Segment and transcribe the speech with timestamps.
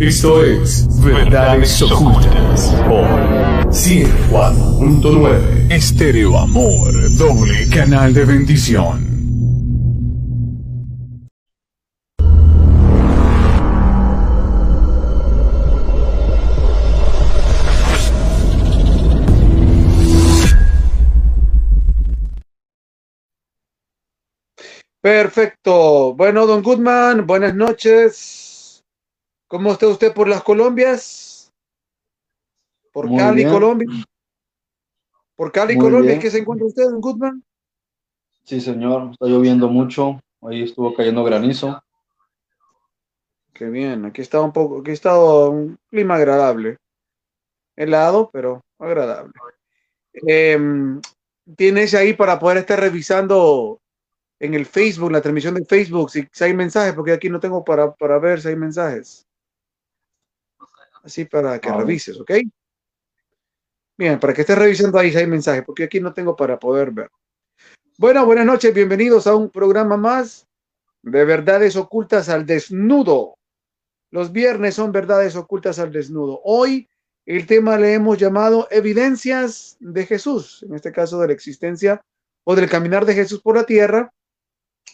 [0.00, 3.04] Esto es Verdades Ocultas por
[3.68, 9.10] 104.9 Estéreo Amor, doble canal de bendición.
[25.02, 26.14] Perfecto.
[26.14, 28.49] Bueno, don Goodman, buenas noches.
[29.50, 31.52] ¿Cómo está usted por las Colombias?
[32.92, 33.88] Por Cali, Colombia.
[35.34, 37.42] Por Cali, Colombia, ¿qué se encuentra usted, don Goodman?
[38.44, 40.20] Sí, señor, está lloviendo mucho.
[40.42, 41.82] Ahí estuvo cayendo granizo.
[43.52, 46.76] Qué bien, aquí está un poco, aquí está un clima agradable.
[47.74, 49.32] Helado, pero agradable.
[50.12, 51.00] Em,
[51.56, 53.80] ¿Tienes ahí para poder estar revisando
[54.38, 57.92] en el Facebook, la transmisión de Facebook, si, hay mensajes, porque aquí no tengo para,
[57.94, 59.26] para ver si hay mensajes.
[61.02, 62.32] Así para que revises, ¿ok?
[63.96, 66.90] Bien, para que estés revisando ahí si hay mensajes, porque aquí no tengo para poder
[66.90, 67.10] ver.
[67.98, 70.46] Bueno, buenas noches, bienvenidos a un programa más
[71.02, 73.36] de verdades ocultas al desnudo.
[74.10, 76.40] Los viernes son verdades ocultas al desnudo.
[76.44, 76.88] Hoy
[77.26, 82.00] el tema le hemos llamado evidencias de Jesús, en este caso de la existencia
[82.44, 84.12] o del caminar de Jesús por la tierra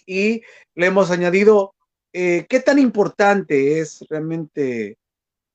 [0.05, 0.43] y
[0.75, 1.75] le hemos añadido
[2.13, 4.99] eh, qué tan importante es realmente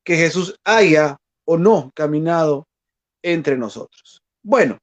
[0.04, 2.68] que Jesús haya o no caminado
[3.22, 4.22] entre nosotros.
[4.44, 4.78] Bueno,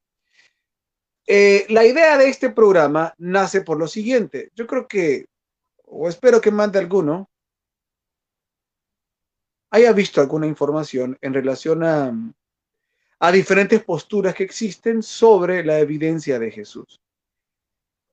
[1.26, 4.50] eh, la idea de este programa nace por lo siguiente.
[4.54, 5.26] Yo creo que,
[5.84, 7.28] o espero que mande alguno,
[9.70, 12.12] haya visto alguna información en relación a,
[13.20, 17.00] a diferentes posturas que existen sobre la evidencia de Jesús.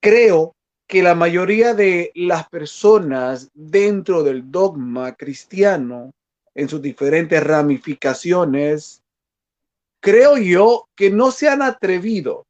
[0.02, 0.56] Creo
[0.88, 6.12] que la mayoría de las personas dentro del dogma cristiano,
[6.56, 9.04] en sus diferentes ramificaciones,
[10.02, 12.48] creo yo que no se han atrevido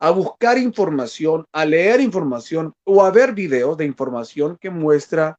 [0.00, 5.38] a buscar información, a leer información o a ver videos de información que muestra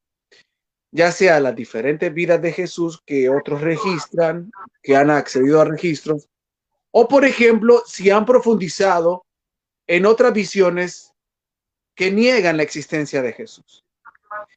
[0.92, 6.28] ya sea las diferentes vidas de Jesús que otros registran, que han accedido a registros,
[6.92, 9.24] o por ejemplo, si han profundizado
[9.88, 11.14] en otras visiones
[11.96, 13.84] que niegan la existencia de Jesús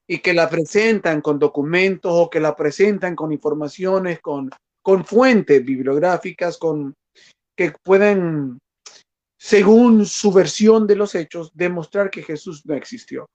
[0.07, 4.51] y que la presentan con documentos o que la presentan con informaciones, con,
[4.83, 6.95] con fuentes bibliográficas, con
[7.57, 8.59] que pueden,
[9.39, 13.29] según su versión de los hechos, demostrar que Jesús no existió.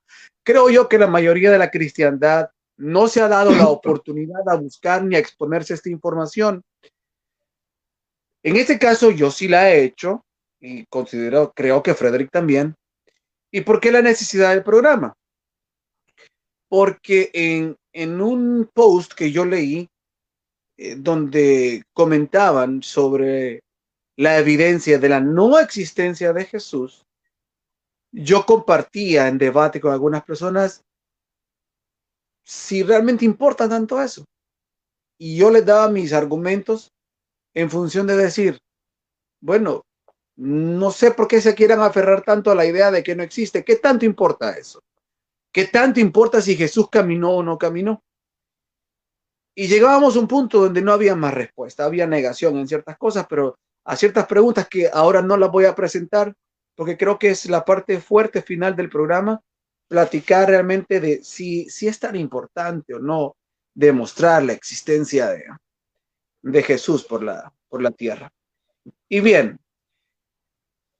[0.44, 4.56] Creo yo que la mayoría de la cristiandad no se ha dado la oportunidad a
[4.56, 6.62] buscar ni a exponerse a esta información.
[8.42, 10.24] En este caso, yo sí la he hecho
[10.60, 12.74] y considero, creo que Frederick también,
[13.50, 15.14] ¿Y por qué la necesidad del programa?
[16.68, 19.88] Porque en, un post que yo leí,
[20.76, 23.60] eh, donde comentaban sobre
[24.16, 27.04] la evidencia de la no existencia de Jesús,
[28.12, 30.82] yo compartía en debate con algunas personas
[32.44, 34.24] si realmente importa tanto eso.
[35.18, 36.92] Y yo les daba mis argumentos
[37.54, 38.58] en función de decir,
[39.40, 39.82] bueno,
[40.36, 43.64] no sé por qué se quieran aferrar tanto a la idea de que no existe.
[43.64, 44.80] ¿Qué tanto importa eso?
[45.58, 48.04] ¿Qué tanto importa si Jesús caminó o no caminó?
[49.56, 53.26] Y llegábamos a un punto donde no había más respuesta, había negación en ciertas cosas,
[53.28, 56.32] pero a ciertas preguntas que ahora no las voy a presentar,
[56.76, 59.42] porque creo que es la parte fuerte final del programa,
[59.88, 63.34] platicar realmente de si, si es tan importante o no
[63.74, 65.44] demostrar la existencia de,
[66.40, 68.30] de Jesús por la, por la tierra.
[69.08, 69.58] Y bien,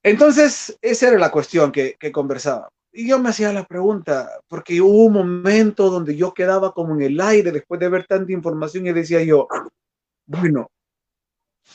[0.02, 2.68] entonces, esa era la cuestión que, que conversaba.
[2.98, 7.02] Y yo me hacía la pregunta, porque hubo un momento donde yo quedaba como en
[7.02, 9.46] el aire después de ver tanta información y decía yo,
[10.26, 10.68] bueno,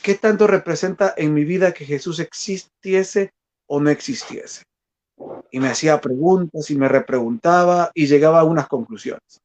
[0.02, 3.32] ¿qué tanto representa en mi vida que Jesús existiese
[3.66, 4.64] o no existiese?
[5.50, 9.40] Y me hacía preguntas y me repreguntaba y llegaba a unas conclusiones.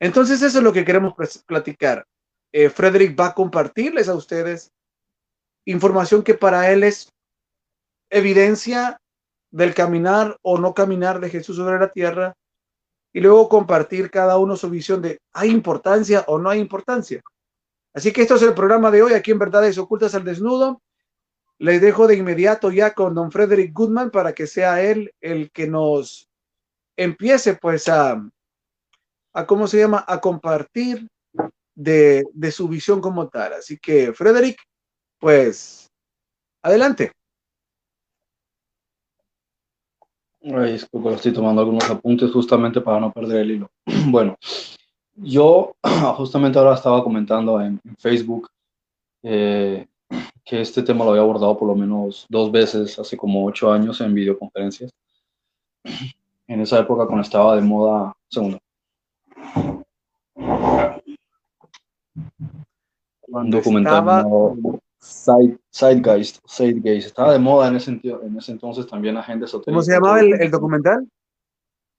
[0.00, 1.12] Entonces eso es lo que queremos
[1.44, 2.06] platicar.
[2.50, 4.72] Eh, Frederick va a compartirles a ustedes
[5.66, 7.12] información que para él es
[8.08, 8.98] evidencia
[9.56, 12.36] del caminar o no caminar de Jesús sobre la tierra
[13.10, 17.22] y luego compartir cada uno su visión de ¿hay importancia o no hay importancia?
[17.94, 20.82] Así que esto es el programa de hoy aquí en Verdades Ocultas al Desnudo.
[21.58, 25.66] Les dejo de inmediato ya con don Frederick Goodman para que sea él el que
[25.66, 26.28] nos
[26.94, 28.22] empiece pues a,
[29.32, 30.04] a ¿cómo se llama?
[30.06, 31.08] A compartir
[31.74, 33.54] de, de su visión como tal.
[33.54, 34.58] Así que Frederick,
[35.18, 35.88] pues
[36.62, 37.12] adelante.
[40.54, 43.70] Ay, disculpa, estoy tomando algunos apuntes justamente para no perder el hilo.
[44.06, 44.36] Bueno,
[45.16, 45.74] yo
[46.16, 48.48] justamente ahora estaba comentando en, Facebook
[49.24, 49.86] eh,
[50.44, 54.00] que este tema lo había abordado por lo menos dos veces hace como ocho años
[54.00, 54.92] en videoconferencias.
[56.48, 58.60] En esa época cuando estaba de moda, segundo.
[63.20, 64.24] Cuando estaba...
[64.98, 66.40] Side, Sidegeist,
[67.06, 69.72] estaba de moda en ese, en ese entonces también Agenda Esotérica.
[69.72, 71.08] ¿Cómo se llamaba el, el documental?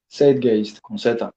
[0.08, 1.32] Sidegeist, con Z.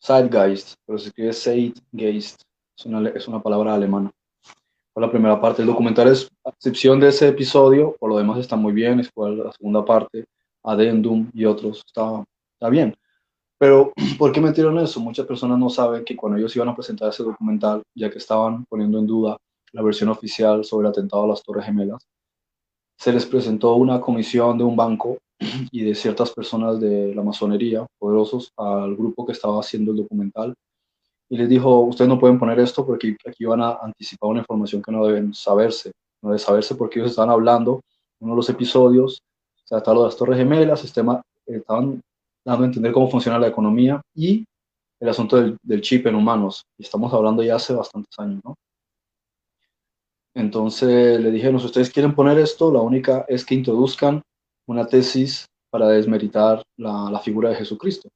[0.00, 2.42] Sidegeist, pero se escribe Sidegeist,
[2.76, 4.10] es una, es una palabra alemana.
[4.92, 5.62] Fue la primera parte.
[5.62, 9.52] El documental es excepción de ese episodio, por lo demás está muy bien, es la
[9.52, 10.24] segunda parte,
[10.64, 12.24] Adendum y otros, está,
[12.54, 12.94] está bien.
[13.58, 15.00] Pero, ¿por qué metieron eso?
[15.00, 18.64] Muchas personas no saben que cuando ellos iban a presentar ese documental, ya que estaban
[18.66, 19.36] poniendo en duda
[19.72, 22.06] la versión oficial sobre el atentado a las Torres Gemelas,
[22.96, 25.18] se les presentó una comisión de un banco
[25.72, 30.54] y de ciertas personas de la masonería, poderosos, al grupo que estaba haciendo el documental.
[31.28, 34.82] Y les dijo, ustedes no pueden poner esto porque aquí van a anticipar una información
[34.82, 35.90] que no deben saberse,
[36.22, 37.80] no debe saberse porque ellos están hablando,
[38.20, 39.20] uno de los episodios,
[39.64, 44.00] se sea, lo de las Torres Gemelas, estaban dando a entender cómo funciona la economía
[44.14, 44.44] y
[45.00, 48.54] el asunto del, del chip en humanos, y estamos hablando ya hace bastantes años, ¿no?
[50.34, 54.22] Entonces le dijeron, si ustedes quieren poner esto, la única es que introduzcan
[54.66, 58.08] una tesis para desmeritar la, figura de Jesucristo.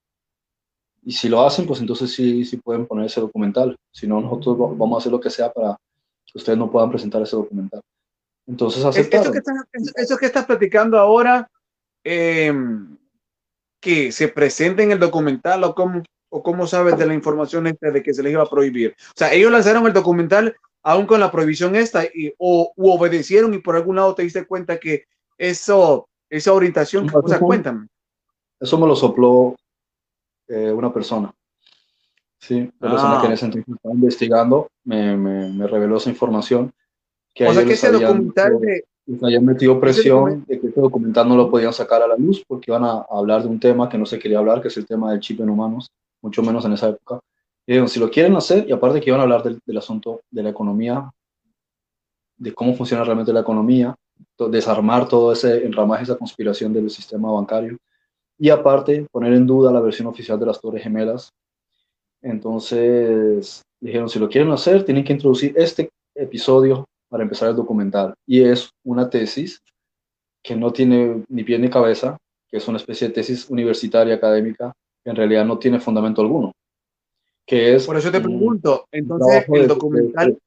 [1.03, 3.77] Y si lo hacen, pues entonces sí, sí pueden poner ese documental.
[3.93, 5.77] Si no, nosotros vamos a hacer lo que sea para
[6.27, 7.81] que ustedes no puedan presentar ese documental.
[8.47, 9.25] Entonces aceptaron.
[9.25, 11.49] Eso que estás, eso que estás platicando ahora,
[12.05, 12.97] em,
[13.81, 17.91] que se presente en el documental o cómo, o cómo sabes de la información esta
[17.91, 18.97] de que se les iba a prohibir.
[18.99, 20.57] O sea, ellos lanzaron el documental
[20.87, 24.79] aún con la prohibición esta, y, o obedecieron y por algún lado te diste cuenta
[24.79, 25.07] que
[25.37, 27.89] eso, esa orientación, o sea, cuéntame.
[28.61, 29.57] Eso me lo sopló
[30.47, 31.35] eh, una persona.
[32.39, 36.73] Sí, una persona que en ese entonces estaba investigando me, me, me reveló esa información.
[37.35, 38.85] Que o sea, que ese documental de...
[39.07, 42.45] Les habían metido presión de que ese documental no lo podían sacar a la luz
[42.47, 44.87] porque iban a hablar de un tema que no se quería hablar, que es el
[44.87, 45.91] tema del chip en humanos,
[46.23, 47.19] mucho menos en esa época.
[47.67, 50.51] Y si lo quieren hacer, y aparte que iban a hablar del, asunto de la
[50.51, 51.11] economía,
[52.37, 53.95] de cómo funciona realmente la economía,
[54.39, 57.77] desarmar todo ese enramaje, esa conspiración del sistema bancario,
[58.39, 61.33] y aparte poner en duda la versión oficial de las Torres Gemelas.
[62.23, 68.15] Entonces dijeron, si lo quieren hacer, tienen que introducir este episodio para empezar el documental.
[68.27, 69.61] Y es una tesis
[70.43, 72.17] que no tiene ni pie ni cabeza,
[72.49, 74.73] que es una especie de tesis universitaria académica,
[75.03, 76.53] que en realidad no tiene fundamento alguno
[77.47, 77.87] que es...
[77.87, 80.39] Por eso te pregunto, entonces el documental...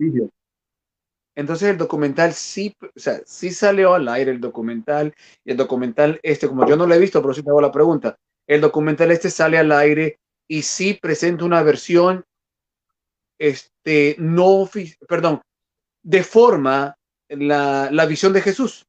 [1.35, 5.13] entonces el documental sí, o sea, sí salió al aire el documental,
[5.45, 7.71] y el documental este, como yo no lo he visto, pero sí te hago la
[7.71, 8.17] pregunta,
[8.47, 12.25] el documental este sale al aire y sí presenta una versión,
[13.39, 14.69] este, no,
[15.07, 15.41] perdón,
[16.03, 16.97] de forma
[17.29, 18.85] la, la visión de Jesús.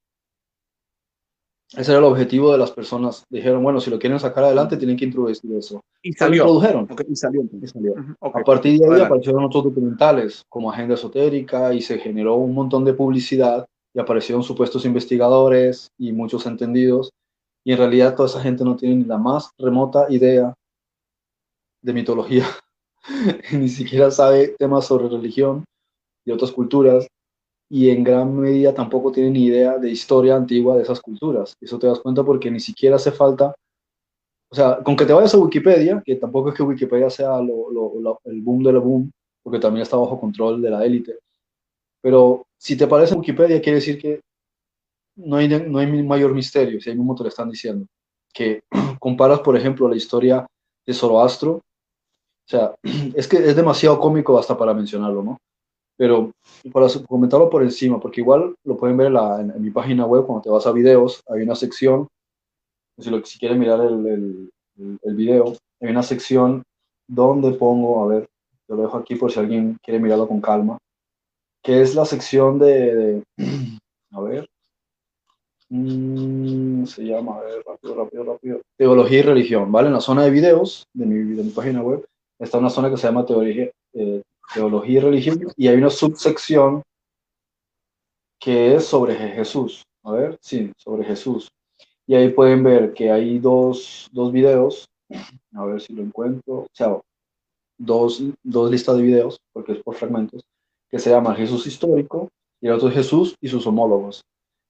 [1.76, 3.25] Ese era el objetivo de las personas.
[3.31, 5.80] Dijeron, bueno, si lo quieren sacar adelante, tienen que introducir eso.
[6.02, 6.44] Y salió.
[6.44, 6.88] Lo introdujeron.
[7.09, 7.44] y salió.
[8.21, 12.85] A partir de ahí aparecieron otros documentales como Agenda Esotérica y se generó un montón
[12.85, 17.11] de publicidad y aparecieron supuestos investigadores y muchos entendidos.
[17.64, 20.54] Y en realidad toda esa gente no tiene ni la más remota idea
[21.83, 22.47] de mitología.
[23.52, 25.64] ni siquiera sabe temas sobre religión
[26.25, 27.06] y otras culturas
[27.72, 31.54] y en gran medida tampoco tienen ni idea de historia antigua de esas culturas.
[31.60, 33.54] Eso te das cuenta porque ni siquiera hace falta,
[34.50, 38.42] o sea, con que te vayas a Wikipedia, que tampoco es que Wikipedia sea el
[38.42, 39.12] boom de la boom,
[39.44, 41.18] porque también está bajo control de la élite,
[42.02, 44.20] pero si te parece Wikipedia quiere decir que
[45.16, 47.86] no hay, no hay mayor misterio, si ahí mismo te lo están diciendo,
[48.34, 48.62] que
[48.98, 50.44] comparas, por ejemplo, la historia
[50.84, 52.74] de Zoroastro, o sea,
[53.14, 55.38] es que es demasiado cómico hasta para mencionarlo, ¿no?
[56.00, 56.33] Pero
[56.73, 60.49] para comentarlo por encima, porque igual lo pueden ver en, mi página web, cuando te
[60.49, 62.09] vas a videos, hay una sección,
[62.99, 64.50] si, lo, si quieren mirar el,
[65.02, 66.62] el, video, hay una sección
[67.07, 68.30] donde pongo, a ver,
[68.66, 70.78] te lo dejo aquí por si alguien quiere mirarlo con calma,
[71.62, 73.23] que es la sección de,
[74.12, 74.49] a ver,
[75.69, 79.88] mm, se llama, a ver, rápido, rápido, rápido, teología y religión, ¿vale?
[79.88, 82.07] En la zona de videos de mi, de mi página web
[82.38, 84.23] está una zona que se llama teología, eh,
[84.54, 86.83] teología y religión, y hay una subsección
[88.38, 89.85] que es sobre Jesús.
[90.02, 91.50] A ver, sí, sobre Jesús.
[92.07, 94.88] Y ahí pueden ver que hay dos, dos videos,
[95.54, 96.99] a ver si lo encuentro, o sea,
[97.78, 100.42] dos, dos listas de videos, porque es por fragmentos,
[100.88, 102.28] que se llama Jesús histórico
[102.61, 104.23] y el otro es Jesús y sus homólogos.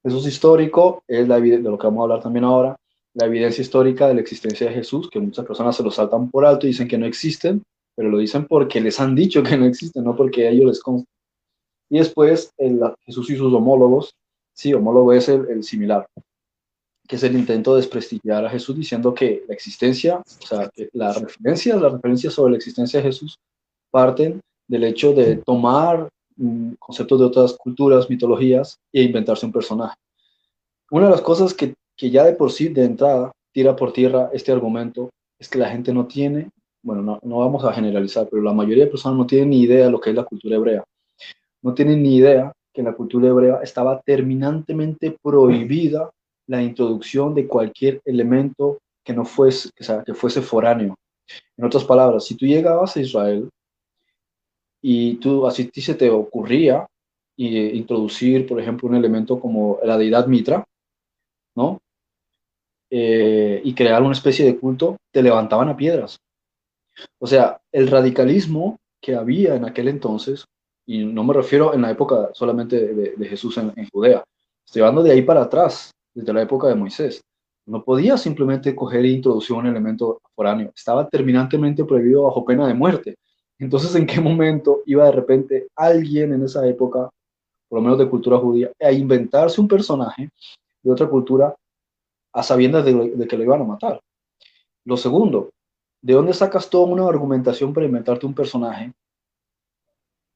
[0.03, 2.77] Jesús histórico es la de lo que vamos a hablar también ahora,
[3.15, 6.45] la evidencia histórica de la existencia de Jesús, que muchas personas se lo saltan por
[6.45, 7.63] alto y dicen que no existen,
[7.95, 11.11] pero lo dicen porque les han dicho que no existen, no porque ellos les consta.
[11.91, 14.15] Y después el, Jesús y sus homólogos,
[14.55, 16.07] sí, homólogo es el, similar,
[17.09, 20.89] que es el intento de desprestigiar a Jesús diciendo que la existencia, o sea, que
[20.93, 23.39] la referencia, la sobre la existencia de Jesús
[23.91, 29.97] parten del hecho de tomar mm, conceptos de otras culturas, mitologías e inventarse un personaje.
[30.93, 34.31] Una de las cosas que, que ya de por sí, de entrada, tira por tierra
[34.33, 36.51] este argumento es que la gente no tiene,
[36.83, 39.87] bueno, no, no vamos a generalizar, pero la mayoría de personas no tienen ni idea
[39.87, 40.85] de lo que es la cultura hebrea.
[41.63, 46.11] No tienen ni idea que en la cultura hebrea estaba terminantemente prohibida
[46.47, 49.71] la introducción de cualquier elemento que no fuese,
[50.05, 50.97] que fuese foráneo.
[51.57, 53.49] En otras palabras, si tú llegabas a Israel
[54.83, 56.87] y tú así se te ocurría
[57.37, 60.65] eh, introducir, por ejemplo, un elemento como la deidad Mitra,
[61.55, 61.79] ¿no?
[62.91, 66.19] Eh, y crear una especie de culto, te levantaban a piedras.
[67.19, 70.45] O sea, el radicalismo que había en aquel entonces,
[70.87, 74.25] y no me refiero en la época solamente de, Jesús en, Judea,
[74.67, 77.23] estoy hablando de ahí para atrás, desde la época de Moisés.
[77.67, 82.75] No podía simplemente coger e introducir un elemento foráneo, estaba terminantemente prohibido bajo pena de
[82.75, 83.17] muerte.
[83.59, 87.11] Entonces, ¿en qué momento iba de repente alguien en esa época,
[87.69, 90.31] por lo menos de cultura judía, a inventarse un personaje
[90.83, 91.55] de otra cultura
[92.33, 94.01] a sabiendas de, que lo iban a matar?
[94.85, 95.51] Lo segundo,
[96.03, 98.93] ¿de dónde sacas toda una argumentación para inventarte un personaje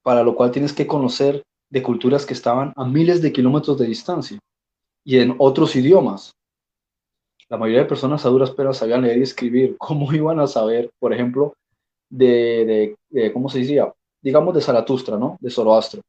[0.03, 3.87] para lo cual tienes que conocer de culturas que estaban a miles de kilómetros de
[3.87, 4.39] distancia
[5.03, 6.31] y en otros idiomas?
[7.47, 9.77] La mayoría de personas a duras penas sabían leer y escribir.
[9.79, 11.53] ¿Cómo iban a saber, por ejemplo,
[12.09, 12.95] de,
[13.33, 13.91] ¿cómo se decía?
[14.21, 15.37] Digamos de Zaratustra, ¿no?
[15.39, 16.01] De Zoroastro.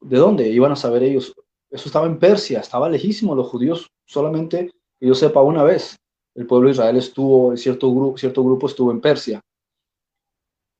[0.00, 1.34] ¿De dónde iban a saber ellos?
[1.70, 3.34] Eso estaba en Persia, estaba lejísimo.
[3.34, 4.70] Los judíos solamente,
[5.00, 5.96] que yo sepa, una vez.
[6.34, 9.40] El pueblo de Israel estuvo, cierto grupo, cierto grupo estuvo en Persia.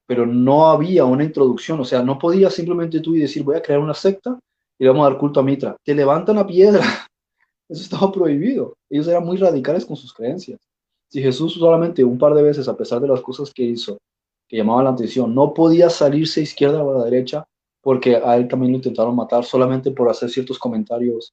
[0.07, 3.63] Pero no había una introducción, o sea, no podías simplemente tú y decir, voy a
[3.63, 4.39] crear una secta
[4.79, 5.77] y vamos a dar culto a Mitra.
[5.85, 6.83] Te levantan la piedra.
[7.69, 8.75] Eso estaba prohibido.
[8.91, 10.61] Ellos eran muy radicales con sus creencias.
[11.09, 13.99] Si Jesús solamente un par de veces, a pesar de las cosas que hizo,
[14.49, 17.45] que llamaban la atención, no podía salirse izquierda o a la derecha,
[17.81, 21.33] porque a él también lo intentaron matar solamente por hacer ciertos comentarios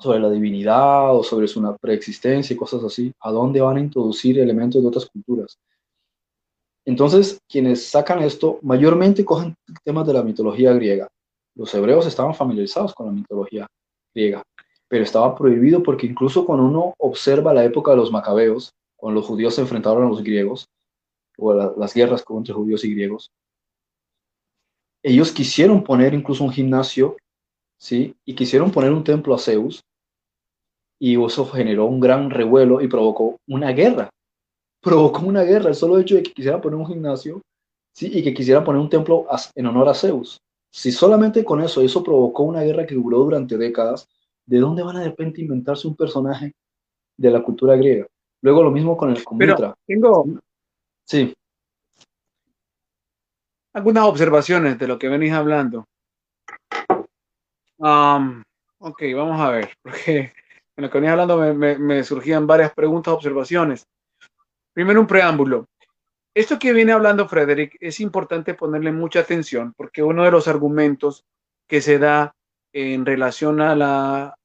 [0.00, 4.38] sobre la divinidad o sobre su preexistencia y cosas así, ¿a dónde van a introducir
[4.38, 5.58] elementos de otras culturas?
[6.84, 11.08] Entonces, quienes sacan esto mayormente cogen temas de la mitología griega.
[11.54, 13.66] Los hebreos estaban familiarizados con la mitología
[14.14, 14.42] griega
[14.88, 19.28] pero estaba prohibido porque incluso cuando uno observa la época de los macabeos, cuando los
[19.28, 20.66] judíos se enfrentaron a los griegos,
[21.36, 23.30] o las guerras entre judíos y griegos,
[25.04, 27.16] ellos quisieron poner incluso un gimnasio,
[27.78, 28.16] ¿sí?
[28.24, 29.84] Y quisieron poner un templo a Zeus,
[30.98, 34.10] y eso generó un gran revuelo y provocó una guerra.
[34.80, 37.40] Provocó una guerra el solo hecho de que quisieran poner un gimnasio,
[37.92, 38.10] ¿sí?
[38.12, 40.38] Y que quisieran poner un templo en honor a Zeus.
[40.70, 44.08] Si solamente con eso, eso provocó una guerra que duró durante décadas,
[44.46, 46.52] ¿de dónde van a de repente inventarse un personaje
[47.16, 48.06] de la cultura griega?
[48.42, 50.26] Luego lo mismo con el Pero tengo
[51.04, 51.34] sí.
[53.72, 55.84] algunas observaciones de lo que venís hablando.
[58.78, 60.32] ok, vamos a ver, porque
[60.78, 63.88] en lo que venís hablando me, surgían varias preguntas, observaciones.
[64.72, 65.66] Primero un preámbulo.
[66.32, 71.24] Esto que viene hablando Frederick es importante ponerle mucha atención porque uno de los argumentos
[71.66, 72.32] que se da
[72.72, 74.36] en relación a la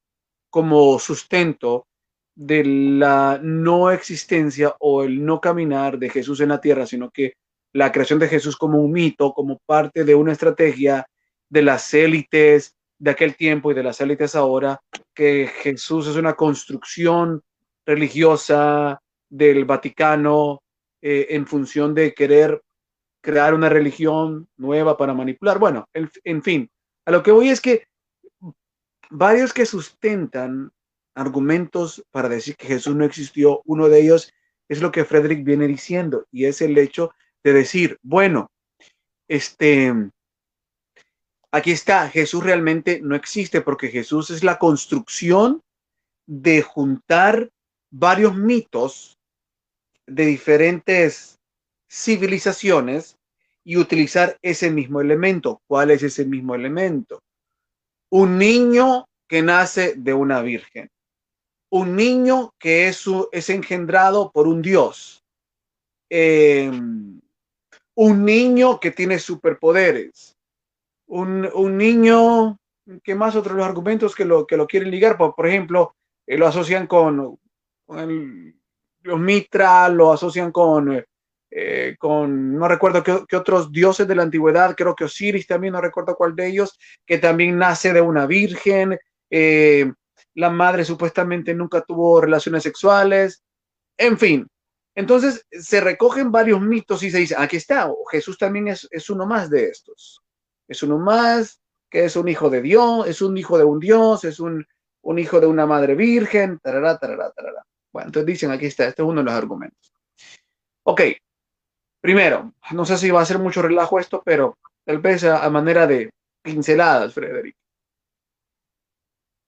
[0.49, 1.85] como sustento
[2.33, 7.33] de la no existencia o el no caminar de Jesús en la tierra, sino que
[7.73, 11.05] la creación de Jesús como un mito, como parte de una estrategia
[11.47, 14.81] de las élites de aquel tiempo y de las élites ahora,
[15.13, 17.41] que Jesús es una construcción
[17.85, 20.61] religiosa del Vaticano
[21.01, 22.61] eh, en función de querer
[23.21, 25.59] crear una religión nueva para manipular.
[25.59, 26.69] Bueno, en fin,
[27.05, 27.87] a lo que voy es que
[29.09, 30.71] varios que sustentan
[31.15, 33.61] argumentos para decir que Jesús no existió.
[33.65, 34.33] Uno de ellos
[34.67, 37.11] es lo que Frederick viene diciendo y es el hecho
[37.43, 38.51] de decir, bueno,
[39.27, 39.93] este,
[41.53, 45.61] aquí está, Jesús realmente no existe porque Jesús es la construcción
[46.25, 47.49] de juntar
[47.89, 49.17] varios mitos
[50.05, 51.39] de diferentes
[51.89, 53.15] civilizaciones
[53.63, 55.61] y utilizar ese mismo elemento.
[55.67, 57.21] ¿Cuál es ese mismo elemento?
[58.13, 60.87] un niño que nace de una virgen,
[61.71, 65.23] un niño que es, engendrado por un Dios,
[66.11, 67.19] em,
[67.95, 70.37] un niño que tiene superpoderes,
[71.13, 72.57] un, niño,
[73.03, 76.37] que más otros los argumentos que lo, que lo quieren ligar, por, por ejemplo, eh,
[76.37, 77.37] lo asocian con,
[77.87, 81.03] los Mitra, lo asocian con,
[81.51, 85.81] eh, con no recuerdo qué, otros dioses de la antigüedad, creo que Osiris también, no
[85.81, 88.97] recuerdo cuál de ellos, que también nace de una virgen.
[90.35, 93.43] la madre supuestamente nunca tuvo relaciones sexuales.
[93.97, 94.47] En fin,
[94.95, 99.27] entonces se recogen varios mitos y se dice, aquí está, Jesús también es, es, uno
[99.27, 100.22] más de estos.
[100.67, 104.23] Es uno más que es un hijo de Dios, es un hijo de un Dios,
[104.23, 104.65] es un,
[105.03, 107.63] un hijo de una madre virgen, tarará, tarará, tarará.
[107.91, 109.93] Bueno, entonces dicen, aquí está, este es uno de los argumentos.
[110.83, 111.01] Ok,
[112.01, 115.85] primero, no sé si va a ser mucho relajo esto, pero tal vez a, manera
[115.85, 116.09] de
[116.41, 117.55] pinceladas, Frederick.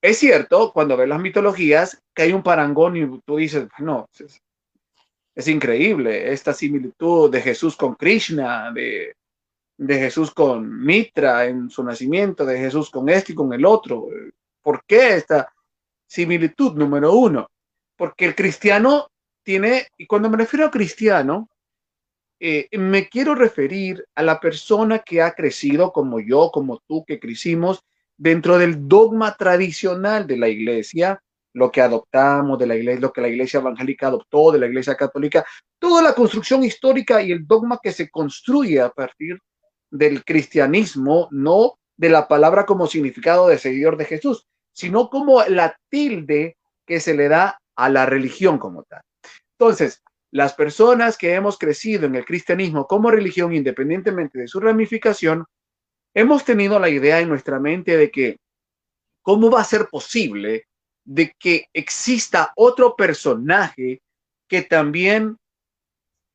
[0.02, 4.08] Es cierto, cuando ves las mitologías, que hay un parangón y tú dices, no,
[5.34, 9.16] es increíble esta similitud de Jesús con Krishna, de,
[9.78, 14.08] Jesús con Mitra en su nacimiento, de Jesús con este y con el otro.
[14.62, 15.52] ¿Por qué esta
[16.08, 17.50] similitud número uno?
[17.96, 19.10] Porque el cristiano
[19.44, 21.50] tiene, y cuando me refiero a cristiano,
[22.40, 27.20] eh, me quiero referir a la persona que ha crecido como yo, como tú, que
[27.20, 27.82] crecimos
[28.18, 31.22] dentro del dogma tradicional de la iglesia,
[31.54, 34.96] lo que adoptamos de la iglesia, lo que la iglesia evangélica adoptó de la iglesia
[34.96, 35.46] católica,
[35.80, 39.40] toda la construcción histórica y el dogma que se construye a partir
[39.92, 45.78] del cristianismo, no de la palabra como significado de seguidor de Jesús, sino como la
[45.90, 49.02] tilde que se le da a la religión como tal.
[49.58, 55.46] Entonces, las personas que hemos crecido en el cristianismo como religión, independientemente de su ramificación,
[56.14, 58.38] hemos tenido la idea en nuestra mente de que,
[59.22, 60.66] ¿cómo va a ser posible
[61.06, 64.02] de que exista otro personaje
[64.50, 65.38] que también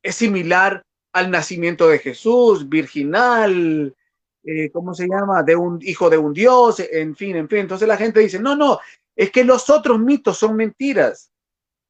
[0.01, 3.95] es similar al nacimiento de Jesús, virginal,
[4.43, 5.43] eh, ¿cómo se llama?
[5.43, 7.59] De un hijo de un Dios, en fin, en fin.
[7.59, 8.79] Entonces la gente dice, no, no,
[9.15, 11.31] es que los otros mitos son mentiras.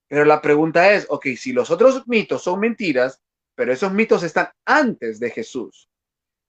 [0.08, 3.22] Pero la pregunta es, ok, si los otros mitos son mentiras,
[3.56, 5.90] pero esos mitos están antes de Jesús.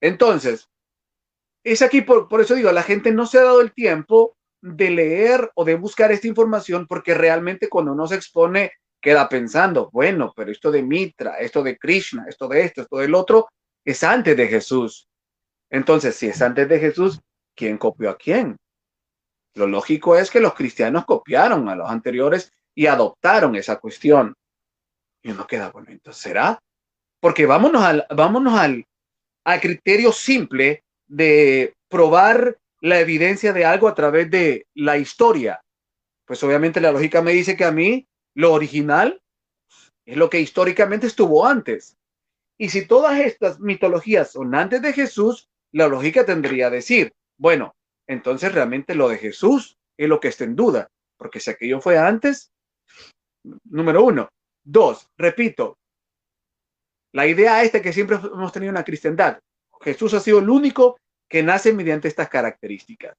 [0.01, 0.69] Entonces,
[1.65, 4.91] es aquí, por, por eso digo, la gente no se ha dado el tiempo de
[4.91, 8.73] leer o de buscar esta información porque realmente cuando uno se expone
[9.03, 13.15] queda pensando, bueno, pero esto de Mitra, esto de Krishna, esto de esto, esto del
[13.15, 13.49] otro,
[13.85, 15.09] es antes de Jesús.
[15.69, 17.21] Entonces, si es antes de Jesús,
[17.55, 18.57] ¿quién copió a quién?
[19.55, 24.35] Lo lógico es que los cristianos copiaron a los anteriores y adoptaron esa cuestión.
[25.23, 26.59] Y uno queda, bueno, entonces será.
[27.21, 28.87] Porque vámonos al, vámonos al,
[29.45, 35.61] al criterio simple de probar la evidencia de algo a través de la historia.
[36.25, 39.21] Pues obviamente la lógica me dice que a mí lo original
[40.07, 41.97] es lo que históricamente estuvo antes.
[42.59, 47.75] Y si todas estas mitologías son antes de Jesús, la lógica tendría que decir, bueno,
[48.07, 51.99] entonces realmente lo de Jesús es lo que está en duda, porque si aquello fue
[51.99, 52.53] antes,
[53.65, 54.29] número uno.
[54.65, 55.79] Dos, repito,
[57.13, 59.39] la idea esta que siempre hemos tenido en la cristiandad,
[59.81, 63.17] Jesús ha sido el único que nace mediante estas características.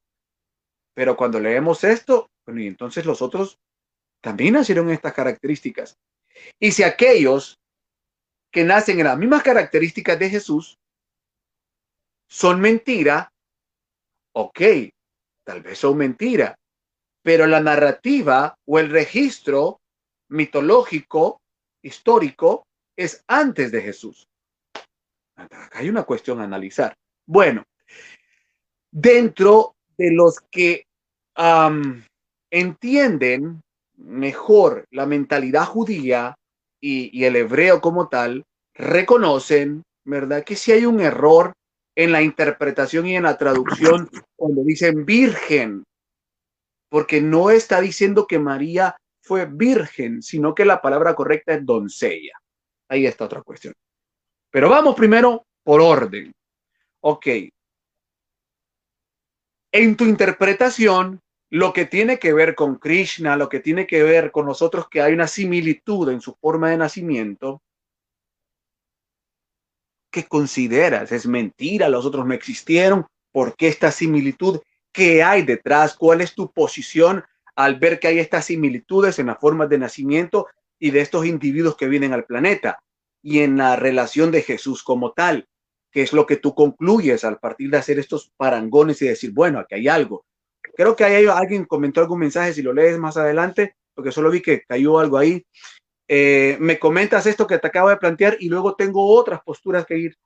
[0.94, 3.58] Pero cuando leemos esto, bueno, y entonces los otros
[4.24, 5.98] también nacieron estas características.
[6.58, 7.60] Y si aquellos
[8.50, 10.78] que nacen en las mismas características de Jesús
[12.26, 13.30] son mentira,
[14.34, 14.60] ok,
[15.44, 16.56] tal vez son mentira,
[17.22, 19.82] pero la narrativa o el registro
[20.30, 21.42] mitológico,
[21.82, 24.26] histórico, es antes de Jesús.
[25.36, 26.94] Acá hay una cuestión a analizar.
[27.26, 27.62] Bueno,
[28.90, 30.86] dentro de los que
[32.50, 33.60] entienden
[33.96, 36.36] mejor la mentalidad judía
[36.80, 40.44] y, el hebreo como tal, reconocen, ¿verdad?
[40.44, 41.52] Que si hay un error
[41.96, 45.84] en la interpretación y en la traducción cuando dicen virgen,
[46.90, 52.32] porque no está diciendo que María fue virgen, sino que la palabra correcta es doncella.
[52.88, 53.74] Ahí está otra cuestión.
[54.50, 56.32] Pero vamos primero por orden.
[57.00, 57.26] Ok,
[59.74, 61.20] en tu interpretación,
[61.54, 65.00] lo que tiene que ver con Krishna, lo que tiene que ver con nosotros, que
[65.00, 67.62] hay una similitud en su forma de nacimiento,
[70.10, 71.12] ¿qué consideras?
[71.12, 71.88] ¿Es mentira?
[71.88, 73.06] ¿Los otros no existieron?
[73.30, 74.62] ¿Por qué esta similitud?
[74.90, 75.94] ¿Qué hay detrás?
[75.94, 77.22] ¿Cuál es tu posición
[77.54, 80.48] al ver que hay estas similitudes en las formas de nacimiento
[80.80, 82.80] y de estos individuos que vienen al planeta
[83.22, 85.46] y en la relación de Jesús como tal?
[85.92, 89.60] ¿Qué es lo que tú concluyes al partir de hacer estos parangones y decir, bueno,
[89.60, 90.24] aquí hay algo.
[90.76, 94.42] Creo que hay alguien comentó algún mensaje, si lo lees más adelante, porque solo vi
[94.42, 95.44] que cayó algo ahí.
[96.08, 99.98] Eh, me comentas esto que te acabo de plantear y luego tengo otras posturas que
[99.98, 100.16] ir.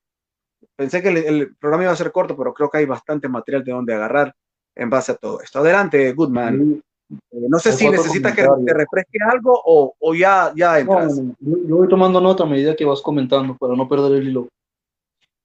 [0.75, 3.73] Pensé que el, programa iba a ser corto, pero creo que hay bastante material de
[3.73, 4.35] donde agarrar
[4.75, 5.61] en base a todo esto.
[5.61, 6.83] Adelante, Goodman.
[7.11, 11.21] Eh, no sé si necesitas que te refresque algo o, o ya, ya entras.
[11.41, 14.49] yo, voy tomando nota a medida que vas comentando para no perder el hilo.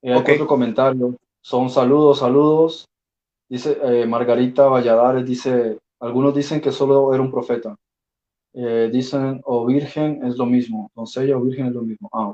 [0.02, 1.16] Eh, Otro comentario.
[1.42, 2.86] Son saludos, saludos.
[3.50, 7.76] Dice eh, Margarita Valladares, dice, algunos dicen que solo era un profeta.
[8.54, 12.10] Eh, dicen, o virgen es lo mismo, doncella o virgen es lo mismo.
[12.14, 12.34] Ah,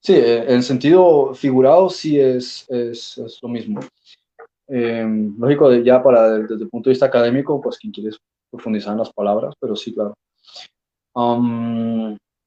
[0.00, 3.80] sí, en sentido figurado sí es, es, lo mismo.
[4.68, 8.10] lógico, ya para desde el punto de vista académico, pues quien quiere
[8.50, 10.14] profundizar en las palabras, pero sí, claro.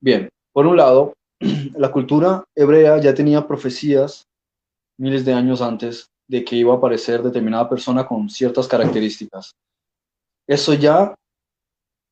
[0.01, 1.13] bien, por un lado,
[1.77, 4.27] la cultura hebrea ya tenía profecías
[4.97, 9.51] miles de años antes de que iba a aparecer determinada persona con ciertas características.
[10.47, 11.15] Eso ya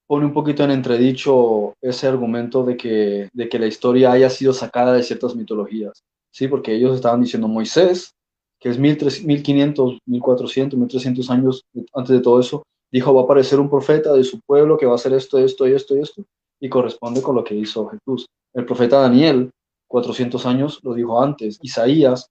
[0.07, 4.53] pone un poquito en entredicho ese argumento de que, de que la historia haya sido
[4.53, 6.47] sacada de ciertas mitologías, ¿sí?
[6.47, 8.13] Porque ellos estaban diciendo Moisés,
[8.59, 13.69] que es 1500, 1400, 1300 años antes de todo eso, dijo, va a aparecer un
[13.69, 16.23] profeta de su pueblo que va a hacer esto, esto, y esto y esto,
[16.59, 18.27] y corresponde con lo que hizo Jesús.
[18.53, 19.49] El profeta Daniel,
[19.87, 21.57] 400 años, lo dijo antes.
[21.61, 22.29] Isaías,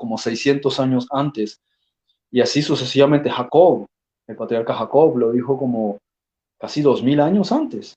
[0.00, 1.60] como 600 años antes.
[2.30, 3.86] Y así sucesivamente Jacob,
[4.26, 5.98] el patriarca Jacob, lo dijo como
[6.58, 7.94] casi 2000 años antes.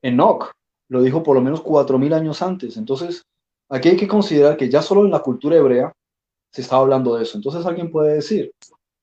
[0.00, 0.52] Enoch
[0.88, 2.76] lo dijo por lo menos 4000 años antes.
[2.76, 3.24] Entonces,
[3.68, 5.92] aquí hay que considerar que ya solo en la cultura hebrea
[6.52, 7.36] se estaba hablando de eso.
[7.36, 8.52] Entonces alguien puede decir,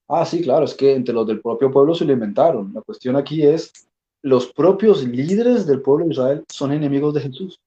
[0.08, 2.72] ah, sí, claro, es que entre los del propio pueblo se lo inventaron.
[2.74, 3.74] La cuestión aquí es,
[4.22, 7.60] los propios líderes del pueblo de Israel son enemigos de Jesús.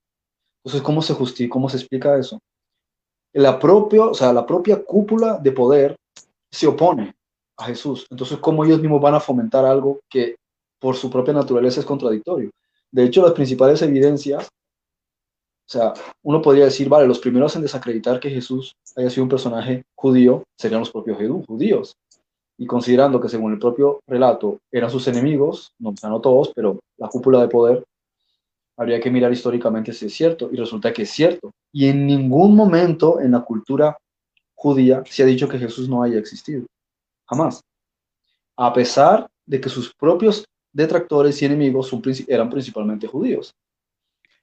[0.65, 2.41] Entonces, ¿cómo se justifica, cómo se explica eso?
[3.38, 5.96] La, propio, o sea, la propia cúpula de poder
[6.51, 7.14] se opone
[7.57, 8.07] a Jesús.
[8.11, 10.37] Entonces, ¿cómo ellos mismos van a fomentar algo que
[10.81, 12.51] por su propia naturaleza es contradictorio?
[12.90, 15.92] De hecho, las principales evidencias, o sea,
[16.24, 20.42] uno podría decir, vale, los primeros en desacreditar que Jesús haya sido un personaje judío
[20.59, 21.94] serían los propios judíos.
[22.57, 27.09] Y considerando que según el propio relato eran sus enemigos, no, no todos, pero la
[27.09, 27.85] cúpula de poder
[28.79, 31.53] habría que mirar históricamente si es cierto, y resulta que es cierto.
[31.73, 33.99] Y en ningún momento en la cultura
[34.55, 36.64] judía se ha dicho que Jesús no haya existido.
[37.27, 37.61] Jamás.
[38.57, 41.93] A pesar de que sus propios detractores y enemigos
[42.29, 43.53] eran principalmente judíos.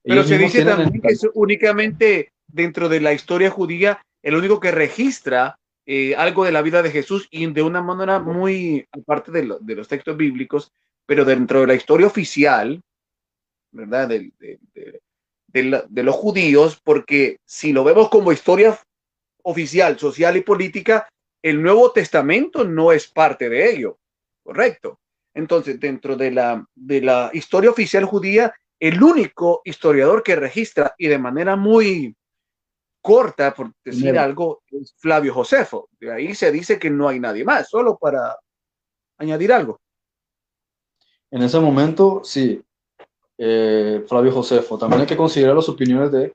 [0.03, 4.71] Pero se dice también que es únicamente dentro de la historia judía el único que
[4.71, 9.55] registra eh, algo de la vida de Jesús y de una manera muy aparte de,
[9.61, 10.71] de los textos bíblicos,
[11.05, 12.81] pero dentro de la historia oficial,
[13.75, 14.07] ¿verdad?
[14.07, 14.31] De,
[15.47, 18.79] de, los judíos, porque si lo vemos como historia
[19.43, 21.07] oficial, social y política,
[21.41, 23.99] el Nuevo Testamento no es parte de ello,
[24.43, 24.99] ¿correcto?
[25.33, 31.07] Entonces, dentro de la, de la historia oficial judía, el único historiador que registra y
[31.07, 32.15] de manera muy
[33.01, 35.89] corta, por decir algo, es Flavio Josefo.
[35.99, 38.35] De ahí se dice que no hay nadie más, solo para
[39.17, 39.79] añadir algo.
[41.29, 42.61] En ese momento, sí,
[43.37, 44.77] eh, Flavio Josefo.
[44.77, 46.33] También hay que considerar las opiniones de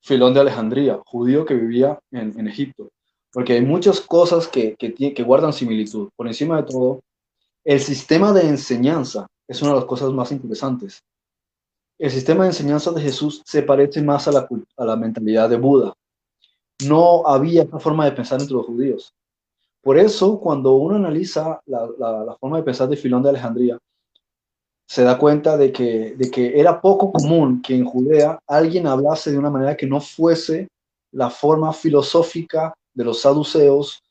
[0.00, 2.90] Filón de Alejandría, judío que vivía en, Egipto,
[3.32, 6.08] porque hay muchas cosas que, que, guardan similitud.
[6.16, 7.00] Por encima de todo,
[7.64, 11.02] el sistema de enseñanza es una de las cosas más interesantes.
[11.98, 15.56] El sistema de enseñanza de Jesús se parece más a la, a la mentalidad de
[15.56, 15.92] Buda.
[16.84, 19.14] No había esa forma de pensar entre los judíos.
[19.82, 23.78] Por eso, cuando uno analiza la, la forma de pensar de Filón de Alejandría,
[24.86, 29.32] se da cuenta de que, de que era poco común que en Judea alguien hablase
[29.32, 30.68] de una manera que no fuese
[31.12, 34.02] la forma filosófica de los saduceos,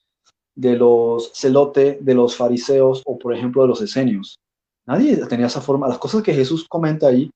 [0.55, 4.39] de los celote, de los fariseos o, por ejemplo, de los esenios.
[4.85, 5.87] Nadie tenía esa forma.
[5.87, 7.29] Las cosas que Jesús comenta ahí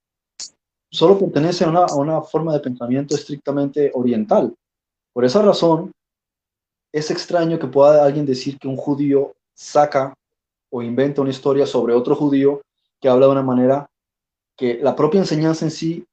[0.90, 4.54] solo pertenecen a una, a una forma de pensamiento estrictamente oriental.
[5.12, 5.92] Por esa razón,
[6.92, 10.14] es extraño que pueda alguien decir que un judío saca
[10.70, 12.60] o inventa una historia sobre otro judío
[13.00, 13.90] que habla de una manera
[14.56, 16.06] que la propia enseñanza en sí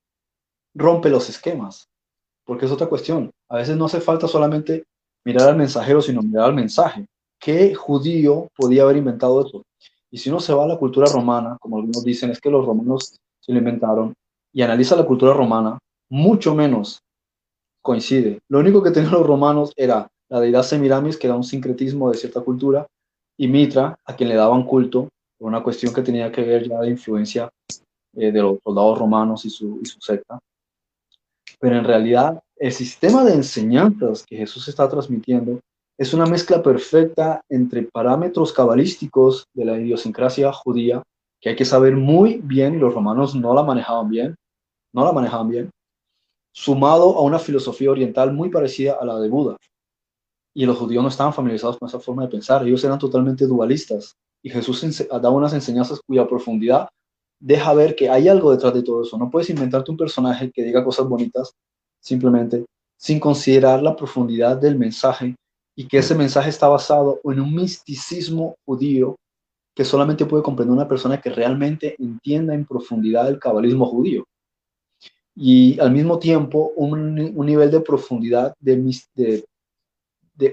[0.75, 1.87] rompe los esquemas,
[2.45, 3.31] porque es otra cuestión.
[3.49, 4.83] A veces no hace falta solamente
[5.25, 7.05] mirar al mensajero, sino mirar al mensaje.
[7.39, 9.63] ¿Qué judío podía haber inventado eso?
[10.11, 12.65] Y si uno se va a la cultura romana, como algunos dicen, es que los
[12.65, 14.13] romanos se lo inventaron,
[14.53, 16.99] y analiza la cultura romana, mucho menos
[17.81, 18.39] coincide.
[18.47, 22.17] Lo único que tenían los romanos era la deidad Semiramis, que era un sincretismo de
[22.17, 22.87] cierta cultura,
[23.37, 25.09] y Mitra, a quien le daban culto,
[25.47, 27.49] una cuestión que tenía que ver ya de influencia
[28.15, 30.39] eh, de los soldados romanos y su, y su secta.
[31.59, 35.59] Pero en realidad el sistema de enseñanzas que Jesús está transmitiendo
[35.97, 41.03] es una mezcla perfecta entre parámetros cabalísticos de la idiosincrasia judía,
[41.39, 44.35] que hay que saber muy bien, y los romanos no la manejaban bien,
[44.93, 45.69] no la manejaban bien,
[46.51, 49.57] sumado a una filosofía oriental muy parecida a la de Buda.
[50.55, 54.15] Y los judíos no estaban familiarizados con esa forma de pensar, ellos eran totalmente dualistas,
[54.43, 56.89] y Jesús da unas enseñanzas cuya profundidad
[57.39, 59.17] deja ver que hay algo detrás de todo eso.
[59.17, 61.53] No puedes inventarte un personaje que diga cosas bonitas
[61.99, 62.65] simplemente
[62.97, 65.35] sin considerar la profundidad del mensaje
[65.75, 69.15] y que ese mensaje está basado en un misticismo judío
[69.75, 74.25] que solamente puede comprender una persona que realmente entienda en profundidad el cabalismo judío.
[75.35, 79.43] Y al mismo tiempo un, nivel de profundidad de,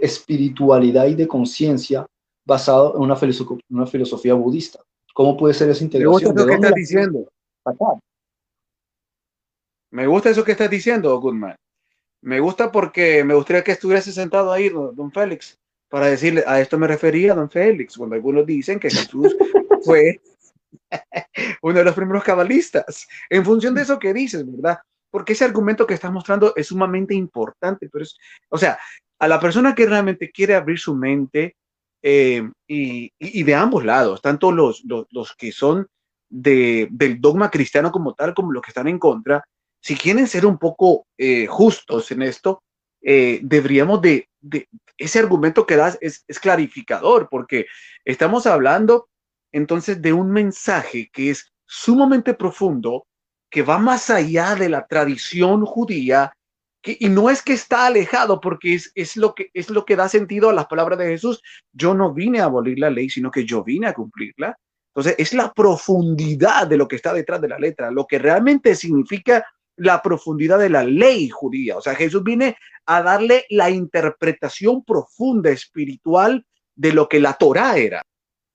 [0.00, 2.06] espiritualidad y de conciencia
[2.50, 4.80] basado en una, filosofía, una filosofía budista.
[5.14, 6.34] ¿Cómo puede ser esa integración?
[6.34, 7.32] Me gusta eso que estás diciendo.
[9.92, 11.54] Me gusta eso que estás diciendo, Goodman.
[12.22, 16.76] Me gusta porque me gustaría que estuviese sentado ahí, don Félix, para decirle, a esto
[16.76, 19.36] me refería, don Félix, cuando algunos dicen que Jesús
[19.84, 20.20] fue
[21.62, 24.80] uno de los primeros cabalistas, en función de eso que dices, ¿verdad?
[25.08, 28.16] Porque ese argumento que estás mostrando es sumamente importante, pero es,
[28.48, 28.76] o sea,
[29.20, 31.56] a la persona que realmente quiere abrir su mente
[32.02, 35.86] eh, y, de ambos lados, tanto los, los, que son
[36.28, 39.44] de, del dogma cristiano como tal, como los que están en contra,
[39.82, 42.62] si quieren ser un poco eh, justos en esto,
[43.02, 47.66] eh, deberíamos de, de, ese argumento que das es, es clarificador, porque
[48.04, 49.08] estamos hablando
[49.52, 53.06] entonces de un mensaje que es sumamente profundo,
[53.50, 56.32] que va más allá de la tradición judía
[56.82, 60.08] y no es que está alejado, porque es, es, lo que, es lo que da
[60.08, 61.42] sentido a las palabras de Jesús.
[61.72, 64.56] Yo no vine a abolir la ley, sino que yo vine a cumplirla.
[64.94, 68.74] Entonces, es la profundidad de lo que está detrás de la letra, lo que realmente
[68.74, 69.44] significa
[69.76, 71.76] la profundidad de la ley judía.
[71.76, 77.76] O sea, Jesús viene a darle la interpretación profunda, espiritual de lo que la Torah
[77.76, 78.02] era.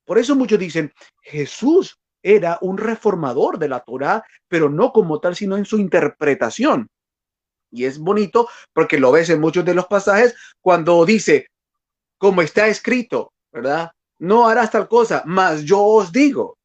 [0.06, 5.36] Por eso muchos dicen, Jesús era un reformador de la Torah, pero no como tal,
[5.36, 6.90] sino en su interpretación.
[7.76, 11.48] Y es bonito porque lo ves en muchos de los pasajes cuando dice,
[12.18, 13.92] como está escrito, ¿verdad?
[14.20, 16.58] No harás tal cosa, mas yo os digo.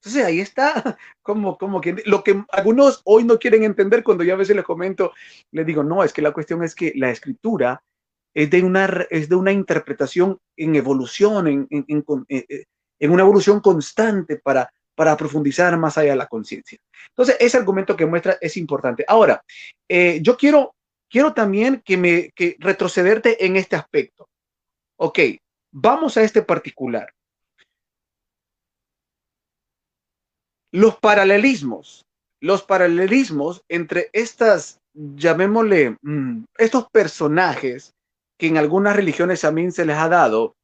[0.00, 4.34] Entonces ahí está, como, como que lo que algunos hoy no quieren entender cuando yo
[4.34, 5.12] a veces les comento,
[5.50, 7.82] les digo, no, es que la cuestión es que la escritura
[8.34, 14.70] es de una, es de una interpretación en evolución, en, en, una evolución constante para
[14.96, 16.78] para profundizar más allá de la conciencia.
[17.10, 19.04] Entonces, ese argumento que muestra es importante.
[19.06, 19.44] Ahora,
[19.88, 20.74] eh, yo quiero,
[21.08, 24.28] quiero también que retrocederte en este aspecto.
[24.98, 25.18] Ok,
[25.70, 27.12] vamos a este particular.
[30.72, 32.06] Los paralelismos,
[32.40, 37.92] los paralelismos entre estas, llamémosle, mm, estos personajes
[38.38, 40.54] que en algunas religiones también se les ha dado,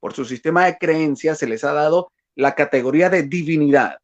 [0.00, 3.98] por su sistema de creencias, se les ha dado la categoría de divinidad.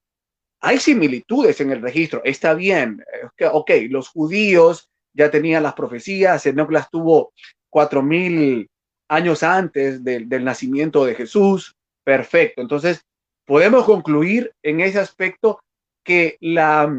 [0.61, 3.05] Hay similitudes en el registro, está bien.
[3.53, 7.33] Ok, los judíos ya tenían las profecías, Enoch las tuvo
[7.68, 8.68] cuatro mil
[9.09, 11.75] años antes del, nacimiento de Jesús.
[12.05, 12.62] Perfecto.
[12.62, 13.03] Entonces,
[13.45, 15.61] podemos concluir en ese aspecto
[16.05, 16.92] que la,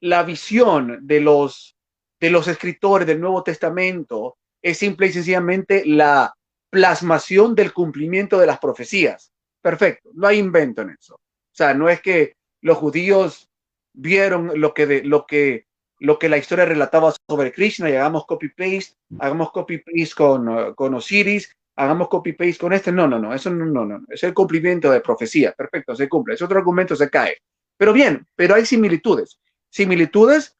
[0.00, 1.76] la visión de los,
[2.20, 6.34] de los escritores del Nuevo Testamento es simple y sencillamente la
[6.70, 9.33] plasmación del cumplimiento de las profecías.
[9.64, 11.14] Perfecto, no hay invento en eso.
[11.14, 13.50] O sea, no es que los judíos
[13.94, 15.68] vieron lo que, de, lo que,
[16.00, 21.50] lo que la historia relataba sobre Krishna y hagamos copy-paste, hagamos copy-paste con, con Osiris,
[21.76, 22.92] hagamos copy-paste con este.
[22.92, 25.52] No, no, no, eso no, no, no, es el cumplimiento de profecía.
[25.52, 26.34] Perfecto, se cumple.
[26.34, 27.38] Ese otro argumento se cae.
[27.78, 29.40] Pero bien, pero hay similitudes.
[29.70, 30.58] Similitudes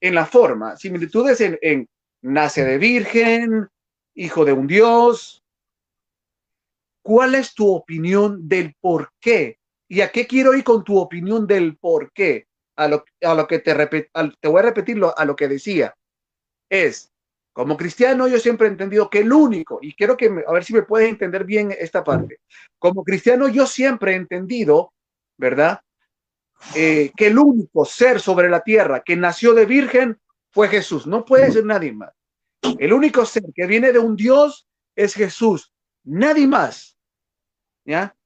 [0.00, 1.88] en la forma, similitudes en, en
[2.22, 3.68] nace de virgen,
[4.16, 5.40] hijo de un dios,
[7.02, 9.58] ¿Cuál es tu opinión del por qué?
[9.88, 12.46] ¿Y a qué quiero ir con tu opinión del por qué?
[12.76, 15.94] A lo, a que te, te voy a a lo que decía.
[16.70, 17.12] Es,
[17.52, 20.72] como cristiano yo siempre he entendido que el único, y quiero que, a ver si
[20.72, 22.38] me puedes entender bien esta parte,
[22.78, 24.92] como cristiano yo siempre he entendido,
[25.36, 25.80] ¿verdad?
[26.74, 30.18] Eh, que el único ser sobre la tierra que nació de virgen
[30.50, 32.12] fue Jesús, no puede ser nadie más.
[32.78, 35.72] El único ser que viene de un Dios es Jesús
[36.04, 36.89] nadie más.
[37.84, 38.16] ¿Ya?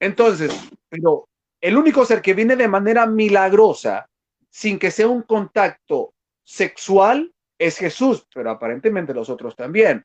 [0.00, 0.52] Entonces,
[0.88, 1.28] pero
[1.60, 4.08] el único ser que viene de manera milagrosa,
[4.50, 10.04] sin que sea un contacto sexual, es Jesús, pero aparentemente los otros también.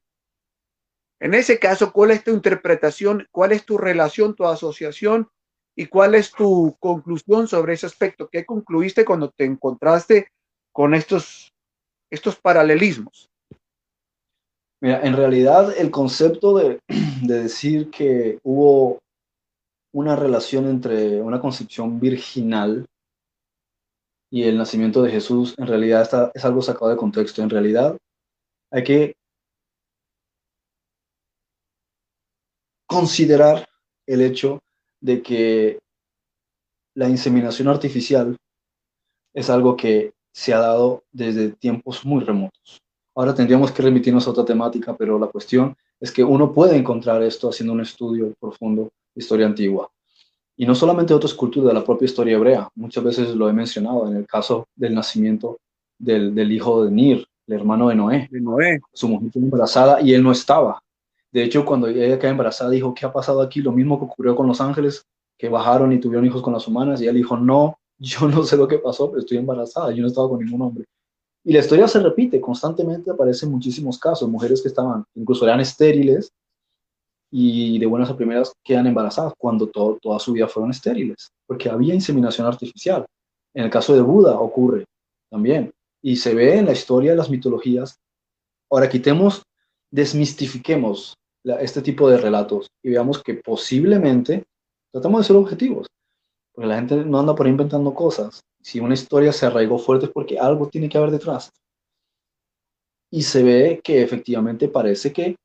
[1.19, 3.27] En ese caso, ¿cuál es tu interpretación?
[3.31, 5.29] ¿Cuál es tu relación, tu asociación?
[5.75, 8.29] ¿Y cuál es tu conclusión sobre ese aspecto?
[8.29, 10.31] ¿Qué concluiste cuando te encontraste
[10.71, 11.55] con estos,
[12.11, 13.31] estos paralelismos?
[14.79, 16.79] Mira, en realidad el concepto de,
[17.21, 18.99] decir que hubo
[19.93, 22.85] una relación entre una concepción virginal
[24.29, 27.41] y el nacimiento de Jesús, en realidad está, es algo sacado de contexto.
[27.41, 27.97] En realidad
[28.71, 29.13] hay que
[32.87, 33.67] considerar
[34.05, 34.59] el hecho
[35.01, 35.79] de que
[36.95, 38.37] la inseminación artificial
[39.33, 42.79] es algo que se ha dado desde tiempos muy remotos.
[43.17, 47.23] Ahora tendríamos que remitirnos a otra temática, pero la cuestión es que uno puede encontrar
[47.23, 49.89] esto haciendo un estudio profundo de historia antigua.
[50.55, 52.69] Y no solamente de otras culturas, de la propia historia hebrea.
[52.75, 55.57] Muchas veces lo he mencionado en el caso del nacimiento
[55.97, 58.27] del, del hijo de Nir, el hermano de Noé.
[58.29, 58.81] De Noé.
[58.93, 60.83] Su mujer fue embarazada y él no estaba.
[61.31, 63.61] De hecho, cuando ella quedó embarazada, dijo, ¿qué ha pasado aquí?
[63.61, 65.07] Lo mismo que ocurrió con los ángeles,
[65.39, 67.01] que bajaron y tuvieron hijos con las humanas.
[67.01, 70.07] Y él dijo, no, yo no sé lo que pasó, pero estoy embarazada, yo no
[70.07, 70.85] estaba con ningún hombre.
[71.47, 76.33] Y la historia se repite constantemente, aparecen muchísimos casos, mujeres que estaban, incluso eran estériles
[77.31, 81.93] y de buenas a primeras quedan embarazadas cuando toda su vida fueron estériles, porque había
[81.93, 83.05] inseminación artificial.
[83.53, 84.83] En el caso de Buda ocurre
[85.31, 87.97] también, y se ve en la historia de las mitologías.
[88.69, 89.41] Ahora quitemos,
[89.89, 91.13] desmistifiquemos
[91.61, 94.43] este tipo de relatos y veamos que posiblemente
[94.91, 95.87] tratamos de ser objetivos,
[96.57, 98.43] porque la gente no anda por ahí inventando cosas.
[98.63, 101.51] Si una historia se arraigó fuerte es porque algo tiene que haber detrás.
[103.11, 105.35] Y se ve que efectivamente parece que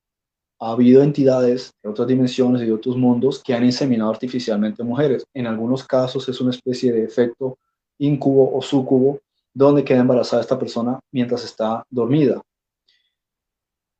[0.59, 5.23] ha habido entidades de otras dimensiones y de otros mundos que han inseminado artificialmente mujeres.
[5.35, 7.59] En algunos casos es una especie de efecto
[7.99, 9.21] incubo o sucubo
[9.53, 12.41] donde queda embarazada esta persona mientras está dormida.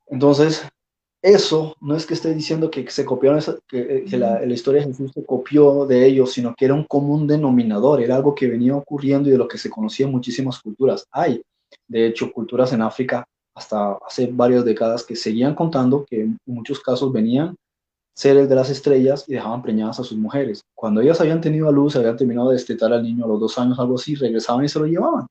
[0.07, 0.67] Entonces,
[1.23, 4.87] eso no es que esté diciendo que se copiaron, que, que la, la, historia de
[4.87, 8.75] Jesús se copió de ellos, sino que era un común denominador, era algo que venía
[8.75, 11.05] ocurriendo y de lo que se conocía en muchísimas culturas.
[11.11, 11.41] Hay,
[11.87, 16.81] de hecho, culturas en África hasta hace varias décadas que seguían contando que en muchos
[16.81, 17.55] casos venían
[18.13, 20.61] seres de las estrellas y dejaban preñadas a sus mujeres.
[20.75, 23.57] Cuando ellas habían tenido a luz, habían terminado de destetar al niño a los dos
[23.57, 25.25] años, algo así, regresaban y se lo llevaban.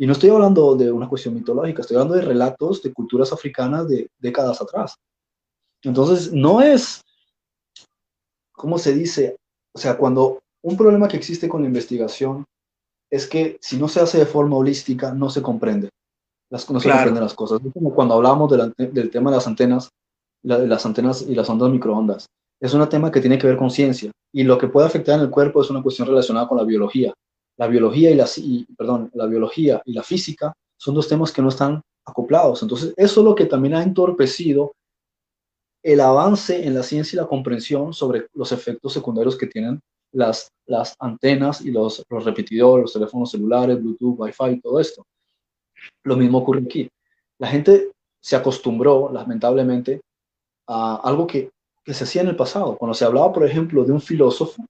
[0.00, 3.88] Y no estoy hablando de una cuestión mitológica, estoy hablando de relatos de culturas africanas
[3.88, 4.94] de décadas atrás.
[5.82, 7.02] Entonces, no es,
[8.52, 9.36] ¿cómo se dice?
[9.74, 12.44] O sea, cuando un problema que existe con la investigación
[13.10, 15.88] es que si no se hace de forma holística, no se comprende.
[16.50, 17.60] Las, no se comprenden las cosas.
[17.64, 19.88] Es como cuando hablamos del tema de las antenas,
[20.44, 22.26] la, de las antenas y las ondas microondas.
[22.60, 24.12] Es un tema que tiene que ver con ciencia.
[24.32, 27.12] Y lo que puede afectar en el cuerpo es una cuestión relacionada con la biología
[27.58, 28.26] la biología y la,
[28.76, 32.62] perdón, la biología y la física son dos temas que no están acoplados.
[32.62, 34.72] Entonces, eso es lo que también ha entorpecido
[35.82, 39.80] el avance en la ciencia y la comprensión sobre los efectos secundarios que tienen
[40.12, 45.04] las, las antenas y los, los repetidores, los teléfonos celulares, Bluetooth, Wi-Fi, todo esto.
[46.04, 46.88] Lo mismo ocurre aquí.
[47.38, 47.90] La gente
[48.20, 50.00] se acostumbró, lamentablemente,
[50.68, 51.50] a algo que,
[51.84, 52.76] que se hacía en el pasado.
[52.76, 54.64] Cuando se hablaba, por ejemplo, de un filósofo,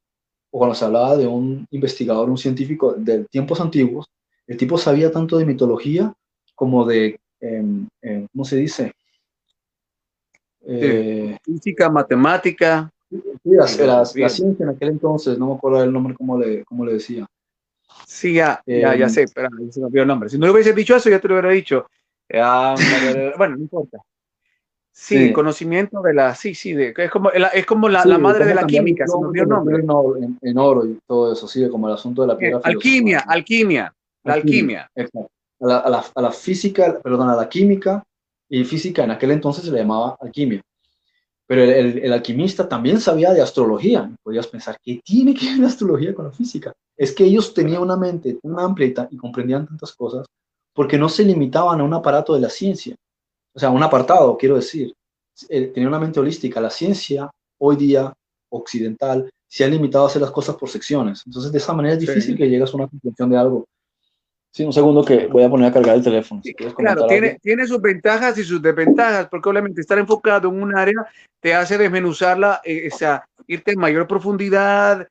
[0.50, 4.06] o cuando se hablaba de un investigador, un científico de tiempos antiguos,
[4.46, 6.12] el tipo sabía tanto de mitología
[6.54, 8.92] como de, em, em, ¿cómo se dice?
[10.66, 12.90] Eh, física, matemática.
[13.44, 17.26] la, ciencia en aquel entonces, no me acuerdo el nombre, cómo le, cómo le decía.
[18.06, 20.28] Sí, ya, ya, ya em, sé, pero se me olvidó el nombre.
[20.28, 21.87] Si no le hubiese dicho eso, ya te lo hubiera dicho.
[23.38, 23.98] bueno, no importa.
[25.00, 28.54] Sí, conocimiento de la, sí, sí, de, es como, es como la, la madre de
[28.54, 29.76] la química, se el nombre.
[30.42, 32.61] En, oro y todo eso, sí, como el asunto de la piedra.
[32.64, 34.90] alquimia, alquimia, la alquimia.
[34.96, 35.30] Exacto.
[35.61, 38.02] A la, a, la, a la, física, perdón, a la química
[38.48, 40.61] y física en aquel entonces se le llamaba alquimia.
[41.46, 44.11] Pero el, el, alquimista también sabía de astrología.
[44.24, 46.72] Podías pensar, ¿qué tiene que ver la astrología con la física?
[46.96, 50.26] Es que ellos tenían una mente tan amplia y comprendían tantas cosas
[50.74, 52.96] porque no se limitaban a un aparato de la ciencia
[53.58, 54.94] o sea, un apartado, quiero decir,
[55.48, 56.60] tenía una mente holística.
[56.60, 58.12] La ciencia hoy día
[58.50, 61.24] occidental se ha limitado a hacer las cosas por secciones.
[61.26, 63.66] Entonces, de esa manera es difícil que llegues a una conclusión de algo.
[64.52, 66.40] Sí, un segundo que voy a poner a cargar el teléfono.
[66.76, 71.09] claro, tiene, tiene, sus ventajas y sus desventajas, porque obviamente estar enfocado en un área
[71.40, 75.09] te hace desmenuzarla, eh, o sea, irte en mayor profundidad,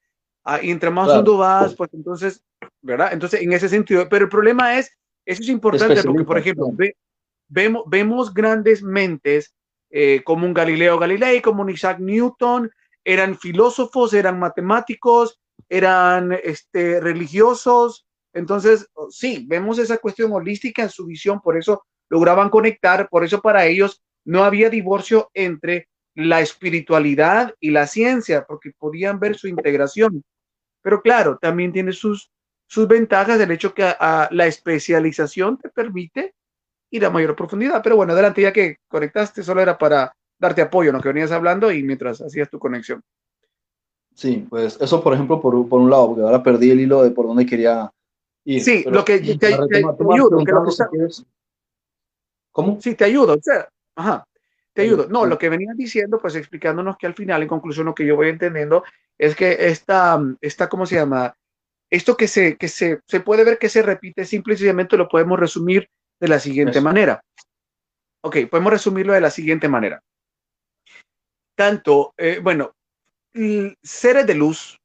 [0.61, 2.41] y entre más hondo vas, pues entonces,
[2.81, 3.09] ¿verdad?
[3.11, 4.89] Entonces, en ese sentido, pero el problema es,
[5.25, 6.95] eso es importante, porque, por ejemplo, ve,
[7.47, 9.53] vemos, vemos grandes mentes
[9.89, 12.69] eh, como un Galileo Galilei, como un Isaac Newton,
[13.03, 15.39] eran filósofos, eran matemáticos,
[15.69, 18.05] eran este, religiosos.
[18.33, 23.41] Entonces, sí, vemos esa cuestión holística en su visión, por eso lograban conectar, por eso
[23.41, 29.47] para ellos no había divorcio entre la espiritualidad y la ciencia, porque podían ver su
[29.47, 30.23] integración.
[30.81, 32.31] Pero claro, también tiene sus,
[32.67, 36.33] sus ventajas el hecho que a la especialización te permite
[36.91, 37.81] ir a mayor profundidad.
[37.83, 41.01] Pero bueno, adelante, ya que conectaste, solo era para darte apoyo, ¿no?
[41.01, 43.01] Que venías hablando y mientras hacías tu conexión.
[44.13, 47.11] Sí, pues eso, por ejemplo, por, por un lado, porque ahora perdí el hilo de
[47.11, 47.91] por dónde quería
[48.45, 48.63] ir.
[48.63, 50.43] Sí, lo que te, ayudo.
[52.51, 52.81] ¿Cómo?
[52.81, 53.35] Sí, te ayudo.
[53.35, 54.27] O sea, ajá.
[54.73, 55.07] te ayudo.
[55.07, 58.15] No, lo que venía diciendo, pues explicándonos que al final, en conclusión, lo que yo
[58.15, 58.83] voy entendiendo
[59.19, 61.35] es que esta, esta ¿cómo se llama?
[61.89, 65.87] Esto que se, que se, se puede ver que se repite, simplemente lo podemos resumir
[66.19, 67.21] de la siguiente manera.
[68.21, 70.01] Ok, podemos resumirlo de la siguiente manera.
[71.55, 72.73] Tanto, eh, bueno,
[73.81, 74.79] seres de luz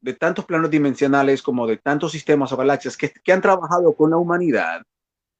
[0.00, 4.10] de tantos planos dimensionales como de tantos sistemas o galaxias que, que han trabajado con
[4.10, 4.82] la humanidad,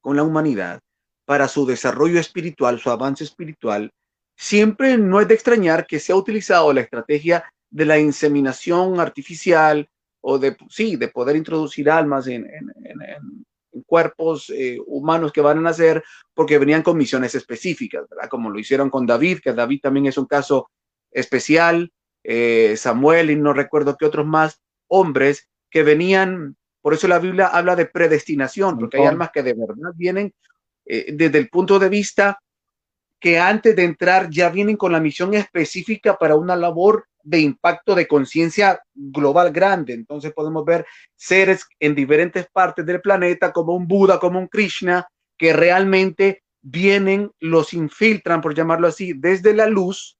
[0.01, 0.79] con la humanidad,
[1.25, 3.91] para su desarrollo espiritual, su avance espiritual,
[4.35, 9.87] siempre no es de extrañar que se ha utilizado la estrategia de la inseminación artificial
[10.21, 12.47] o de, sí, de poder introducir almas en,
[13.85, 16.03] cuerpos eh, humanos que van a nacer
[16.33, 18.29] porque venían con misiones específicas, ¿verdad?
[18.29, 20.69] Como lo hicieron con David, que David también es un caso
[21.11, 21.91] especial,
[22.23, 27.47] eh, Samuel y no recuerdo qué otros más hombres que venían, por eso la Biblia
[27.47, 30.33] habla de predestinación, porque hay almas que de verdad vienen
[30.85, 32.39] eh, desde el punto de vista
[33.19, 37.95] que antes de entrar ya vienen con la misión específica para una labor de impacto
[37.95, 39.93] de conciencia global grande.
[39.93, 45.07] Entonces podemos ver seres en diferentes partes del planeta, como un Buda, como un Krishna,
[45.37, 50.17] que realmente vienen, los infiltran, por llamarlo así, desde la luz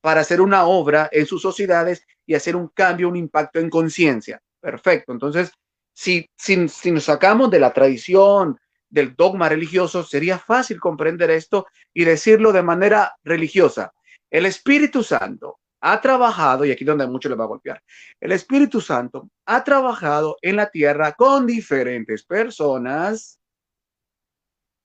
[0.00, 4.40] para hacer una obra en sus sociedades y hacer un cambio, un impacto en conciencia.
[4.60, 5.12] Perfecto.
[5.12, 5.52] Entonces,
[5.92, 11.66] si, si, si nos sacamos de la tradición, del dogma religioso, sería fácil comprender esto
[11.92, 13.92] y decirlo de manera religiosa.
[14.30, 15.58] El Espíritu Santo
[15.88, 17.80] ha trabajado, y aquí donde mucho le va a golpear,
[18.18, 23.38] el Espíritu Santo ha trabajado en la tierra con diferentes personas,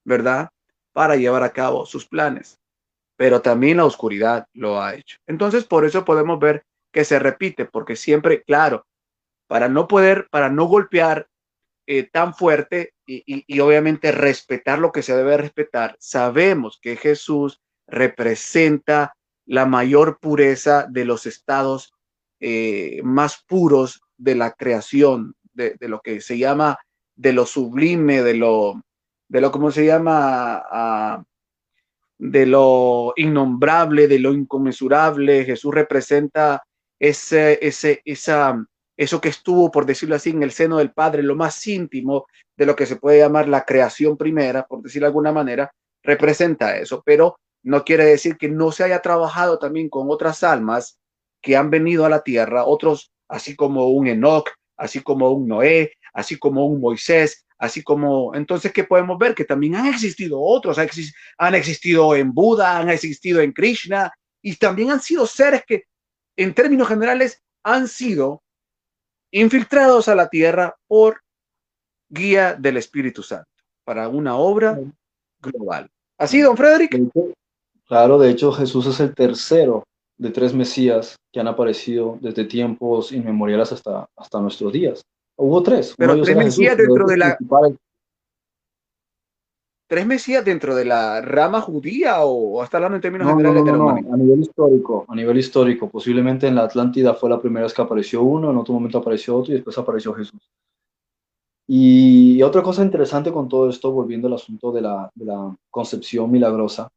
[0.05, 0.49] ¿verdad?
[0.93, 2.59] Para llevar a cabo sus planes.
[3.17, 5.17] Pero también la oscuridad lo ha hecho.
[5.25, 8.85] Entonces, por eso podemos ver que se repite, porque siempre, claro,
[9.47, 11.27] para no poder, para no golpear
[11.87, 19.15] eh, tan fuerte y, obviamente respetar lo que se debe respetar, sabemos que Jesús representa
[19.45, 21.93] la mayor pureza de los estados
[22.39, 26.77] eh, más puros de la creación, de, lo que se llama
[27.15, 28.81] de lo sublime, de lo,
[29.27, 30.63] de lo, ¿cómo se llama?
[30.71, 31.23] Ah,
[32.17, 35.45] de lo innombrable, de lo inconmensurable.
[35.45, 36.63] Jesús representa
[36.99, 38.63] ese, ese, esa,
[38.95, 42.65] eso que estuvo, por decirlo así, en el seno del Padre, lo más íntimo de
[42.65, 45.71] lo que se puede llamar la creación primera, por decirlo de alguna manera,
[46.03, 50.99] representa eso, pero no quiere decir que no se haya trabajado también con otras almas
[51.41, 55.93] que han venido a la tierra, otros, así como un Enoch, así como un Noé,
[56.13, 59.35] así como un Moisés, así como, entonces, ¿qué podemos ver?
[59.35, 60.77] Que también han existido otros,
[61.37, 65.83] han existido en Buda, han existido en Krishna, y también han sido seres que,
[66.35, 68.41] en términos generales, han sido
[69.31, 71.21] infiltrados a la tierra por
[72.09, 73.47] guía del Espíritu Santo
[73.83, 74.79] para una obra
[75.39, 75.89] global.
[76.17, 76.97] ¿Así, don Frederick?
[77.91, 79.83] Claro, de hecho Jesús es el tercero
[80.17, 85.01] de tres Mesías que han aparecido desde tiempos inmemoriales hasta, hasta nuestros días.
[85.35, 85.93] Hubo tres.
[85.97, 87.37] Pero tres Mesías dentro de la
[89.89, 93.89] tres Mesías dentro de la rama judía o hasta hablando en términos generales de la
[93.89, 97.81] A nivel histórico, a nivel histórico, posiblemente en la Atlántida fue la primera vez que
[97.81, 100.39] apareció uno, en otro momento apareció otro y después apareció Jesús.
[101.67, 106.31] Y otra cosa interesante con todo esto, volviendo al asunto de la, de la concepción
[106.31, 106.87] milagrosa,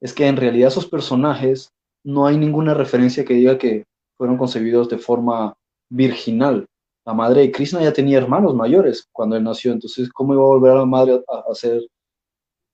[0.00, 1.70] es que en realidad esos personajes
[2.04, 3.84] no hay ninguna referencia que diga que
[4.16, 5.54] fueron concebidos de forma
[5.90, 6.66] virginal.
[7.06, 10.46] La madre de Krishna ya tenía hermanos mayores cuando él nació, entonces, ¿cómo iba a
[10.46, 11.82] volver a la madre a, a ser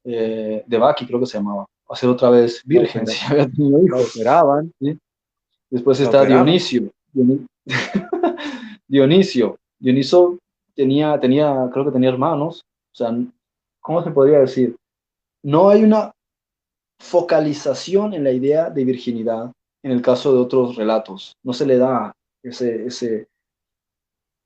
[0.05, 3.83] eh, de Baki, creo que se llamaba, a ser otra vez virgen, si había tenido
[3.85, 4.15] hijos.
[5.69, 6.91] Después está Dionisio.
[8.89, 9.57] Dionisio.
[9.79, 10.39] Dioniso
[10.75, 12.65] tenía, tenía, creo que tenía hermanos.
[12.93, 13.17] O sea,
[13.81, 14.77] ¿cómo se podría decir?
[15.43, 16.13] No hay una
[17.01, 19.51] focalización en la idea de virginidad
[19.83, 21.33] en el caso de otros relatos.
[21.43, 23.27] No se le da ese,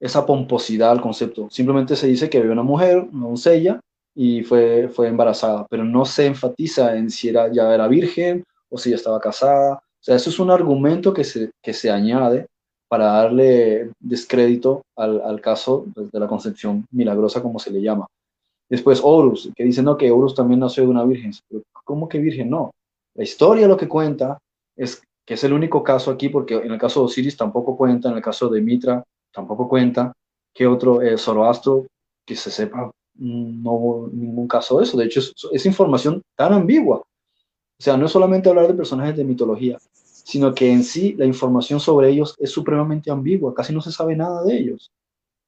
[0.01, 1.49] esa pomposidad al concepto.
[1.51, 3.81] Simplemente se dice que había una mujer, una doncella,
[4.15, 8.79] y fue, fue embarazada, pero no se enfatiza en si era, ya era virgen o
[8.79, 9.75] si ya estaba casada.
[9.75, 12.47] O sea, eso es un argumento que se, que se añade
[12.89, 18.07] para darle descrédito al, al caso de la concepción milagrosa, como se le llama.
[18.71, 21.33] Después Horus, que dice, no, que Horus también nació de una virgen.
[21.85, 22.51] ¿Cómo que virgen?
[22.51, 22.71] No.
[23.15, 24.39] La historia lo que cuenta
[24.77, 28.11] es que es el único caso aquí, porque en el caso de Osiris tampoco cuenta,
[28.11, 30.13] en el caso de Mitra tampoco cuenta,
[30.53, 31.87] que otro eh, Zoroastro,
[32.25, 34.97] que se sepa, no hubo ningún caso de eso.
[34.97, 35.21] De hecho,
[35.53, 36.99] es, información tan ambigua.
[36.99, 41.27] O sea, no es solamente hablar de personajes de mitología, sino que en sí la
[41.27, 44.91] información sobre ellos es supremamente ambigua, casi no se sabe nada de ellos.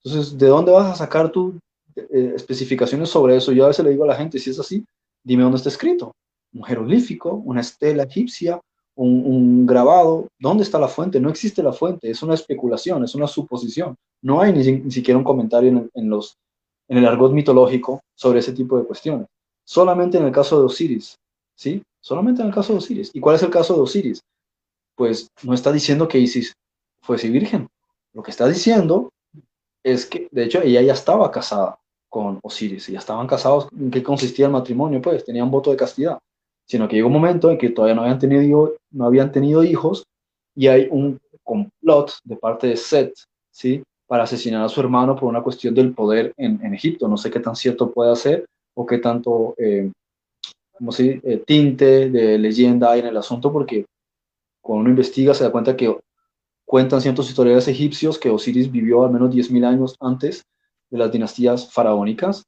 [0.02, 1.54] Entonces, ¿de dónde vas a sacar tus
[1.94, 3.52] eh, especificaciones sobre eso?
[3.52, 4.84] Yo a veces le digo a la gente, si es así,
[5.22, 6.12] dime dónde está escrito.
[6.56, 8.60] Un jeroglífico, una estela egipcia,
[8.96, 10.28] un, grabado.
[10.38, 11.20] ¿Dónde está la fuente?
[11.20, 13.96] No existe la fuente, es una especulación, es una suposición.
[14.22, 16.36] No hay ni, siquiera un comentario en, los,
[16.88, 19.26] en el argot mitológico sobre ese tipo de cuestiones.
[19.64, 21.16] Solamente en el caso de Osiris,
[21.54, 21.82] ¿sí?
[22.00, 23.10] Solamente en el caso de Osiris.
[23.12, 24.22] ¿Y cuál es el caso de Osiris?
[24.94, 26.54] Pues no está diciendo que Isis
[27.02, 27.68] fuese virgen.
[28.14, 29.10] Lo que está diciendo
[29.82, 31.78] es que, de hecho, ella ya estaba casada
[32.08, 33.68] con Osiris, ya estaban casados.
[33.76, 35.02] ¿En qué consistía el matrimonio?
[35.02, 36.18] Pues tenían voto de castidad
[36.66, 40.04] sino que llegó un momento en que todavía no habían tenido, no habían tenido hijos
[40.54, 43.14] y hay un complot de parte de Seth,
[43.50, 43.82] ¿sí?
[44.06, 47.08] Para asesinar a su hermano por una cuestión del poder en, en Egipto.
[47.08, 49.90] No sé qué tan cierto puede ser o qué tanto, eh,
[50.72, 53.86] como si, eh, tinte de leyenda hay en el asunto, porque
[54.60, 55.96] cuando uno investiga se da cuenta que
[56.66, 60.42] cuentan ciertos historiadores egipcios que Osiris vivió al menos 10.000 años antes
[60.90, 62.42] de las dinastías faraónicas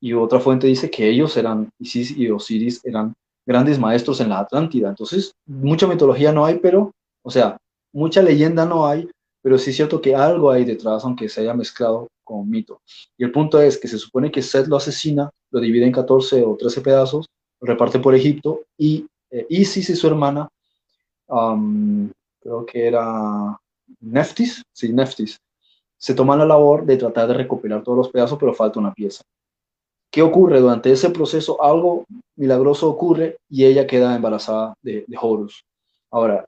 [0.00, 3.14] y otra fuente dice que ellos eran, Isis y Osiris eran
[3.46, 4.88] grandes maestros en la Atlántida.
[4.88, 6.92] Entonces, mucha mitología no hay, pero,
[7.22, 7.56] o sea,
[7.92, 9.08] mucha leyenda no hay,
[9.42, 12.80] pero sí es cierto que algo hay detrás, aunque se haya mezclado con mito.
[13.18, 16.42] Y el punto es que se supone que Seth lo asesina, lo divide en 14
[16.42, 17.26] o 13 pedazos,
[17.60, 20.48] lo reparte por Egipto, y eh, Isis y su hermana,
[21.28, 23.58] creo que era
[24.00, 25.38] Neftis, sí, Neftis,
[25.98, 29.22] se toman la labor de tratar de recopilar todos los pedazos, pero falta una pieza.
[30.14, 30.60] ¿Qué ocurre?
[30.60, 32.04] Durante ese proceso algo
[32.36, 35.64] milagroso ocurre y ella queda embarazada de, Horus.
[36.08, 36.46] Ahora,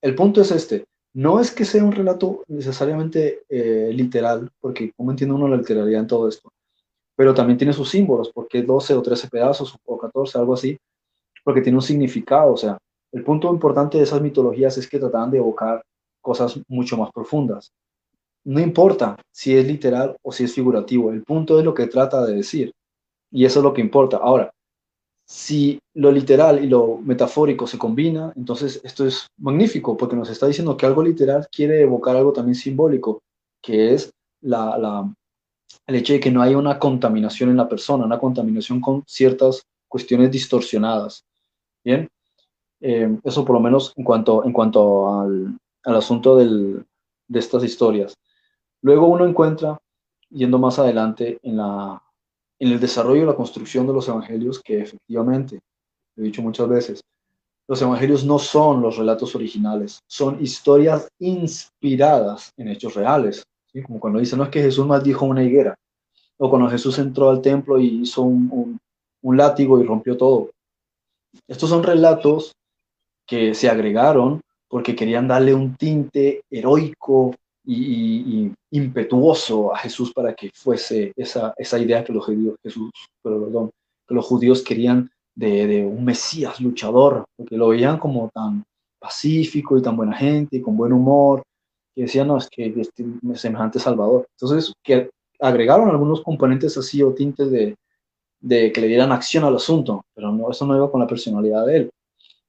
[0.00, 0.86] el punto es este.
[1.12, 6.00] No es que sea un relato necesariamente eh, literal, porque como entiende uno la literalidad
[6.00, 6.50] en todo esto,
[7.14, 10.78] pero también tiene sus símbolos, porque 12 o 13 pedazos o 14, algo así,
[11.44, 12.54] porque tiene un significado.
[12.54, 12.78] O sea,
[13.12, 15.82] el punto importante de esas mitologías es que tratan de evocar
[16.22, 17.72] cosas mucho más profundas.
[18.44, 22.24] No importa si es literal o si es figurativo, el punto es lo que trata
[22.24, 22.72] de decir.
[23.32, 24.18] Y eso es lo que importa.
[24.18, 24.52] Ahora,
[25.26, 30.46] si lo literal y lo metafórico se combina, entonces esto es magnífico porque nos está
[30.46, 33.22] diciendo que algo literal quiere evocar algo también simbólico,
[33.62, 34.12] que es
[34.42, 35.14] la, la,
[35.86, 39.62] el hecho de que no hay una contaminación en la persona, una contaminación con ciertas
[39.88, 41.24] cuestiones distorsionadas.
[41.82, 42.08] Bien,
[42.80, 46.84] eh, eso por lo menos en cuanto, en cuanto al, al asunto del,
[47.28, 48.14] de estas historias.
[48.82, 49.78] Luego uno encuentra,
[50.28, 52.02] yendo más adelante en la,
[52.62, 55.58] en el desarrollo y la construcción de los evangelios que efectivamente,
[56.16, 57.00] he dicho muchas veces,
[57.66, 63.42] los evangelios no son los relatos originales, son historias inspiradas en hechos reales.
[63.84, 65.74] Como cuando dicen, no es que Jesús maldijo una higuera,
[66.38, 68.78] o cuando Jesús entró al templo y hizo un,
[69.22, 70.50] un látigo y rompió todo.
[71.48, 72.52] Estos son relatos
[73.26, 77.34] que se agregaron porque querían darle un tinte heroico,
[77.64, 82.56] y, impetuoso a Jesús para que fuese esa, esa idea que los judíos,
[83.22, 83.70] perdón,
[84.08, 88.64] los judíos querían de, un Mesías luchador, porque lo veían como tan
[88.98, 91.42] pacífico y tan buena gente y con buen humor,
[91.94, 93.04] que decían, no, es que este
[93.34, 94.26] semejante Salvador.
[94.38, 97.74] Entonces, que agregaron algunos componentes así o tintes de,
[98.40, 101.66] de que le dieran acción al asunto, pero no, eso no iba con la personalidad
[101.66, 101.90] de él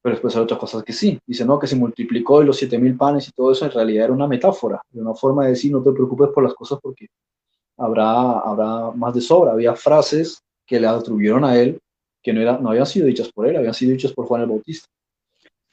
[0.04, 1.18] pero después hay otras cosas que sí.
[1.26, 4.06] Dice, no, que se multiplicó y los siete mil panes y todo eso en realidad
[4.06, 7.08] era una metáfora, una forma de decir, no te preocupes por las cosas porque
[7.78, 9.54] habrá, habrá más de sobra.
[9.54, 11.80] Había frases que le atribuyeron a él
[12.22, 14.49] que no, era, no habían sido dichas por él, habían sido dichas por Juan el
[14.49, 14.88] Bautista.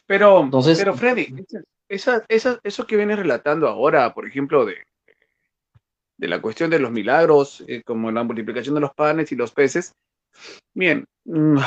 [0.07, 1.35] Pero, Entonces, pero Freddy,
[1.89, 4.77] esa, esa, eso que vienes relatando ahora, por ejemplo, de,
[6.17, 9.53] de la cuestión de los milagros, eh, como la multiplicación de los panes y los
[9.53, 9.93] peces,
[10.73, 11.59] bien, mm,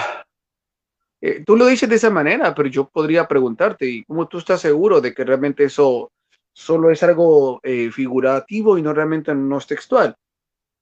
[1.26, 4.60] eh, tú lo dices de esa manera, pero yo podría preguntarte, ¿y cómo tú estás
[4.60, 6.12] seguro de que realmente eso
[6.52, 10.18] solo es algo eh, figurativo y no realmente no es textual?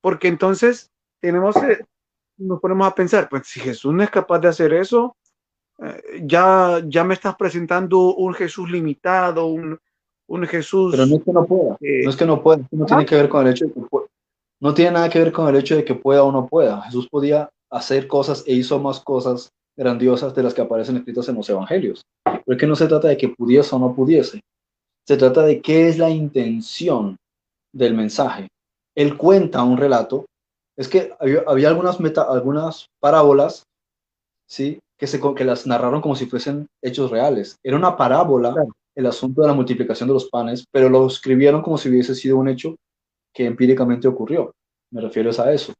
[0.02, 0.89] Porque entonces
[1.20, 1.86] tenemos, eh,
[2.38, 5.16] nos ponemos a pensar, pues si Jesús no es capaz de hacer eso,
[6.24, 9.80] ya, ya me estás presentando un Jesús limitado, un,
[10.28, 10.92] un Jesús...
[10.92, 13.30] Pero no es que no pueda, no es que no pueda, no tiene que ver
[13.30, 13.82] con el hecho de que
[14.60, 16.82] no tiene nada que ver con el hecho de que pueda o no pueda.
[16.82, 21.36] Jesús podía hacer cosas e hizo más cosas grandiosas de las que aparecen escritas en
[21.36, 22.03] los evangelios.
[22.24, 24.41] Pero es que no se trata de que pudiese o no pudiese.
[25.07, 27.17] Se trata de qué es la intención
[27.74, 28.47] del mensaje.
[28.95, 30.26] Él cuenta un relato.
[30.78, 31.13] Es que
[31.47, 33.63] había, algunas, meta, algunas parábolas
[34.47, 34.80] ¿sí?
[34.97, 37.57] que, se, que las narraron como si fuesen hechos reales.
[37.63, 38.55] Era una parábola
[38.95, 42.38] el asunto de la multiplicación de los panes, pero lo escribieron como si hubiese sido
[42.38, 42.76] un hecho
[43.34, 44.53] que empíricamente ocurrió.
[44.91, 45.74] Me refiero a eso.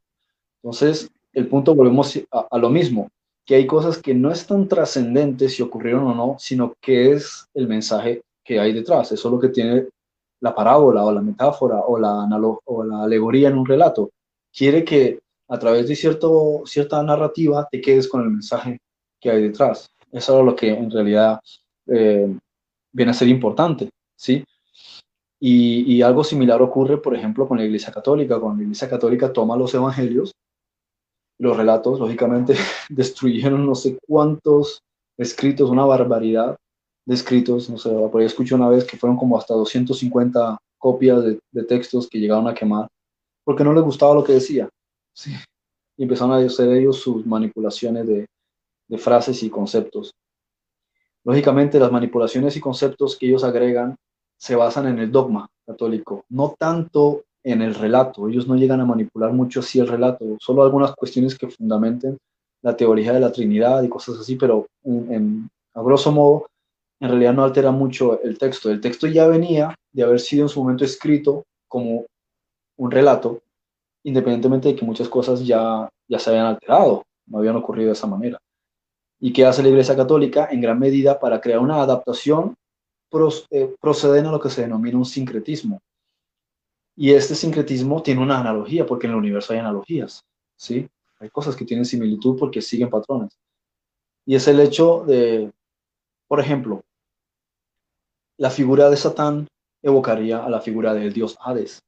[0.62, 3.10] Entonces, el punto volvemos a lo mismo
[3.44, 7.68] que hay cosas que no están trascendentes si ocurrieron o no, sino que es el
[7.68, 9.12] mensaje que hay detrás.
[9.12, 9.88] Eso es lo que tiene
[10.40, 12.26] la parábola o la metáfora o la,
[12.64, 14.10] o la alegoría en un relato.
[14.52, 18.80] Quiere que a través de cierto, cierta narrativa te quedes con el mensaje
[19.20, 19.90] que hay detrás.
[20.10, 21.40] Eso es lo que en realidad
[21.86, 22.34] eh,
[22.92, 24.44] viene a ser importante, ¿sí?
[25.38, 28.38] Y, y, algo similar ocurre, por ejemplo, con la Iglesia Católica.
[28.38, 30.32] Cuando la Iglesia Católica toma los evangelios,
[31.42, 32.54] los relatos, lógicamente,
[32.88, 34.80] destruyeron no sé cuántos
[35.18, 36.56] escritos, una barbaridad
[37.04, 37.68] de escritos.
[37.68, 42.08] No sé, por ahí escuché una vez que fueron como hasta 250 copias de, textos
[42.08, 42.86] que llegaron a quemar,
[43.44, 44.68] porque no les gustaba lo que decía.
[45.12, 45.32] Sí.
[45.96, 48.26] Y empezaron a hacer ellos sus manipulaciones de,
[48.88, 50.12] de frases y conceptos.
[51.24, 53.96] Lógicamente, las manipulaciones y conceptos que ellos agregan
[54.36, 58.28] se basan en el dogma católico, no tanto en el relato.
[58.28, 62.18] Ellos no llegan a manipular mucho así el relato, solo algunas cuestiones que fundamenten
[62.62, 66.46] la teoría de la Trinidad y cosas así, pero en, a grosso modo,
[67.00, 68.70] en realidad no altera mucho el texto.
[68.70, 72.06] El texto ya venía de haber sido en su momento escrito como
[72.76, 73.40] un relato,
[74.04, 78.06] independientemente de que muchas cosas ya, ya se habían alterado, no habían ocurrido de esa
[78.06, 78.38] manera.
[79.20, 80.48] ¿Y qué hace la Iglesia Católica?
[80.50, 82.54] En gran medida para crear una adaptación
[83.50, 85.80] eh, proceden a lo que se denomina un sincretismo.
[86.96, 90.24] Y este sincretismo tiene una analogía, porque en el universo hay analogías,
[90.56, 90.88] ¿sí?
[91.20, 93.38] Hay cosas que tienen similitud porque siguen patrones.
[94.26, 95.50] Y es el hecho de,
[96.28, 96.82] por ejemplo,
[98.36, 99.48] la figura de Satán
[99.82, 101.82] evocaría a la figura del dios Hades.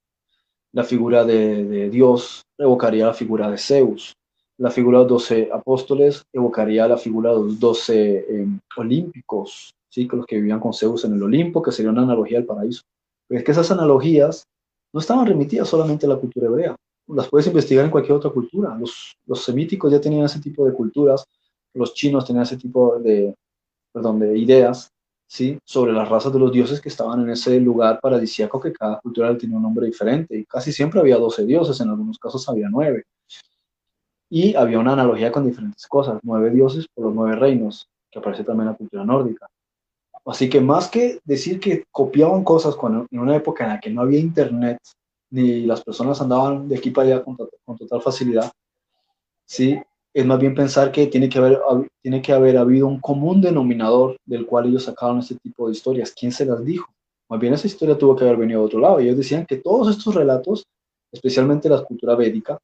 [0.72, 4.14] La figura de, Dios evocaría a la figura de Zeus
[4.56, 10.08] la figura de los doce apóstoles evocaría la figura de los doce em, olímpicos, ¿sí?
[10.12, 12.82] los que vivían con Zeus en el Olimpo, que sería una analogía del paraíso.
[13.26, 14.44] Pero es que esas analogías
[14.94, 16.76] no estaban remitidas solamente a la cultura hebrea,
[17.08, 18.78] las puedes investigar en cualquier otra cultura.
[18.78, 21.26] Los, semíticos ya tenían ese tipo de culturas,
[21.74, 23.34] los chinos tenían ese tipo de,
[24.38, 24.92] ideas,
[25.26, 25.58] ¿sí?
[25.64, 29.36] Sobre las razas de los dioses que estaban en ese lugar paradisíaco que cada cultura
[29.36, 30.38] tenía un nombre diferente.
[30.38, 33.04] Y casi siempre había 12 dioses, en algunos casos había nueve
[34.30, 38.44] y había una analogía con diferentes cosas, nueve dioses por los nueve reinos, que aparece
[38.44, 39.48] también en la cultura nórdica.
[40.26, 43.90] Así que más que decir que copiaban cosas cuando, en una época en la que
[43.90, 44.78] no había internet,
[45.30, 48.50] ni las personas andaban de aquí para allá con, con total facilidad,
[49.44, 49.78] sí,
[50.14, 51.60] es más bien pensar que tiene que, haber,
[52.00, 56.14] tiene que haber habido un común denominador del cual ellos sacaron este tipo de historias.
[56.16, 56.88] ¿Quién se las dijo?
[57.28, 59.00] Más bien esa historia tuvo que haber venido de otro lado.
[59.00, 60.64] Ellos decían que todos estos relatos,
[61.10, 62.58] especialmente la cultura védica,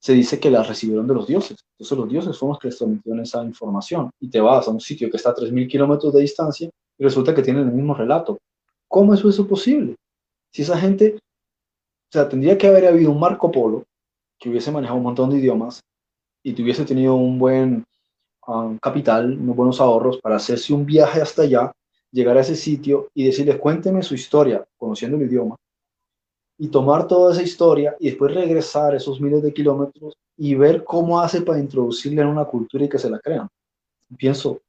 [0.00, 1.58] se dice que las recibieron de los dioses.
[1.74, 4.10] Entonces los dioses son los que les transmitieron esa información.
[4.18, 6.70] Y te vas a un sitio que está a 3.000 kilómetros de distancia
[7.04, 8.38] resulta que tienen el mismo relato.
[8.88, 9.96] ¿Cómo es posible?
[10.52, 13.84] Si esa gente, o sea, tendría que haber habido un Marco Polo
[14.38, 15.80] que hubiese manejado un montón de idiomas
[16.42, 17.84] y tuviese tenido un buen
[18.46, 21.72] um, capital, unos buenos ahorros para hacerse un viaje hasta allá,
[22.10, 25.56] llegar a ese sitio y decirles, cuénteme su historia, conociendo el idioma,
[26.58, 31.20] y tomar toda esa historia y después regresar esos miles de kilómetros y ver cómo
[31.20, 33.48] hace para introducirle en una cultura y que se la crean.
[34.16, 34.60] Pienso,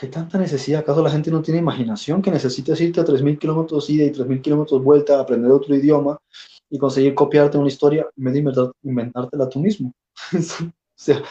[0.00, 0.80] ¿qué tanta necesidad?
[0.80, 4.40] ¿Acaso la gente no tiene imaginación que necesitas irte a 3.000 kilómetros ida y 3.000
[4.40, 6.16] kilómetros vuelta a aprender otro idioma
[6.70, 9.92] y conseguir copiarte una historia en vez de inventártela tú mismo?
[10.32, 11.22] o sea,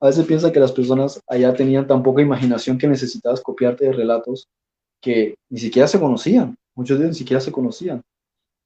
[0.00, 3.92] a veces piensa que las personas allá tenían tan poca imaginación que necesitabas copiarte de
[3.92, 4.48] relatos
[5.00, 6.56] que ni siquiera se conocían.
[6.74, 8.02] Muchos de ellos ni siquiera se conocían.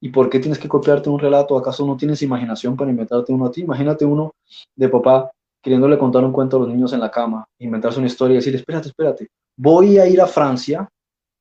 [0.00, 1.58] ¿Y por qué tienes que copiarte un relato?
[1.58, 3.60] ¿Acaso no tienes imaginación para inventarte uno a ti?
[3.60, 4.32] Imagínate uno
[4.74, 5.30] de papá
[5.64, 8.58] queriéndole contar un cuento a los niños en la cama, inventarse una historia y decirle,
[8.58, 10.86] espérate, espérate, voy a ir a Francia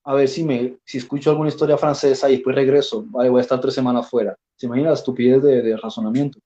[0.06, 3.42] a ver si, me, si escucho alguna historia francesa y después regreso, vale, voy a
[3.42, 4.36] estar tres semanas fuera.
[4.56, 6.40] ¿Se imagina la estupidez de, razonamiento?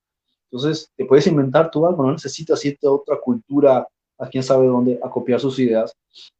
[0.50, 3.86] Entonces, te puedes inventar tú algo, no necesitas irte a otra cultura,
[4.18, 5.92] a quién sabe dónde, a copiar sus ideas.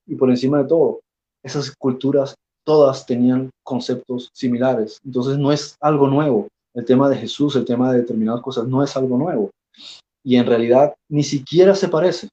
[0.07, 1.01] Y por encima de todo,
[1.43, 2.35] esas culturas
[2.65, 4.99] todas tenían conceptos similares.
[5.05, 6.49] Entonces no es algo nuevo.
[6.75, 9.51] El tema de Jesús, el tema de determinadas cosas, no es algo nuevo.
[10.29, 12.29] Y en realidad ni siquiera se parece.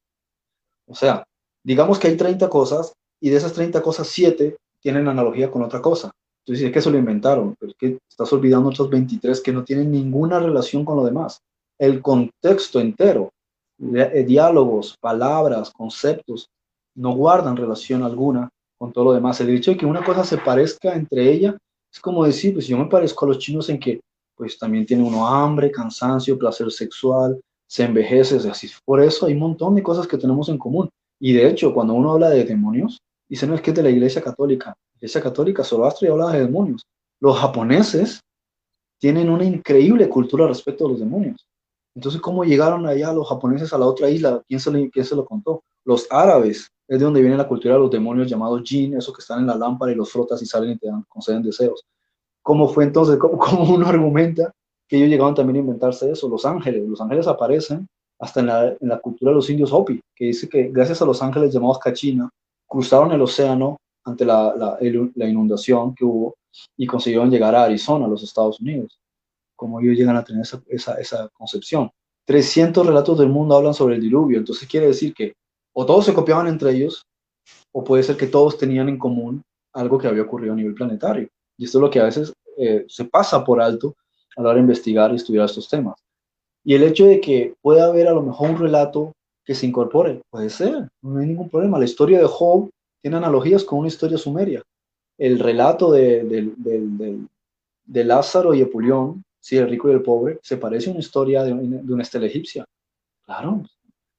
[0.86, 1.24] O sea,
[1.64, 2.92] digamos que hay 30 cosas
[3.22, 6.12] y de esas 30 cosas, 7 tienen analogía con otra cosa.
[6.40, 9.64] Entonces es que eso lo inventaron, pero es que estás olvidando otros 23 que no
[9.64, 11.40] tienen ninguna relación con lo demás.
[11.80, 13.32] El contexto entero,
[13.80, 16.50] eh, diálogos, palabras, conceptos,
[16.96, 19.40] no guardan relación alguna con todo lo demás.
[19.40, 21.56] El hecho de que una cosa se parezca entre ella
[21.94, 24.02] es como decir, pues yo me parezco a los chinos en que
[24.36, 28.70] pues también tiene uno hambre, cansancio, placer sexual, se envejece, así.
[28.84, 30.90] Por eso hay un montón de cosas que tenemos en común.
[31.20, 33.90] Y de hecho, cuando uno habla de demonios, dice, no es que es de la
[33.90, 34.70] iglesia católica.
[34.70, 36.86] La iglesia católica, Zoroastro y habla de demonios.
[37.20, 38.22] Los japoneses
[39.00, 41.46] tienen una increíble cultura respecto a los demonios.
[41.96, 44.42] Entonces, ¿cómo llegaron allá los japoneses a la otra isla?
[44.48, 45.64] ¿Quién se, quién se lo contó?
[45.86, 49.22] Los árabes es de donde viene la cultura de los demonios llamados jinn, esos que
[49.22, 51.86] están en la lámpara y los frotas y salen y te dan, conceden deseos.
[52.42, 53.18] ¿Cómo fue entonces?
[53.18, 53.40] ¿Cómo,
[53.74, 54.54] uno argumenta
[54.88, 56.30] que ellos llegaron también a inventarse eso?
[56.30, 57.88] Los ángeles, los ángeles aparecen
[58.20, 61.06] hasta en la, en la cultura de los indios Hopi, que dice que gracias a
[61.06, 62.30] los ángeles llamados Kachina,
[62.68, 64.78] cruzaron el océano ante la, la,
[65.16, 66.36] la, inundación que hubo
[66.78, 69.00] y consiguieron llegar a Arizona, a los Estados Unidos.
[69.56, 71.90] Como ellos llegan a tener esa, esa, esa concepción.
[72.26, 75.34] 300 relatos del mundo hablan sobre el diluvio, entonces quiere decir que
[75.74, 77.06] o todos se copiaban entre ellos,
[77.74, 79.42] o puede ser que todos tenían en común
[79.74, 81.28] algo que había ocurrido a nivel planetario.
[81.58, 83.96] Y esto es lo que a veces eh, se pasa por alto
[84.36, 85.96] a la hora de investigar y estudiar estos temas.
[86.64, 89.14] Y el hecho de que pueda haber a lo mejor un relato
[89.46, 91.78] que se incorpore, puede ser, no hay ningún problema.
[91.78, 92.70] La historia de Job
[93.02, 94.64] tiene analogías con una historia sumeria.
[95.18, 96.24] El relato de,
[97.86, 101.44] de, Lázaro y Epulión, sí, el rico y el pobre, se parece a una historia
[101.44, 102.66] de, una estela egipcia.
[103.24, 103.62] Claro,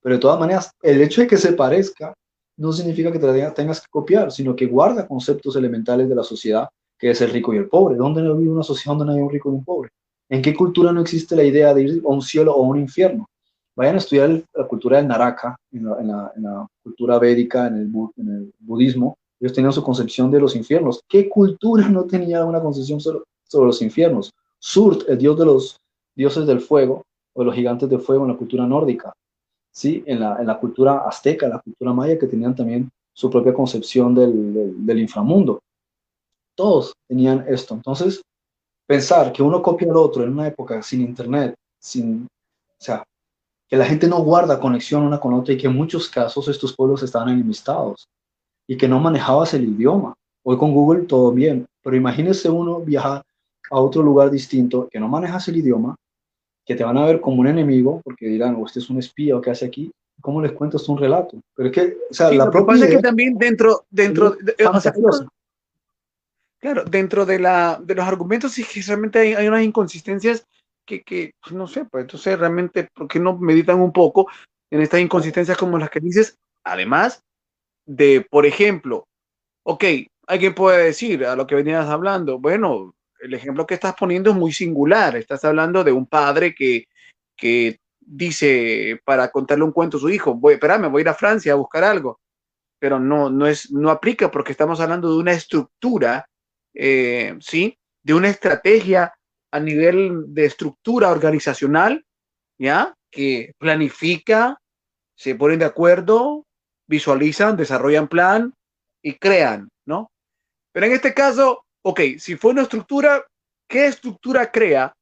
[0.00, 2.14] pero de todas maneras, el hecho de que se parezca
[2.58, 6.68] no significa que te tengas que copiar, sino que guarda conceptos elementales de la sociedad,
[6.96, 7.96] que es el rico y el pobre.
[7.96, 9.90] ¿Dónde no vive una sociedad donde no hay un rico y un pobre?
[10.28, 12.80] ¿En qué cultura no existe la idea de ir a un cielo o a un
[12.80, 13.28] infierno?
[13.76, 19.18] Vayan a estudiar la cultura del Naraka, en la, cultura védica, en el, budismo.
[19.38, 21.02] Ellos tenían su concepción de los infiernos.
[21.08, 23.20] ¿Qué cultura no tenía una concepción sobre,
[23.52, 24.32] los infiernos?
[24.58, 25.76] Surt, el dios de los
[26.14, 27.02] dioses del fuego,
[27.34, 29.12] o los gigantes de fuego en la cultura nórdica.
[29.70, 30.02] ¿sí?
[30.06, 35.60] En, la, cultura azteca, la cultura maya, que tenían también su propia concepción del, inframundo.
[36.54, 37.74] Todos tenían esto.
[37.74, 38.22] Entonces,
[38.86, 43.04] pensar que uno copia al otro en una época sin internet, sin, o sea,
[43.68, 46.74] que la gente no guarda conexión una con otra y que en muchos casos estos
[46.74, 48.08] pueblos estaban enemistados
[48.66, 50.14] y que no manejabas el idioma.
[50.44, 53.22] Hoy con Google todo bien, pero imagínese uno viajar
[53.70, 55.96] a otro lugar distinto, que no manejas el idioma,
[56.64, 58.98] que te van a ver como un enemigo, porque dirán, o oh, este es un
[58.98, 61.38] espía o qué hace aquí, ¿cómo les cuentas un relato?
[61.54, 62.74] Pero es que, o sea, la propia...
[62.74, 64.36] Pasa que también dentro, dentro,
[66.60, 70.46] claro, dentro de, la, de los argumentos sí que realmente hay, hay unas inconsistencias
[70.86, 74.28] que, pues, no sé, pues entonces realmente, ¿por qué no meditan un poco
[74.70, 76.38] en estas inconsistencias como las que dices?
[76.64, 77.22] Además
[77.84, 79.06] de, por ejemplo,
[79.64, 79.84] ok,
[80.26, 84.36] alguien puede decir a lo que venías hablando, bueno, el ejemplo que estás poniendo es
[84.36, 86.84] muy singular, estás hablando de un padre que,
[87.36, 91.14] que dice para contarle un cuento a su hijo, voy, espérame, voy a ir a
[91.14, 92.20] Francia a buscar algo,
[92.78, 96.28] pero no, no, es, no aplica porque estamos hablando de una estructura,
[96.76, 97.78] eh, ¿sí?
[98.02, 99.14] De una estrategia
[99.50, 102.04] a nivel de estructura organizacional,
[102.58, 102.94] ¿ya?
[103.10, 104.60] Que planifica,
[105.16, 106.44] se ponen de acuerdo,
[106.86, 108.52] visualizan, desarrollan plan
[109.02, 110.10] y crean, ¿no?
[110.72, 113.24] Pero en este caso, ok, si fue una estructura,
[113.66, 114.92] ¿qué estructura crea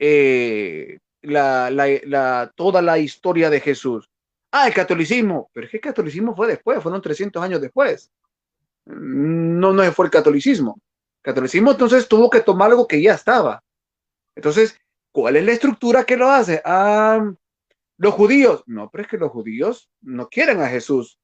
[0.00, 4.08] eh, la, toda la historia de Jesús?
[4.50, 8.10] Ah, el catolicismo, pero es que el catolicismo fue después, fueron 300 años después.
[8.84, 10.78] No, no fue el catolicismo.
[11.22, 13.62] Catolicismo entonces tuvo que tomar algo que ya estaba.
[14.34, 14.78] Entonces,
[15.12, 16.60] ¿cuál es la estructura que lo hace?
[16.64, 17.32] Ah,
[17.96, 18.64] los judíos.
[18.66, 21.18] No, pero es que los judíos no quieren a Jesús.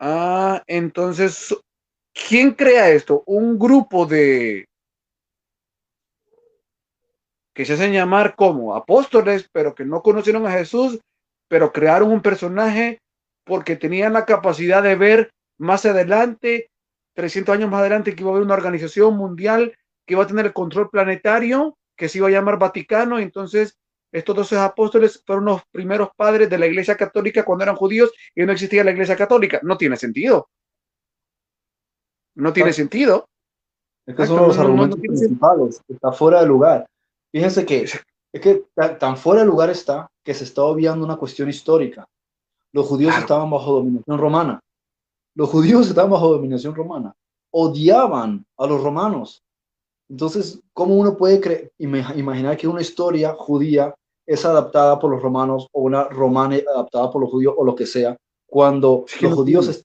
[0.00, 1.54] Ah, entonces,
[2.12, 3.22] ¿quién crea esto?
[3.26, 4.64] Un grupo de
[7.54, 11.00] que se hacen llamar como apóstoles, pero que no conocieron a Jesús,
[11.48, 12.98] pero crearon un personaje
[13.44, 16.69] porque tenían la capacidad de ver más adelante,
[17.20, 20.46] 300 años más adelante, que iba a haber una organización mundial que iba a tener
[20.46, 23.18] el control planetario que se iba a llamar Vaticano.
[23.18, 23.78] Entonces,
[24.10, 28.42] estos doce apóstoles fueron los primeros padres de la Iglesia Católica cuando eran judíos y
[28.44, 29.60] no existía la Iglesia Católica.
[29.62, 30.48] No tiene sentido.
[32.36, 33.28] No tiene sentido.
[34.06, 35.82] Estos son los argumentos principales.
[35.86, 36.86] Está fuera de lugar.
[37.30, 38.64] Fíjense que es que
[38.98, 42.08] tan, fuera de lugar está que se está obviando una cuestión histórica.
[42.72, 44.60] Los judíos estaban bajo dominación romana.
[45.40, 47.16] Los judíos estaban bajo dominación romana.
[47.50, 49.42] Odiaban a los romanos.
[50.10, 53.94] Entonces, ¿cómo uno puede imaginar que una historia judía
[54.26, 57.86] es adaptada por los romanos o una romana adaptada por los judíos o lo que
[57.86, 59.82] sea, cuando los judíos,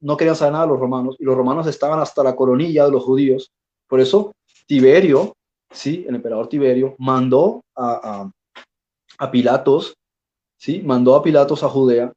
[0.00, 2.90] no querían saber nada de los romanos y los romanos estaban hasta la coronilla de
[2.90, 3.52] los judíos?
[3.86, 4.32] Por eso,
[4.66, 5.36] Tiberio,
[5.70, 6.04] ¿sí?
[6.08, 8.28] el emperador Tiberio, mandó a,
[9.16, 9.94] a, Pilatos,
[10.58, 10.82] ¿sí?
[10.84, 12.12] mandó a Pilatos a Judea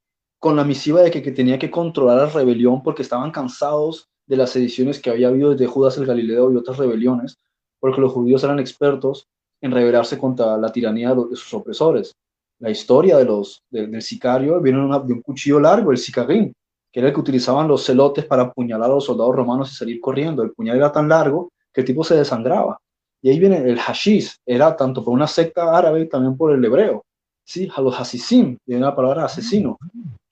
[0.46, 4.38] con la misiva de que, que tenía que controlar la rebelión porque estaban cansados de
[4.38, 7.40] las ediciones que había habido desde Judas el Galileo y otras rebeliones,
[7.80, 9.28] porque los judíos eran expertos
[9.60, 12.14] en rebelarse contra la tiranía de, sus opresores.
[12.60, 16.54] La historia de los, del sicario viene de, un cuchillo largo, el sicarín,
[16.94, 20.00] que era el que utilizaban los celotes para apuñalar a los soldados romanos y salir
[20.00, 20.44] corriendo.
[20.44, 22.78] El puñal era tan largo que el tipo se desangraba.
[23.20, 27.04] Y ahí viene el hashish, era tanto por una secta árabe también por el hebreo.
[27.44, 29.80] Sí, a los hasisim, viene la palabra asesino,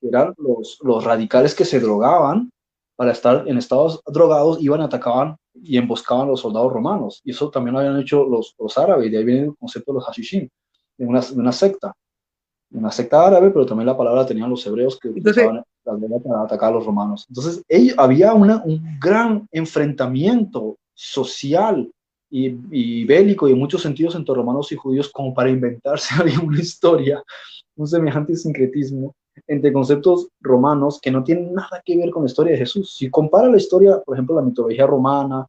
[0.08, 2.49] eran los, los radicales que se drogaban
[2.95, 7.22] para estar en estados drogados, iban, atacaban y emboscaban a los soldados romanos.
[7.24, 9.95] Y eso también lo habían hecho los, los árabes, de ahí viene el concepto de
[9.95, 10.47] los hashishim,
[10.97, 11.93] de una, una secta.
[12.72, 16.76] una secta árabe, pero también la palabra tenían los hebreos que utilizaban para atacar a
[16.76, 17.26] los romanos.
[17.30, 17.64] Entonces,
[17.97, 21.91] había una, un gran enfrentamiento social
[22.30, 26.60] y, y, bélico y en muchos sentidos entre romanos y judíos como para inventarse una
[26.60, 27.22] historia,
[27.76, 29.14] un semejante sincretismo
[29.47, 32.95] entre conceptos romanos que no tienen nada que ver con la historia de Jesús.
[32.95, 35.47] Si compara la historia, por ejemplo, la mitología romana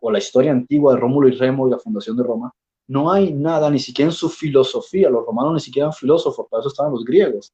[0.00, 2.52] o la historia antigua de Rómulo y Remo y la fundación de Roma,
[2.88, 6.60] no hay nada, ni siquiera en su filosofía, los romanos ni siquiera eran filósofos, para
[6.60, 7.52] eso estaban los griegos.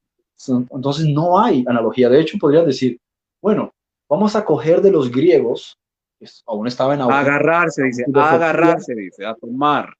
[0.70, 2.08] Entonces no hay analogía.
[2.08, 2.98] De hecho, podrían decir,
[3.40, 3.72] bueno,
[4.08, 5.78] vamos a coger de los griegos,
[6.18, 9.94] que aún estaba en Agarrarse, dice, agarrarse, dice, a tomar.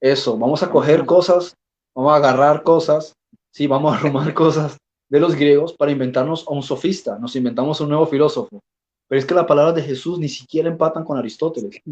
[0.00, 1.54] Eso, vamos a coger cosas,
[1.94, 3.14] vamos a agarrar cosas
[3.52, 4.78] Sí, vamos a arrumar cosas
[5.08, 8.60] de los griegos para inventarnos a un sofista, nos inventamos un nuevo filósofo.
[9.08, 11.82] Pero es que las palabras de Jesús ni siquiera empatan con Aristóteles,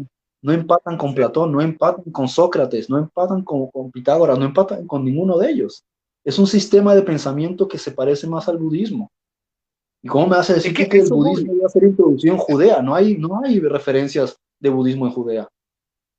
[0.41, 5.05] no empatan con Platón, no empatan con Sócrates, no empatan con, Pitágoras, no empatan con
[5.05, 5.83] ninguno de ellos.
[6.25, 9.11] Es un sistema de pensamiento que se parece más al budismo.
[10.01, 12.81] ¿Y cómo me hace decir que, el budismo iba a ser introducido en Judea?
[12.81, 15.47] No hay, no hay referencias de budismo en Judea.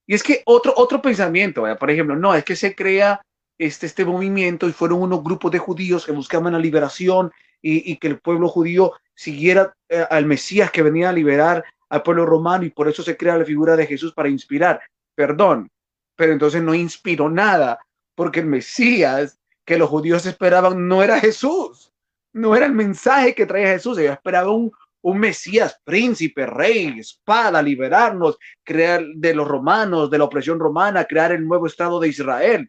[0.07, 3.20] Y es que otro, otro pensamiento, por ejemplo, no, es que se crea
[3.66, 7.30] este, este movimiento y fueron unos grupos de judíos que buscaban la liberación
[7.64, 12.26] y, que el pueblo judío siguiera eh, al Mesías que venía a liberar al pueblo
[12.26, 14.82] romano y por eso se crea la figura de Jesús para inspirar.
[15.14, 15.70] Perdón,
[16.16, 17.78] pero entonces no inspiró nada
[18.16, 21.92] porque el Mesías que los judíos esperaban no era Jesús,
[22.32, 27.62] no era el mensaje que traía Jesús, ellos esperaban un, un Mesías, príncipe, rey, espada,
[27.62, 32.68] liberarnos, crear de los romanos, de la opresión romana, crear el nuevo Estado de Israel.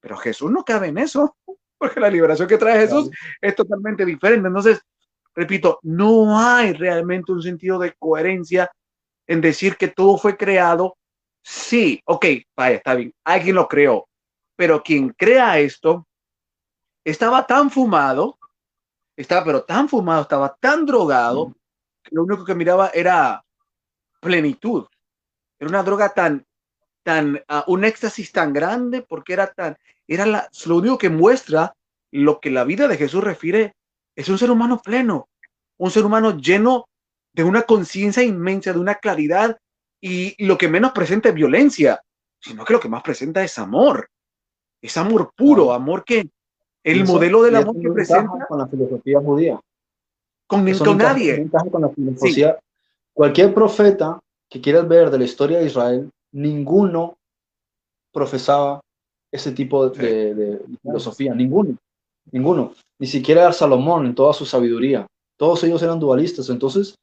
[0.00, 1.36] Pero Jesús no cabe en eso,
[1.78, 4.48] porque la liberación que trae Jesús es totalmente diferente.
[4.48, 4.80] Entonces,
[5.34, 8.70] repito, no hay realmente un sentido de coherencia
[9.26, 10.96] en decir que todo fue creado.
[11.42, 12.26] Sí, ok,
[12.56, 14.08] vaya, está bien, alguien lo creó,
[14.56, 16.06] pero quien crea esto
[17.04, 18.38] estaba tan fumado,
[19.16, 21.54] estaba pero tan fumado, estaba tan drogado,
[22.02, 23.42] que lo único que miraba era
[24.20, 24.86] plenitud.
[25.58, 26.46] Era una droga tan
[27.02, 29.76] tan, ah, un éxtasis tan grande, porque era tan,
[30.06, 31.74] era la, lo único que muestra
[32.10, 33.74] lo que la vida de Jesús refiere,
[34.16, 35.28] es un ser humano pleno,
[35.78, 36.88] un ser humano lleno
[37.32, 39.58] de una conciencia inmensa, de una claridad,
[40.00, 42.00] y, lo que menos presenta es violencia,
[42.40, 44.08] sino que lo que más presenta es amor,
[44.80, 46.28] es amor puro, amor que
[46.82, 49.60] el modelo del amor que presenta con la filosofía judía.
[50.46, 50.64] Con,
[50.96, 51.48] nadie.
[51.70, 52.58] Con la filosofía.
[53.12, 57.16] Cualquier profeta que quieras ver de la historia de Israel ninguno
[58.12, 58.80] profesaba
[59.32, 61.76] ese tipo de, filosofía, ninguno,
[62.32, 65.06] ninguno, ni siquiera Salomón en toda su sabiduría,
[65.36, 66.94] todos ellos eran dualistas, entonces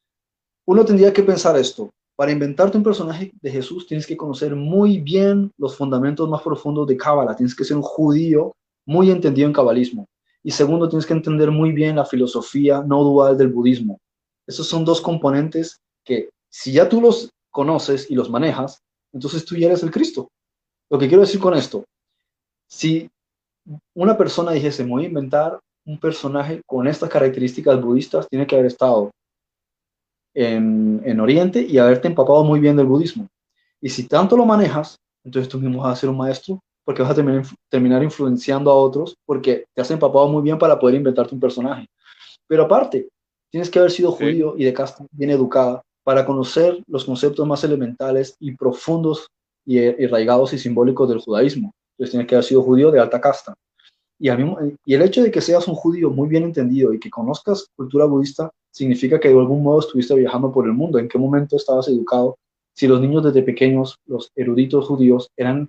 [0.65, 4.99] uno tendría que pensar esto, para inventarte un personaje de Jesús tienes que conocer muy
[4.99, 8.53] bien los fundamentos más profundos de Cábala, tienes que ser un judío
[8.85, 10.07] muy entendido en cabalismo,
[10.47, 13.99] y segundo, tienes que entender muy bien la filosofía no dual del budismo.
[14.47, 18.79] Esos son dos componentes que si ya tú los conoces y los manejas,
[19.13, 20.29] entonces tú ya eres el Cristo.
[20.89, 21.83] Lo que quiero decir con esto,
[22.69, 23.09] si
[23.95, 28.55] una persona dijese, me voy a inventar un personaje con estas características budistas, tiene que
[28.55, 29.11] haber estado
[30.33, 33.27] en, Oriente y haberte empapado muy bien del budismo.
[33.81, 37.11] Y si tanto lo manejas, entonces tú mismo vas a ser un maestro porque vas
[37.11, 41.33] a terminar, terminar influenciando a otros porque te has empapado muy bien para poder inventarte
[41.33, 41.87] un personaje.
[42.47, 43.09] Pero aparte,
[43.49, 47.65] tienes que haber sido judío y de casta bien educada para conocer los conceptos más
[47.65, 49.27] elementales y profundos
[49.65, 51.73] y arraigados y simbólicos del judaísmo.
[51.91, 53.53] Entonces tienes que haber sido judío de alta casta.
[54.17, 58.05] Y, el hecho de que seas un judío muy bien entendido y que conozcas cultura
[58.05, 60.97] budista significa que de algún modo estuviste viajando por el mundo.
[60.97, 62.37] ¿En qué momento estabas educado?
[62.73, 65.67] Si los niños desde pequeños, los eruditos judíos, eran,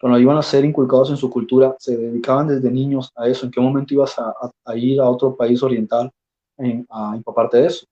[0.00, 3.46] cuando iban a ser inculcados en su cultura, se dedicaban desde niños a eso.
[3.46, 6.10] ¿En qué momento ibas a, ir a otro país oriental
[6.90, 7.86] a empaparte de eso?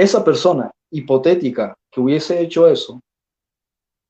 [0.00, 3.02] Esa persona hipotética que hubiese hecho eso,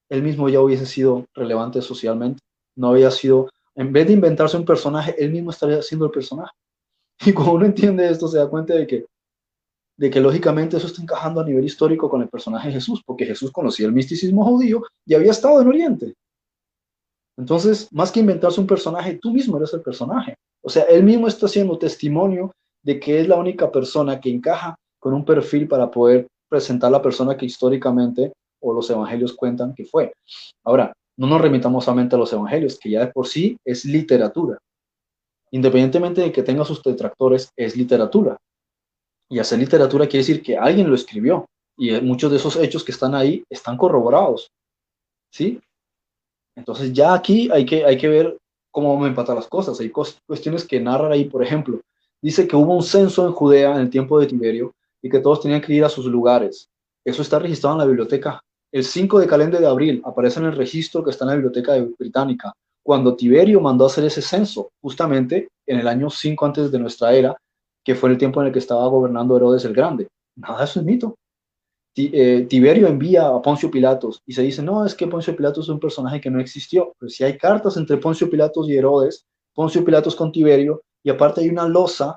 [0.09, 2.41] él mismo ya hubiese sido relevante socialmente.
[2.76, 6.53] No había sido, en vez de inventarse un personaje, él mismo estaría siendo el personaje.
[7.26, 9.05] Y cuando uno entiende esto, se da cuenta de que,
[9.97, 13.51] de que lógicamente eso está encajando a nivel histórico con el personaje Jesús, porque Jesús
[13.51, 16.14] conocía el misticismo judío y había estado en Oriente.
[17.36, 20.36] Entonces, más que inventarse un personaje, tú mismo eres el personaje.
[20.62, 22.53] O sea, él mismo está haciendo testimonio
[22.84, 27.03] de que es la única persona que encaja con un perfil para poder presentar la
[27.03, 30.12] persona que históricamente o los evangelios cuentan que fue.
[30.64, 34.59] Ahora, no nos remitamos solamente a los evangelios, que ya de por sí es literatura.
[35.51, 38.36] Independientemente de que tenga sus detractores, es literatura.
[39.28, 41.46] Y hacer literatura quiere decir que alguien lo escribió.
[41.76, 44.48] Y muchos de esos hechos que están ahí están corroborados.
[45.32, 45.61] ¿Sí?
[46.57, 48.38] Entonces ya aquí hay que, hay que ver
[48.70, 49.80] cómo vamos a empatar las cosas.
[49.80, 51.80] Hay cuestiones que narran ahí, por ejemplo,
[52.22, 55.40] dice que hubo un censo en Judea en el tiempo de Tiberio y que todos
[55.40, 56.68] tenían que ir a sus lugares.
[57.05, 58.40] Eso está registrado en la biblioteca.
[58.72, 61.74] El 5 de calendario de abril aparece en el registro que está en la biblioteca
[61.98, 66.78] británica, cuando Tiberio mandó a hacer ese censo, justamente en el año 5 antes de
[66.78, 67.36] nuestra era,
[67.84, 70.09] que fue el tiempo en el que estaba gobernando Herodes el Grande.
[70.36, 71.16] Nada eso es mito.
[71.96, 75.70] Eh, Tiberio envía a Poncio Pilatos y se dice, no, es que Poncio Pilatos es
[75.70, 76.92] un personaje que no existió.
[76.98, 79.24] Pero si hay cartas entre Poncio Pilatos y Herodes,
[79.55, 82.16] Poncio Pilatos con Tiberio, y aparte hay una losa,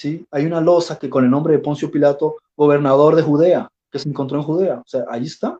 [0.00, 0.26] ¿sí?
[0.30, 4.08] Hay una losa que con el nombre de Poncio Pilato, gobernador de Judea, que se
[4.08, 4.78] encontró en Judea.
[4.78, 5.58] O sea, ahí está.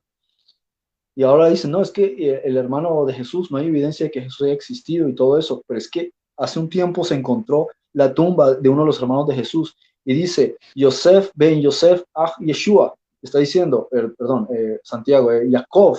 [1.15, 4.11] Y ahora dicen, no, es que eh, el hermano de Jesús, no hay evidencia de
[4.11, 7.69] que Jesús haya existido y todo eso, pero es que hace un tiempo se encontró
[7.93, 9.77] la tumba de uno de los hermanos de Jesús
[10.07, 15.99] y dice, Yosef ben Yosef ah Yeshua, está diciendo, perdón, eh, Santiago, eh, Jacob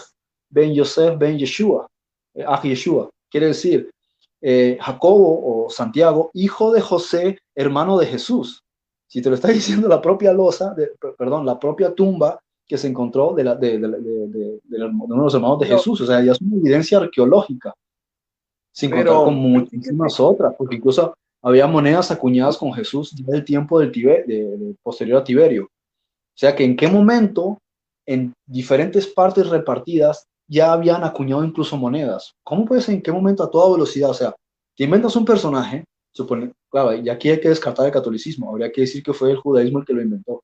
[0.50, 1.88] ben Yosef ben Yeshua,
[2.48, 3.92] ah Yeshua, quiere decir,
[4.42, 8.64] eh, Jacobo o Santiago, hijo de José, hermano de Jesús.
[9.08, 10.76] Si te lo está diciendo la propia losa,
[11.18, 13.90] perdón, la propia tumba que se encontró de, la, de, de,
[14.64, 17.74] de, uno de los hermanos de Jesús, o sea, ya es una evidencia arqueológica,
[18.72, 23.80] sin contar con muchísimas otras, porque incluso había monedas acuñadas con Jesús ya del tiempo
[23.80, 25.66] del de, posterior a Tiberio.
[25.66, 27.58] O sea que en qué momento,
[28.06, 32.34] en diferentes partes repartidas, ya habían acuñado incluso monedas.
[32.44, 34.12] ¿Cómo puede ser en qué momento a toda velocidad?
[34.12, 34.34] O sea,
[34.76, 35.84] te inventas un personaje,
[36.14, 39.38] supone, claro, y aquí hay que descartar el catolicismo, habría que decir que fue el
[39.38, 40.44] judaísmo el que lo inventó.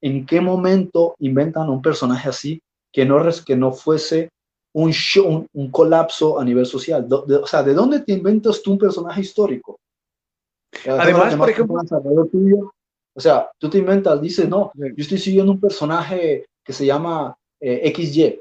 [0.00, 2.62] ¿En qué momento inventan un personaje así
[2.92, 4.30] que no, que no fuese
[4.74, 7.08] un show, un, colapso a nivel social?
[7.10, 9.78] o sea, ¿de dónde te inventas tú un personaje histórico?
[10.86, 11.80] Además, por ejemplo,
[13.14, 17.36] o sea, tú te inventas, dices, no, yo estoy siguiendo un personaje que se llama
[17.60, 18.40] eh, XY.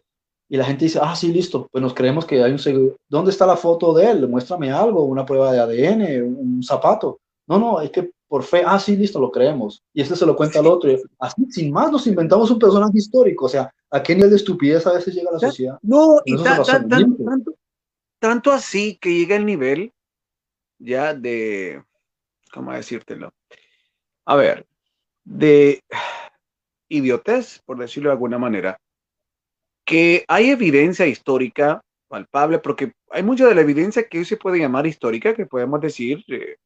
[0.50, 2.96] Y la gente dice, ah, sí, listo, pues nos creemos que hay un seguidor.
[3.10, 4.28] ¿Dónde está la foto de él?
[4.28, 7.20] Muéstrame algo, una prueba de ADN, un zapato.
[7.48, 9.84] No, no, es que por fe, ah, sí, listo, lo creemos.
[9.94, 10.92] Y este se lo cuenta al otro.
[11.20, 13.46] así, sin más, nos inventamos un personaje histórico.
[13.46, 15.78] O sea, ¿a qué nivel de estupidez a veces llega la sociedad?
[15.82, 17.56] No, y tanto,
[18.20, 19.94] tanto así que llega el nivel
[20.80, 21.84] ya de,
[22.54, 23.34] ¿cómo decírtelo?
[24.26, 24.68] A ver,
[25.24, 25.84] de
[26.90, 28.80] idiotez, por decirlo de alguna manera,
[29.88, 34.86] que hay evidencia histórica palpable, porque hay mucha de la evidencia que se puede llamar
[34.86, 36.58] histórica, que podemos decir, eh,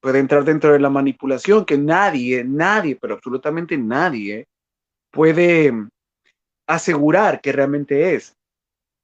[0.00, 4.46] puede entrar dentro de la manipulación, que nadie, nadie, pero absolutamente nadie
[5.10, 5.72] puede
[6.68, 8.36] asegurar que realmente es.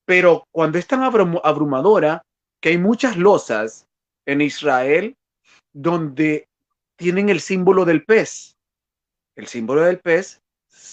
[0.04, 2.22] Pero cuando es tan abrumadora,
[2.62, 3.88] que hay muchas losas
[4.24, 5.16] en Israel
[5.72, 6.46] donde
[6.96, 8.54] tienen el símbolo del pez.
[9.34, 10.40] El símbolo del pez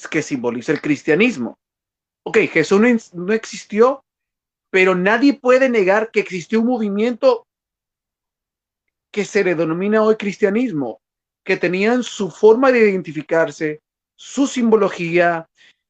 [0.10, 1.58] que simboliza el cristianismo.
[2.26, 4.04] Ok, Jesús no, existió,
[4.70, 7.46] pero nadie puede negar que existió un movimiento
[9.12, 11.02] que se le denomina hoy cristianismo,
[11.44, 13.82] que tenían su forma de identificarse,
[14.16, 15.50] su simbología,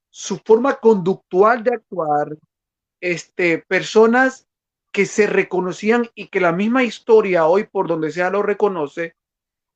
[0.10, 2.36] su forma conductual de actuar,
[3.00, 4.48] este, personas
[4.92, 9.16] que se reconocían y que la misma historia hoy por donde sea lo reconoce,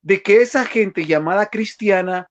[0.01, 2.30] de que esa gente llamada cristiana,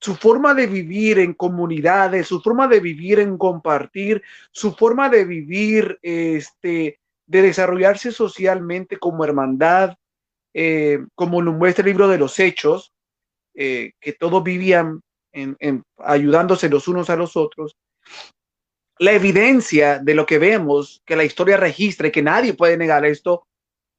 [0.00, 4.22] su forma de vivir en comunidades, su forma de vivir en compartir,
[4.52, 9.96] su forma de vivir, este, de desarrollarse socialmente como hermandad,
[10.54, 12.92] eh, como lo muestra el libro de los hechos,
[13.54, 17.76] eh, que todos vivían en, ayudándose los unos a los otros,
[18.98, 23.04] la evidencia de lo que vemos, que la historia registra y que nadie puede negar
[23.04, 23.46] esto,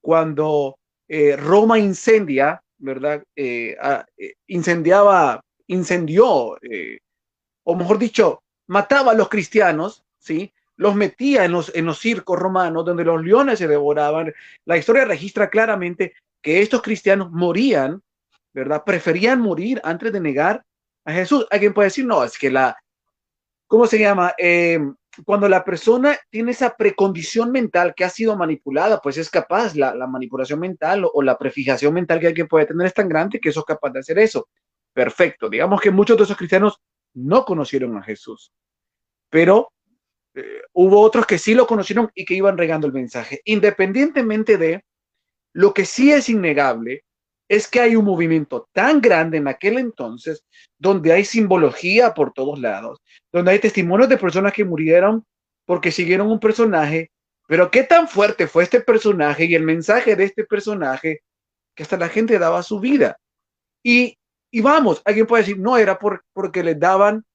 [0.01, 0.77] cuando
[1.07, 3.23] eh, Roma incendia, ¿verdad?
[4.47, 6.57] Incendiaba, incendió,
[7.63, 10.53] o mejor dicho, mataba a los cristianos, ¿sí?
[10.75, 14.33] Los metía en los, en los circos romanos donde los leones se devoraban.
[14.65, 18.01] La historia registra claramente que estos cristianos morían,
[18.53, 18.83] ¿verdad?
[18.85, 20.63] Preferían morir antes de negar
[21.05, 21.45] a Jesús.
[21.51, 22.77] Alguien puede decir, no, es que la,
[23.67, 24.33] ¿cómo se llama?
[24.37, 24.95] Em,
[25.25, 29.93] cuando la persona tiene esa precondición mental que ha sido manipulada, pues es capaz, la,
[30.07, 33.59] manipulación mental o, la prefijación mental que alguien puede tener es tan grande que eso
[33.61, 34.47] es capaz de hacer eso.
[34.99, 35.49] Perfecto.
[35.49, 36.81] Digamos que muchos de esos cristianos
[37.13, 38.51] no conocieron a Jesús,
[39.29, 39.71] pero
[40.35, 43.39] eh, hubo otros que sí lo conocieron y que iban regando el mensaje.
[43.45, 44.83] Independientemente de
[45.53, 47.05] lo que sí es innegable,
[47.47, 50.43] es que hay un movimiento tan grande en aquel entonces
[50.77, 52.99] donde hay simbología por todos lados,
[53.31, 55.25] donde hay testimonios de personas que murieron
[55.63, 57.09] porque siguieron un personaje,
[57.47, 61.21] pero qué tan fuerte fue este personaje y el mensaje de este personaje
[61.73, 63.17] que hasta la gente daba su vida.
[63.81, 64.18] Y,
[64.51, 67.25] y vamos, alguien puede decir, no, era por, porque les daban,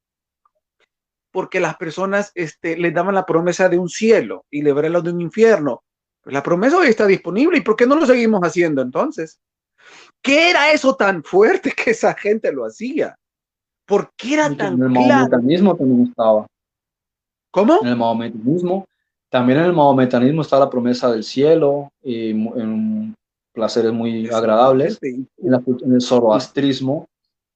[1.30, 5.20] porque las personas este, les daban la promesa de un cielo y librarlos de un
[5.20, 5.82] infierno.
[6.24, 7.58] La promesa hoy está disponible.
[7.58, 9.38] ¿Y por qué no lo seguimos haciendo entonces?
[10.22, 13.16] ¿Qué era eso tan fuerte que esa gente lo hacía?
[13.86, 16.46] ¿Por qué era tan En el mahometanismo también estaba.
[17.50, 17.80] ¿Cómo?
[17.82, 18.86] En el mahometanismo,
[19.28, 23.14] también en el mahometanismo está la promesa del cielo y en
[23.54, 24.98] placeres muy agradables.
[25.02, 27.08] En, el zoroastrismo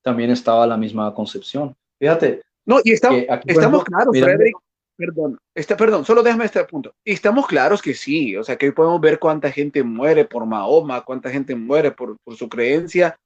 [0.03, 1.77] también estaba la misma concepción.
[1.99, 2.43] Fíjate.
[2.65, 4.57] No, y estamos, estamos claros, Frederick,
[4.95, 6.95] perdón, este, perdón, solo déjame este punto.
[7.05, 10.45] Y estamos claros que sí, o sea, que hoy podemos ver cuánta gente muere por
[10.45, 13.19] Mahoma, cuánta gente muere por, por su creencia.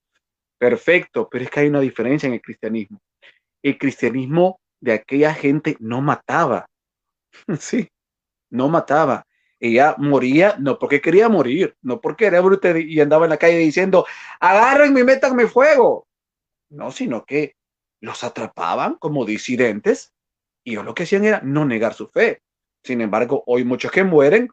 [0.58, 3.00] Perfecto, pero es que hay una diferencia en el cristianismo.
[3.62, 6.66] El cristianismo de aquella gente no mataba.
[7.58, 7.88] sí,
[8.50, 9.24] no mataba.
[9.64, 13.58] Ella moría no porque quería morir, no porque era bruta y andaba en la calle
[13.58, 14.04] diciendo,
[14.40, 16.08] agarren y métanme fuego.
[16.70, 17.54] No, sino que
[18.00, 20.12] los atrapaban como disidentes
[20.64, 22.42] y ellos lo que hacían era no negar su fe.
[22.82, 24.48] Sin embargo, hoy muchos que mueren,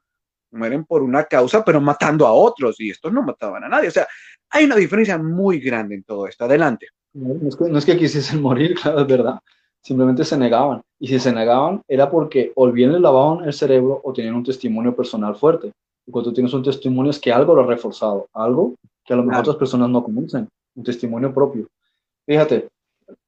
[0.51, 3.87] mueren por una causa, pero matando a otros, y estos no mataban a nadie.
[3.87, 4.07] O sea,
[4.51, 6.45] hay una diferencia muy grande en todo esto.
[6.45, 6.85] Adelante.
[7.13, 9.39] No es que, no es que quisiesen morir, claro, es verdad.
[9.81, 10.81] Simplemente se negaban.
[10.99, 14.43] Y si se negaban, era porque o bien le lavaban el cerebro o tenían un
[14.43, 15.71] testimonio personal fuerte.
[16.05, 18.75] Y cuando tienes un testimonio es que algo lo ha reforzado, algo
[19.05, 21.67] que a lo mejor otras personas no conocen, un testimonio propio.
[22.25, 22.67] Fíjate,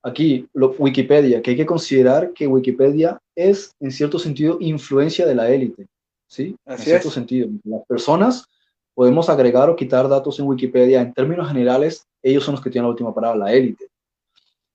[0.03, 5.35] aquí lo, Wikipedia, que hay que considerar que Wikipedia es en cierto sentido influencia de
[5.35, 5.87] la élite,
[6.27, 6.55] ¿sí?
[6.65, 7.49] en cierto sentido.
[7.63, 8.45] Las personas
[8.93, 11.01] podemos agregar o quitar datos en Wikipedia.
[11.01, 13.87] En términos generales, ellos son los que tienen la última palabra, la élite.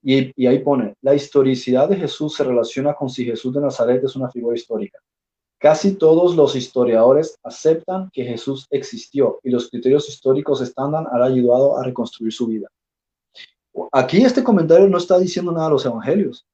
[0.09, 4.15] Y, ahí pone, la historicidad de Jesús se relaciona con si Jesús de Nazaret es
[4.15, 5.01] una figura histórica.
[5.59, 11.77] Casi todos los historiadores aceptan que Jesús existió y los criterios históricos estándar han ayudado
[11.77, 12.69] a reconstruir su vida.
[13.91, 16.47] Aquí este comentario no está diciendo nada de los evangelios.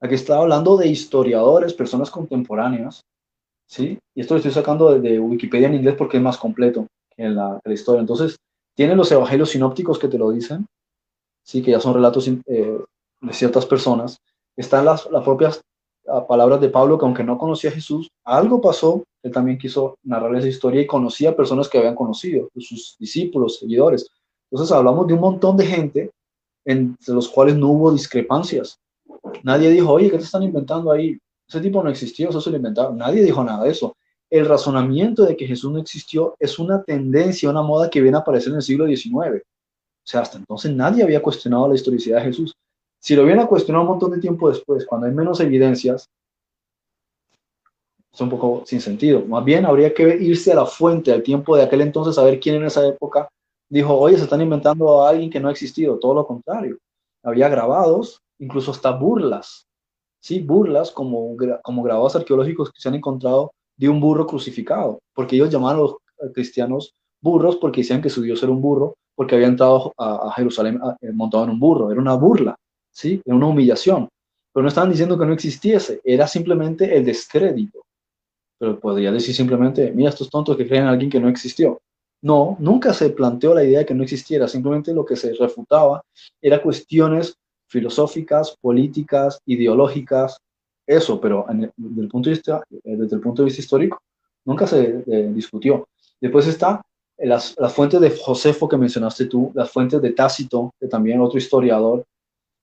[0.00, 3.02] Aquí está hablando de historiadores, personas contemporáneas,
[3.66, 3.98] ¿sí?
[4.14, 7.60] Y esto lo estoy sacando de, Wikipedia en inglés porque es más completo que la,
[7.66, 8.00] historia.
[8.00, 8.38] Entonces,
[8.74, 10.64] tienen los evangelios sinópticos que te lo dicen,
[11.42, 11.62] ¿sí?
[11.62, 12.78] Que ya son relatos eh,
[13.26, 14.18] de ciertas personas.
[14.56, 15.60] Están las, las propias
[16.08, 19.96] ah, palabras de Pablo, que aunque no conocía a Jesús, algo pasó, él también quiso
[20.02, 24.06] narrar esa historia y conocía a personas que habían conocido, sus discípulos, seguidores.
[24.50, 26.10] Entonces hablamos de un montón de gente
[26.64, 28.78] entre los cuales no hubo discrepancias.
[29.42, 31.18] Nadie dijo, oye, ¿qué te están inventando ahí?
[31.48, 32.96] Ese tipo no existió, eso se lo inventaron.
[32.96, 33.96] Nadie dijo nada de eso.
[34.30, 38.20] El razonamiento de que Jesús no existió es una tendencia, una moda que viene a
[38.20, 39.14] aparecer en el siglo XIX.
[39.14, 42.54] O sea, hasta entonces nadie había cuestionado la historicidad de Jesús.
[43.04, 46.08] Si lo viene a cuestionar un montón de tiempo después, cuando hay menos evidencias,
[48.10, 49.26] es un poco sin sentido.
[49.26, 52.40] Más bien habría que irse a la fuente, al tiempo de aquel entonces, a ver
[52.40, 53.28] quién en esa época
[53.68, 56.78] dijo, oye, se están inventando a alguien que no ha existido, todo lo contrario.
[57.22, 59.66] Había grabados, incluso hasta burlas,
[60.22, 60.40] ¿sí?
[60.40, 65.50] Burlas como, como grabados arqueológicos que se han encontrado de un burro crucificado, porque ellos
[65.50, 65.96] llamaban a los
[66.32, 70.80] cristianos burros porque decían que su Dios era un burro, porque había entrado a, Jerusalén
[71.02, 72.56] eh, montado en un burro, era una burla,
[72.94, 73.20] ¿sí?
[73.24, 74.08] Era una humillación,
[74.52, 77.84] pero no estaban diciendo que no existiese, era simplemente el descrédito.
[78.58, 81.80] Pero podría decir simplemente, mira estos tontos que creen en alguien que no existió.
[82.22, 86.02] No, nunca se planteó la idea de que no existiera, simplemente lo que se refutaba
[86.40, 87.36] era cuestiones
[87.66, 90.38] filosóficas, políticas, ideológicas,
[90.86, 94.00] eso, pero desde, el punto de vista, eh, desde el punto de vista histórico,
[94.44, 95.88] nunca se eh, discutió.
[96.20, 96.80] Después está
[97.18, 101.38] las, las, fuentes de Josefo que mencionaste tú, las fuentes de Tácito, que también otro
[101.38, 102.04] historiador,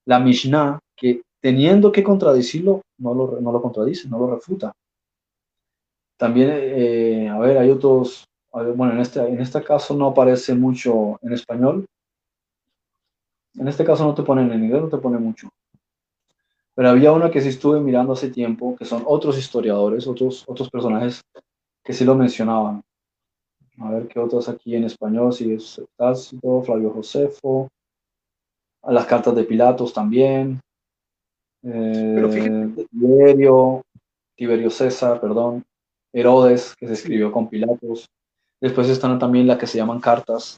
[0.06, 4.72] la Mishnah, que teniendo que contradecirlo, no lo, no lo contradice, no lo refuta.
[6.16, 11.18] También, eh, a ver, hay otros, bueno, en este, en este caso no aparece mucho
[11.20, 11.84] en español.
[13.54, 15.48] En este caso no te ponen en inglés, no te pone mucho.
[16.74, 20.70] Pero había uno que sí estuve mirando hace tiempo, que son otros historiadores, otros, otros
[20.70, 21.20] personajes
[21.84, 22.82] que sí lo mencionaban.
[23.78, 27.68] A ver qué otros aquí en español, si es Tácito, Flavio Josefo,
[28.82, 30.60] a las cartas de Pilatos también.
[31.64, 33.82] Eh, Tiberio,
[34.36, 35.62] Tiberio César, perdón,
[36.12, 38.06] Herodes, que se escribió con Pilatos.
[38.60, 40.56] Después están también las que se llaman cartas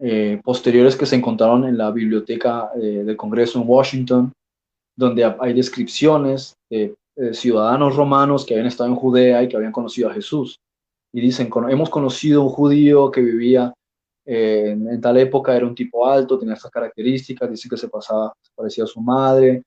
[0.00, 4.32] eh, posteriores que se encontraron en la biblioteca eh, del Congreso en Washington,
[4.96, 6.94] donde hay descripciones de,
[7.32, 10.58] ciudadanos romanos que habían estado en Judea y que habían conocido a Jesús.
[11.12, 13.72] Y dicen, hemos conocido un judío que vivía
[14.26, 18.32] eh, en, tal época, era un tipo alto, tenía estas características, dice que se pasaba,
[18.40, 19.62] se parecía a su madre,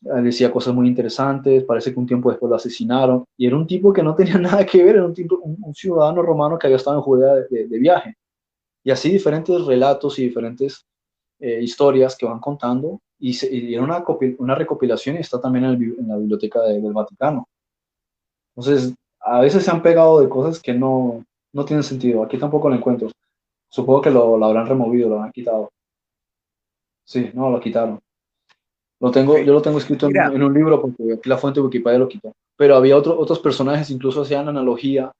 [0.00, 3.92] decía cosas muy interesantes, parece que un tiempo después lo asesinaron, y era un tipo
[3.92, 6.96] que no tenía nada que ver, era un, tipo, un, ciudadano romano que había estado
[6.96, 8.14] en Judea de, viaje.
[8.84, 10.84] Y así diferentes relatos y diferentes
[11.40, 14.04] eh, historias que van contando, y, era una,
[14.38, 17.48] una, recopilación y está también en, la biblioteca del Vaticano.
[18.54, 22.22] Entonces, a veces se han pegado de cosas que no, no tiene sentido.
[22.22, 23.08] Aquí tampoco lo encuentro.
[23.74, 25.72] Supongo que lo, habrán removido, lo han quitado.
[27.04, 27.98] Sí, no, lo quitaron.
[29.00, 31.98] Lo tengo, yo lo tengo escrito en, un libro porque aquí la fuente de Wikipedia
[31.98, 32.36] lo quitó.
[32.56, 35.10] Pero había otro, otros personajes, incluso hacían analogía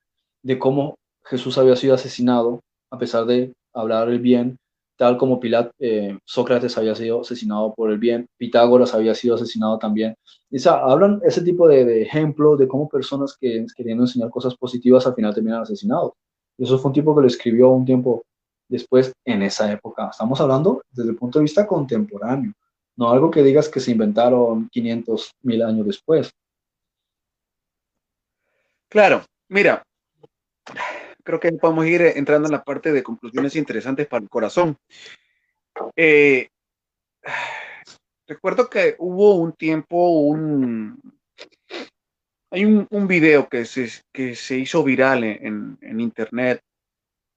[0.44, 0.94] de cómo
[1.24, 2.60] Jesús había sido asesinado,
[2.92, 4.56] a pesar de hablar el bien,
[4.96, 9.78] tal como Pilat, eh, Sócrates había sido asesinado por el bien, Pitágoras había sido asesinado
[9.78, 10.14] también.
[10.48, 14.54] Y, o hablan ese tipo de, de ejemplos de cómo personas que queriendo enseñar cosas
[14.54, 16.12] positivas al final terminan asesinados.
[16.56, 18.22] Y eso fue un tipo que lo escribió un tiempo
[18.68, 20.08] después en esa época.
[20.10, 22.52] Estamos hablando desde el punto de vista contemporáneo,
[22.96, 26.32] no algo que digas que se inventaron 500 mil años después.
[28.88, 29.82] Claro, mira,
[31.24, 34.76] creo que podemos ir entrando en la parte de conclusiones interesantes para el corazón.
[35.96, 36.48] Eh,
[38.26, 41.00] recuerdo que hubo un tiempo, un,
[42.50, 46.60] hay un, video que se, que se hizo viral en, en internet,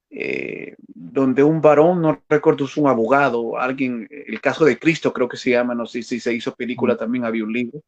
[0.09, 5.27] eh, donde un varón, no recuerdo, es un abogado, alguien, el caso de Cristo creo
[5.27, 7.81] que se llama, no sé si se hizo película, también había un libro,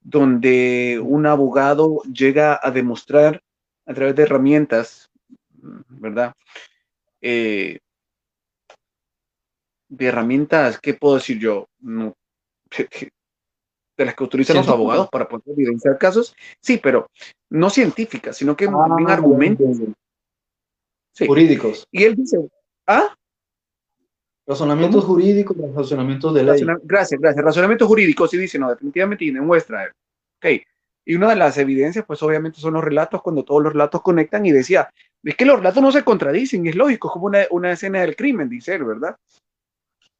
[0.00, 3.42] donde un abogado llega a demostrar
[3.86, 5.10] a través de herramientas,
[5.88, 6.34] ¿verdad?
[7.20, 7.78] Eh,
[9.88, 11.68] de herramientas, ¿qué puedo decir yo?
[11.80, 12.14] No,
[13.96, 17.08] de las que utilizan los abogados para poder evidenciar casos, sí, pero
[17.50, 19.78] no científicas, sino que ah, bien argumentos.
[21.18, 21.86] Jurídicos.
[21.90, 22.38] Y él dice,
[22.86, 23.14] ¿ah?
[24.46, 26.62] Razonamientos jurídicos, razonamientos de ley.
[26.82, 27.44] gracias, gracias.
[27.44, 29.92] Razonamientos jurídicos, y dice, no, definitivamente y demuestra.
[30.38, 30.62] Ok.
[31.06, 34.44] Y una de las evidencias, pues obviamente son los relatos, cuando todos los relatos conectan
[34.46, 34.90] y decía,
[35.22, 38.16] es que los relatos no se contradicen, es lógico, es como una, una escena del
[38.16, 39.16] crimen, dice él, ¿verdad?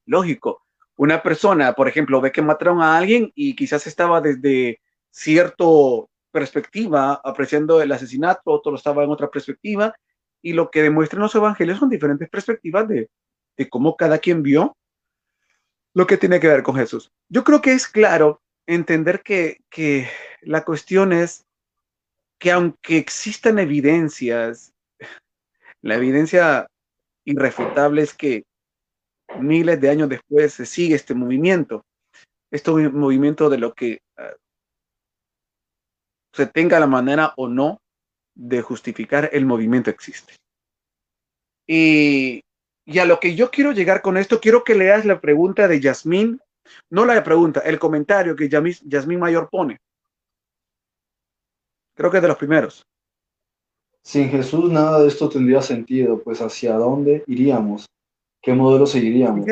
[0.06, 0.64] Lógico
[0.96, 4.80] una persona, por ejemplo, ve que mataron a alguien y quizás estaba desde
[5.10, 5.64] cierta
[6.30, 9.94] perspectiva apreciando el asesinato, otro estaba en otra perspectiva,
[10.44, 13.08] y lo que demuestran los evangelios son diferentes perspectivas de,
[13.70, 14.76] cómo cada quien vio
[15.94, 17.10] lo que tiene que ver con Jesús.
[17.30, 20.06] Yo creo que es claro entender que, que
[20.42, 21.46] la cuestión es
[22.38, 24.74] que aunque existan evidencias,
[25.80, 26.66] la evidencia
[27.24, 28.42] irrefutable es que
[29.40, 31.86] miles de años después se sigue este movimiento,
[32.50, 34.34] este movimiento de lo que ah,
[36.34, 37.78] se tenga la manera o no
[38.34, 40.34] de justificar el movimiento existe.
[41.66, 42.42] Y,
[42.98, 46.40] a lo que yo quiero llegar con esto, quiero que leas la pregunta de Yasmín,
[46.90, 49.80] no la pregunta, el comentario que Yasmín Mayor pone.
[51.94, 52.86] Creo que es de los primeros.
[54.02, 57.86] Sin Jesús nada de esto tendría sentido, pues hacia dónde iríamos.
[58.42, 59.46] ¿Qué modelo seguiríamos?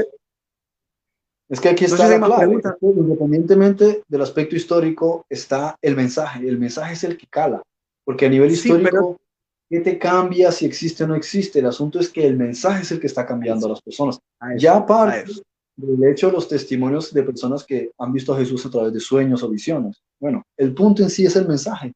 [1.49, 2.61] Es que aquí está la clave.
[2.83, 6.47] Independientemente del aspecto histórico, está el mensaje.
[6.47, 7.63] El mensaje es el que cala.
[8.05, 9.21] Porque a nivel histórico,
[9.69, 11.61] ¿qué te cambia si existe o no existe?
[11.61, 14.21] El asunto es que el mensaje es el que está cambiando a las personas.
[14.57, 15.31] ya aparte
[15.77, 19.43] del hecho los testimonios de personas que han visto a Jesús a través de sueños
[19.43, 20.03] o visiones.
[20.19, 21.93] Bueno, el punto en sí es el mensaje.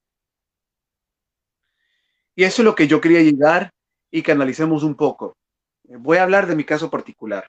[2.34, 3.70] Y eso es lo que yo quería llegar
[4.10, 5.36] y que analicemos un poco.
[5.84, 7.46] Voy a hablar de mi caso particular.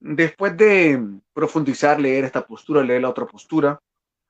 [0.00, 1.02] Después de
[1.32, 3.78] profundizar, leer esta postura, leer la otra postura,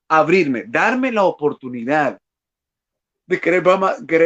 [0.09, 2.19] abrirme, darme la oportunidad
[3.27, 3.63] de querer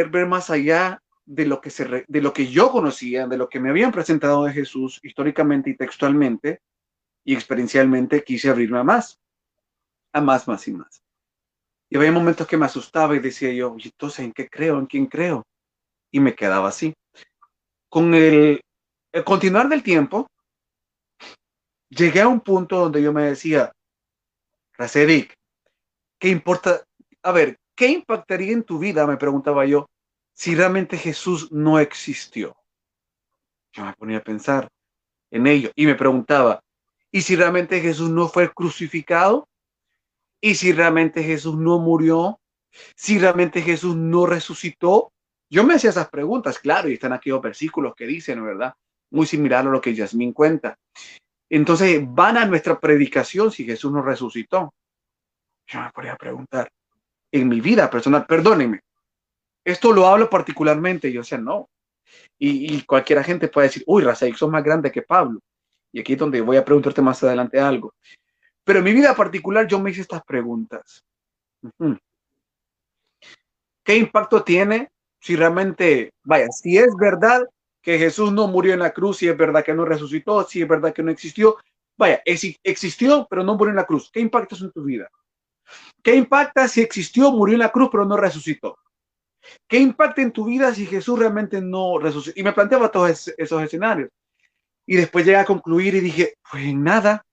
[0.09, 3.59] ver más, allá de lo, que se, de lo que yo conocía, de lo que
[3.59, 6.61] me habían presentado de Jesús históricamente y textualmente
[7.23, 9.19] y experiencialmente, quise abrirme a más,
[10.13, 11.03] a más, más y más.
[11.89, 14.79] Y había momentos que me asustaba y decía yo, entonces, ¿en qué creo?
[14.79, 15.45] ¿En quién creo?
[16.11, 16.93] Y me quedaba así
[17.89, 18.61] con el,
[19.25, 20.27] continuar del tiempo,
[21.89, 23.71] llegué a un punto donde yo me decía,
[24.77, 25.33] Racevic,
[26.19, 26.83] ¿qué importa?
[27.23, 29.07] A ver, ¿qué impactaría en tu vida?
[29.07, 29.89] Me preguntaba yo,
[30.33, 32.53] si realmente Jesús no existió.
[33.71, 34.67] Yo me ponía a pensar
[35.31, 36.61] en ello y me preguntaba,
[37.09, 39.47] ¿y si realmente Jesús no fue crucificado?
[40.41, 42.41] ¿Y si realmente Jesús no murió?
[42.97, 45.13] ¿Si realmente Jesús no resucitó?
[45.49, 48.73] Yo me hacía esas preguntas, claro, y están aquí los versículos que dicen, ¿verdad?
[49.09, 50.77] Muy similar a lo que Yasmín cuenta.
[51.49, 54.73] Entonces, van a nuestra predicación si Jesús nos resucitó.
[55.65, 56.69] Yo me podría preguntar,
[57.31, 58.81] en mi vida personal, perdónenme,
[59.63, 61.69] esto lo hablo particularmente, yo decía, no.
[62.37, 65.39] Y, y cualquier gente puede decir, uy, Razaik, sos más grande que Pablo.
[65.91, 67.93] Y aquí es donde voy a preguntarte más adelante algo.
[68.63, 71.03] Pero en mi vida particular yo me hice estas preguntas.
[73.83, 74.89] ¿Qué impacto tiene
[75.19, 77.43] si realmente, vaya, si es verdad
[77.81, 80.67] que Jesús no murió en la cruz, si es verdad que no resucitó, si es
[80.67, 81.57] verdad que no existió,
[81.97, 84.09] vaya, existió, pero no murió en la cruz.
[84.11, 85.09] ¿Qué impacta eso en tu vida?
[86.03, 88.77] ¿Qué impacta si existió, murió en la cruz, pero no resucitó?
[89.67, 92.39] ¿Qué impacta en tu vida si Jesús realmente no resucitó?
[92.39, 94.09] Y me planteaba todos esos escenarios.
[94.85, 97.25] Y después llegué a concluir y dije, pues nada.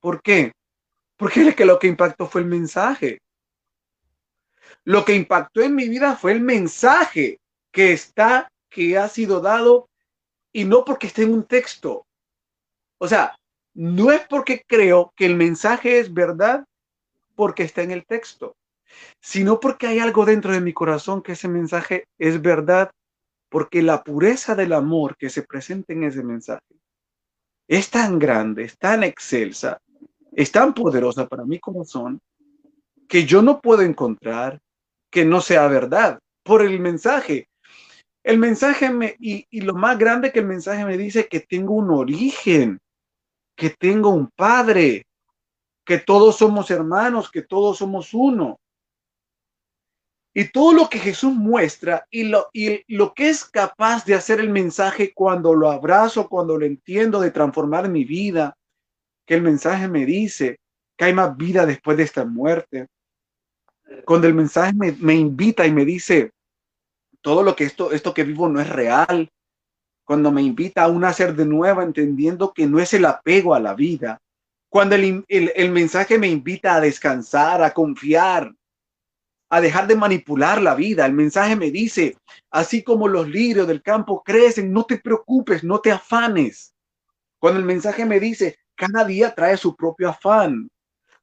[0.00, 0.52] ¿Por qué?
[1.16, 3.18] Porque es que lo que impactó fue el mensaje.
[4.84, 7.38] Lo que impactó en mi vida fue el mensaje
[7.70, 9.88] que está, que ha sido dado,
[10.52, 12.06] y no porque esté en un texto.
[12.98, 13.36] O sea,
[13.74, 16.64] no es porque creo que el mensaje es verdad
[17.40, 18.54] porque está en el texto,
[19.18, 22.90] sino porque hay algo dentro de mi corazón que ese mensaje es verdad,
[23.48, 26.76] porque la pureza del amor que se presenta en ese mensaje
[27.66, 29.80] es tan grande, es tan excelsa,
[30.32, 32.20] es tan poderosa para mi corazón,
[33.08, 34.60] que yo no puedo encontrar
[35.10, 37.48] que no sea verdad por el mensaje.
[38.22, 41.72] El mensaje me, y, y lo más grande que el mensaje me dice que tengo
[41.72, 42.78] un origen,
[43.56, 45.06] que tengo un padre,
[45.90, 48.60] que todos somos hermanos, que todos somos uno.
[50.32, 54.38] Y todo lo que Jesús muestra y lo, y lo que es capaz de hacer
[54.38, 58.56] el mensaje cuando lo abrazo, cuando lo entiendo, de transformar mi vida,
[59.26, 60.60] que el mensaje me dice
[60.96, 62.86] que hay más vida después de esta muerte.
[64.04, 66.30] Cuando el mensaje me, me invita y me dice,
[67.20, 69.28] todo lo que esto, esto que vivo no es real.
[70.04, 73.58] Cuando me invita a un nacer de nuevo, entendiendo que no es el apego a
[73.58, 74.20] la vida,
[74.70, 78.54] cuando el, mensaje me invita a descansar, a confiar,
[79.50, 81.04] a dejar de manipular la vida.
[81.04, 82.16] El mensaje me dice,
[82.52, 86.72] así como los lirios del campo crecen, no te preocupes, no te afanes.
[87.40, 90.70] Cuando el mensaje me dice, cada día trae su propio afán.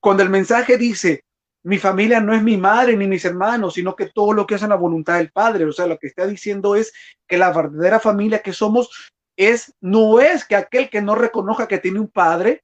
[0.02, 1.24] Cuando el mensaje dice,
[1.64, 4.64] mi familia no es mi madre ni mis hermanos, sino que todo lo que es
[4.64, 5.64] en la voluntad del Padre.
[5.64, 6.92] O sea, lo que está diciendo es
[7.26, 8.90] que la verdadera familia que somos
[9.38, 12.64] es, no es que aquel que no reconozca que tiene un padre,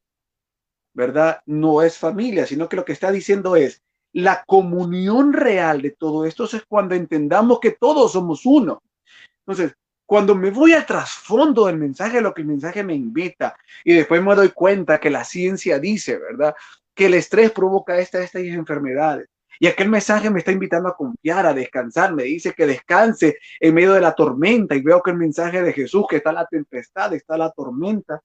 [0.94, 1.42] ¿verdad?
[1.46, 3.82] No es familia, sino que lo que está diciendo es
[4.14, 8.82] la comunión real de todo esto es cuando entendamos que todos somos uno.
[9.40, 9.74] Entonces,
[10.06, 14.22] cuando me voy al trasfondo del mensaje, lo que el mensaje me invita, y después
[14.22, 16.54] me doy cuenta que la ciencia dice, ¿verdad?
[16.94, 19.28] Que el estrés provoca esta, estas enfermedades.
[19.60, 22.14] Y aquel mensaje me está invitando a confiar, a descansar.
[22.14, 24.76] Me dice que descanse en medio de la tormenta.
[24.76, 28.20] Y veo que el mensaje de Jesús, que está la tempestad, está la tormenta,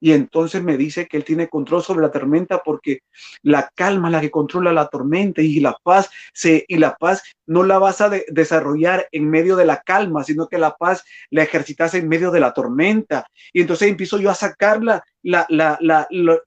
[0.00, 3.00] y entonces me dice que él tiene control sobre la tormenta porque
[3.42, 7.22] la calma es la que controla la tormenta y la paz se y la paz
[7.46, 11.42] no la vas a desarrollar en medio de la calma, sino que la paz la
[11.42, 13.26] ejercitas en medio de la tormenta.
[13.52, 16.42] Y entonces empiezo yo a sacar la, la, la, lo,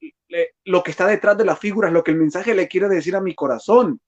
[0.65, 3.21] lo que está detrás de las figuras, lo que el mensaje le quiere decir a
[3.21, 3.99] mi corazón.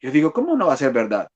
[0.00, 1.28] Yo digo, ¿cómo no va a ser verdad?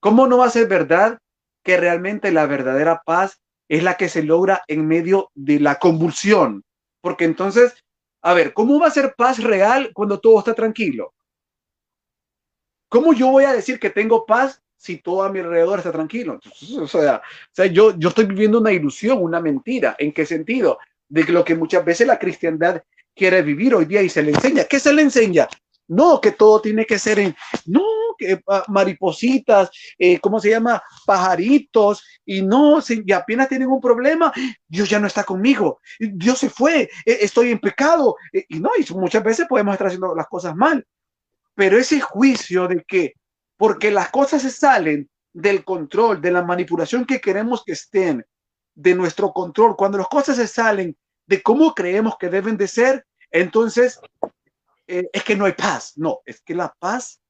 [0.00, 1.18] ¿Cómo no va a ser verdad
[1.62, 3.40] que realmente la verdadera paz
[3.70, 6.64] es la que se logra en medio de la convulsión.
[7.00, 7.72] Porque entonces,
[8.20, 11.14] a ver, ¿cómo va a ser paz real cuando todo está tranquilo?
[12.88, 16.40] ¿Cómo yo voy a decir que tengo paz si todo a mi alrededor está tranquilo?
[16.80, 17.22] o sea,
[17.70, 19.94] yo, yo estoy viviendo una ilusión, una mentira.
[20.00, 20.80] ¿En qué sentido?
[21.08, 22.82] De lo que muchas veces la cristiandad
[23.14, 24.64] quiere vivir hoy día y se le enseña.
[24.64, 25.46] ¿Qué se le enseña?
[25.90, 27.36] No, que todo tiene que ser en...
[27.66, 27.82] No,
[28.68, 30.82] maripositas, eh, ¿cómo se llama?
[31.06, 34.32] Pajaritos, y no, si, y apenas tienen un problema,
[34.68, 38.70] Dios ya no está conmigo, Dios se fue, e, estoy en pecado, e, y no,
[38.78, 40.86] y muchas veces podemos estar haciendo las cosas mal,
[41.54, 43.14] pero ese juicio de que,
[43.56, 48.24] porque las cosas se salen del control, de la manipulación que queremos que estén,
[48.74, 50.96] de nuestro control, cuando las cosas se salen
[51.26, 54.00] de cómo creemos que deben de ser, entonces
[54.90, 55.92] eh, es que no hay paz.
[55.96, 57.20] No, es que la paz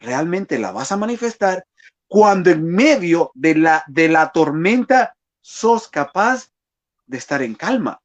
[0.00, 1.64] realmente la vas a manifestar
[2.08, 6.48] cuando en medio de la, de la tormenta sos capaz
[7.06, 8.00] de estar en calma.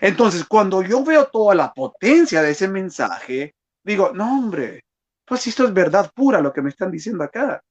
[0.00, 4.84] Entonces, cuando yo veo toda la potencia de ese mensaje, digo, no, hombre,
[5.24, 7.62] pues esto es verdad pura lo que me están diciendo acá.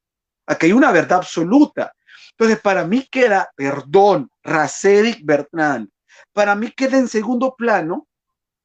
[0.48, 1.94] Aquí hay una verdad absoluta.
[2.32, 5.90] Entonces, para mí queda, perdón, Racedik Bertrand,
[6.34, 8.08] para mí queda en segundo plano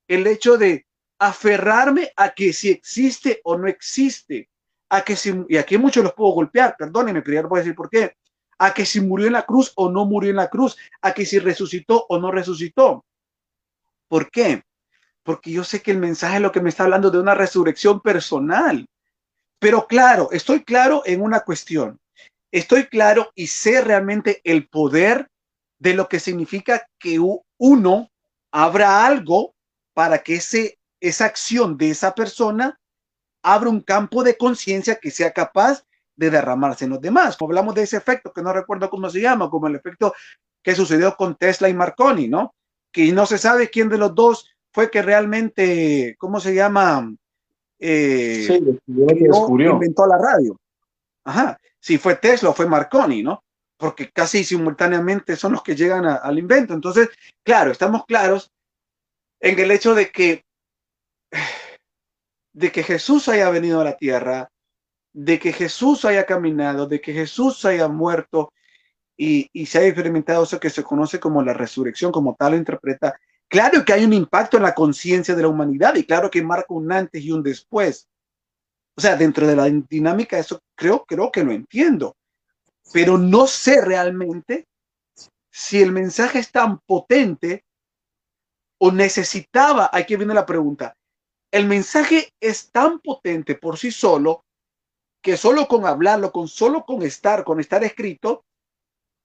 [0.09, 0.86] el hecho de
[1.19, 4.51] aferrarme a que si existe o no existe,
[4.89, 7.63] a que si, y aquí muchos los puedo golpear, perdónenme, pero ya no voy a
[7.63, 8.17] decir por qué,
[8.59, 11.27] a que si murió en la cruz o no murió en la cruz, a que
[11.27, 13.05] si resucitó o no resucitó.
[14.09, 14.63] ¿Por qué?
[15.23, 18.01] Porque yo sé que el mensaje es lo que me está hablando de una resurrección
[18.01, 18.87] personal.
[19.59, 21.99] Pero claro, estoy claro en una cuestión.
[22.53, 25.29] Estoy claro y sé realmente el poder
[25.79, 27.19] de lo que significa que
[27.59, 28.11] uno
[28.51, 29.55] abra algo
[29.93, 32.79] para que ese esa acción de esa persona
[33.43, 35.85] abre un campo de conciencia que sea capaz
[36.17, 37.37] de derramarse en los demás.
[37.41, 40.15] Hablamos de ese efecto que no recuerdo cómo se llama, como el efecto
[40.63, 42.55] que sucedió con Tesla y Marconi, ¿no?
[42.91, 47.15] Que no se sabe quién de los dos fue que realmente, ¿cómo se llama?
[47.79, 49.73] Eh, sí, descubrió.
[49.73, 50.59] inventó la radio.
[51.25, 53.45] Ajá, si fue Tesla o fue Marconi, ¿no?
[53.77, 56.73] Porque casi simultáneamente son los que llegan al invento.
[56.73, 57.11] Entonces,
[57.45, 58.51] claro, estamos claros
[59.41, 60.46] en el hecho de que,
[62.53, 64.51] de que Jesús haya venido a la tierra,
[65.13, 68.53] de que Jesús haya caminado, de que Jesús haya muerto
[69.17, 72.59] y, y se haya experimentado eso que se conoce como la resurrección, como tal lo
[72.59, 73.19] interpreta.
[73.49, 76.67] Claro que hay un impacto en la conciencia de la humanidad y claro que marca
[76.69, 78.09] un antes y un después.
[78.97, 82.17] O sea, dentro de la dinámica, eso creo, creo que lo entiendo,
[82.93, 84.67] pero no sé realmente
[85.51, 87.65] si el mensaje es tan potente
[88.79, 90.96] o necesitaba, aquí viene la pregunta,
[91.57, 94.45] el mensaje es tan potente por sí solo
[95.23, 98.45] que solo con hablarlo, con solo con estar, con estar escrito,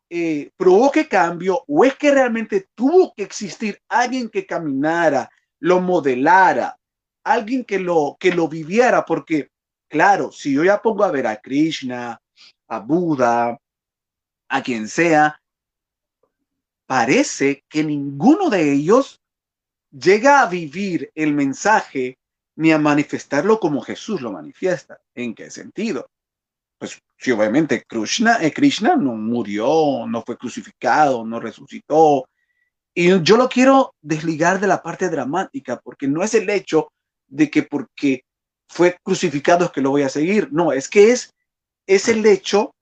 [0.09, 5.29] eh, provoque cambio o es que realmente tuvo que existir alguien que caminara,
[5.59, 6.77] lo modelara,
[7.25, 9.49] alguien que lo, que lo viviera, porque
[9.89, 12.21] claro, si yo ya pongo a ver a Krishna,
[12.69, 13.59] a Buda,
[14.47, 15.41] a quien sea,
[16.85, 19.21] parece que ninguno de ellos
[19.91, 22.17] llega a vivir el mensaje
[22.61, 25.01] ni a manifestarlo como Jesús lo manifiesta.
[25.15, 26.11] ¿En qué sentido?
[26.77, 32.27] Pues si obviamente Krishna, eh, Krishna no murió, no fue crucificado, no resucitó.
[32.93, 36.91] Y yo lo quiero desligar de la parte dramática, porque no es el hecho
[37.27, 38.25] de que porque
[38.69, 40.49] fue crucificado es que lo voy a seguir.
[40.53, 41.33] No, es que es,
[41.87, 42.75] es el hecho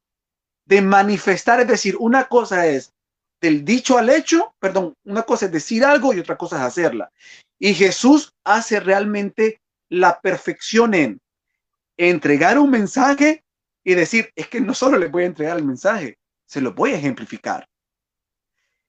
[0.65, 2.91] de manifestar, es decir, una cosa es
[3.39, 7.09] del dicho al hecho, perdón, una cosa es decir algo y otra cosa es hacerla.
[7.57, 11.21] Y Jesús hace realmente la perfección en
[11.97, 13.43] entregar un mensaje
[13.83, 16.91] y decir, es que no solo le voy a entregar el mensaje, se lo voy
[16.91, 17.67] a ejemplificar.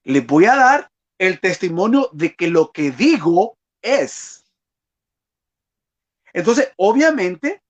[0.03, 4.45] Le voy a dar el testimonio de que lo que digo es.
[6.33, 7.61] Entonces, obviamente,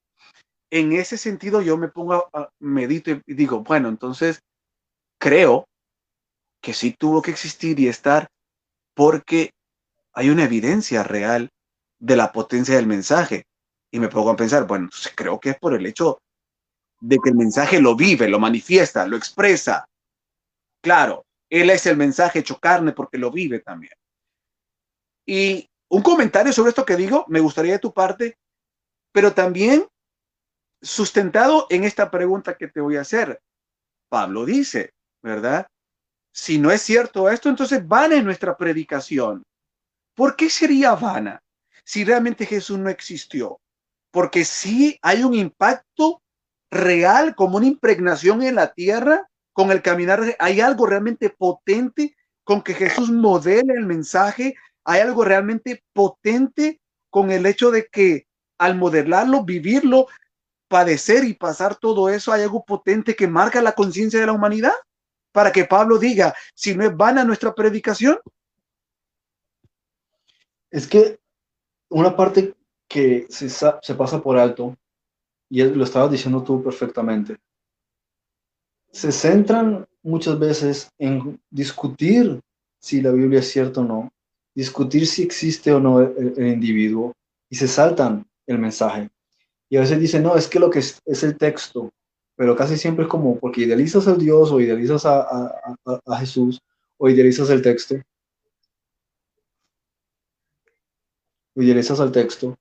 [0.70, 4.42] en ese sentido yo me pongo a, medito y digo, bueno, entonces
[5.20, 5.68] creo
[6.62, 8.30] que sí tuvo que existir y estar
[8.94, 9.52] porque
[10.14, 11.50] hay una evidencia real
[12.02, 13.46] de la potencia del mensaje.
[13.92, 16.20] Y me pongo a pensar, bueno, creo que es por el hecho
[17.00, 19.86] de que el mensaje lo vive, lo manifiesta, lo expresa.
[20.82, 23.94] Claro, él es el mensaje hecho carne porque lo vive también.
[25.26, 28.38] Y un comentario sobre esto que digo, me gustaría de tu parte,
[29.12, 29.88] pero también
[30.82, 33.40] sustentado en esta pregunta que te voy a hacer.
[34.10, 35.68] Pablo dice, ¿verdad?
[36.34, 39.44] Si no es cierto esto, entonces vana es nuestra predicación.
[40.16, 41.42] ¿Por qué sería vana
[41.84, 43.60] si realmente Jesús no existió?
[44.12, 46.22] Porque sí hay un impacto
[46.70, 52.62] real, como una impregnación en la tierra, con el caminar, hay algo realmente potente con
[52.62, 58.28] que Jesús modele el mensaje, hay algo realmente potente con el hecho de que
[58.58, 60.08] al modelarlo, vivirlo,
[60.68, 64.74] padecer y pasar todo eso, hay algo potente que marca la conciencia de la humanidad
[65.32, 68.20] para que Pablo diga, si no es vana nuestra predicación.
[70.70, 71.21] Es que
[71.92, 72.56] una parte
[72.88, 74.76] que se, pasa por alto,
[75.50, 77.38] y lo estabas diciendo tú perfectamente,
[78.92, 82.42] se centran muchas veces en discutir
[82.80, 84.12] si la Biblia es cierta o no,
[84.56, 87.14] discutir si existe o no el, individuo,
[87.50, 89.10] y se saltan el mensaje.
[89.70, 91.92] Y a veces dicen, no, es que lo que es, el texto,
[92.36, 96.60] pero casi siempre es como porque idealizas al Dios o idealizas a, Jesús
[96.98, 97.96] o idealizas el texto.
[101.56, 102.58] O idealizas al texto.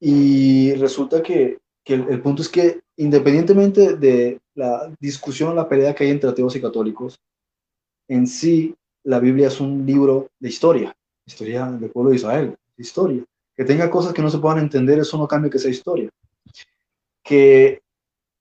[0.00, 6.10] Y resulta que, el, punto es que independientemente de la discusión, la pelea que hay
[6.10, 7.20] entre ateos y católicos,
[8.08, 8.74] en sí
[9.04, 13.24] la Biblia es un libro de historia, historia del pueblo de Israel, historia.
[13.56, 16.10] Que tenga cosas que no se puedan entender, eso no cambia que sea historia.
[17.24, 17.82] Que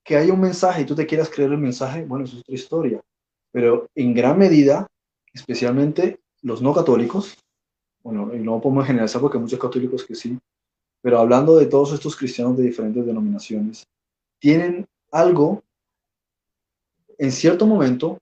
[0.07, 2.55] que haya un mensaje y tú te quieras creer el mensaje, bueno, eso es otra
[2.55, 3.01] historia.
[3.51, 4.87] Pero en gran medida,
[5.33, 7.35] especialmente los no católicos,
[8.07, 10.39] bueno, y no podemos generalizar porque muchos católicos que sí,
[11.01, 13.85] pero hablando de todos estos cristianos de diferentes denominaciones,
[14.39, 15.61] tienen algo
[17.17, 18.17] en cierto momento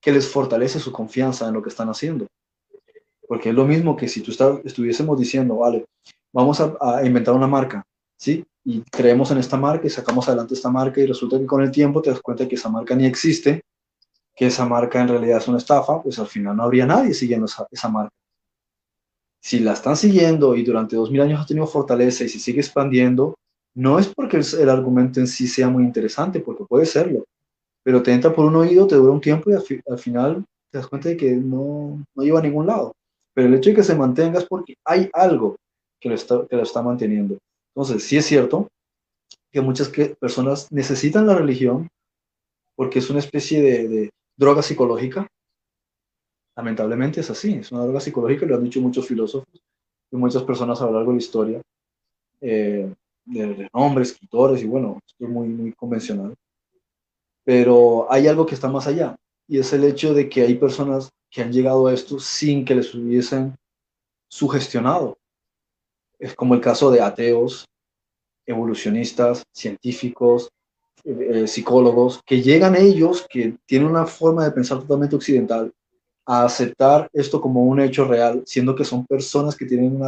[0.00, 2.26] que les fortalece su confianza en lo que están haciendo.
[3.26, 4.32] Porque es lo mismo que si tú
[4.64, 5.84] estuviésemos diciendo, vale,
[6.32, 7.84] vamos a, a inventar una marca,
[8.16, 8.42] ¿sí?
[8.64, 11.70] y creemos en esta marca y sacamos adelante esta marca y resulta que con el
[11.70, 13.60] tiempo te das cuenta que esa marca ni existe,
[14.34, 17.44] que esa marca en realidad es una estafa, pues al final no habría nadie siguiendo
[17.44, 18.14] esa, marca.
[19.48, 22.60] Si la están siguiendo y durante dos mil años ha tenido fortaleza y si sigue
[22.60, 23.34] expandiendo,
[23.74, 27.24] no es porque el, argumento en sí sea muy interesante, porque puede serlo,
[27.82, 30.86] pero te entra por un oído, te dura un tiempo y al, final te das
[30.86, 32.92] cuenta de que no, no lleva a ningún lado.
[33.32, 35.56] Pero el hecho de que se mantenga es porque hay algo
[35.98, 37.38] que lo está, que lo está manteniendo.
[37.74, 38.68] Entonces, sí es cierto
[39.50, 41.88] que que muchas personas necesitan la religión
[42.76, 45.26] porque es una especie de, droga psicológica.
[46.58, 49.62] Lamentablemente es así, es una droga psicológica, lo han dicho muchos filósofos
[50.10, 51.62] y muchas personas a lo largo de la historia,
[52.40, 52.92] eh,
[53.26, 56.34] de nombres, escritores, y bueno, esto es muy, muy convencional.
[57.44, 59.14] Pero hay algo que está más allá,
[59.46, 62.74] y es el hecho de que hay personas que han llegado a esto sin que
[62.74, 63.54] les hubiesen
[64.28, 65.16] sugestionado.
[66.18, 67.68] Es como el caso de ateos,
[68.46, 70.48] evolucionistas, científicos,
[71.04, 75.72] eh, psicólogos, que llegan ellos, que tienen una forma de pensar totalmente occidental,
[76.30, 79.98] a aceptar esto como un hecho real, siendo que son personas que tienen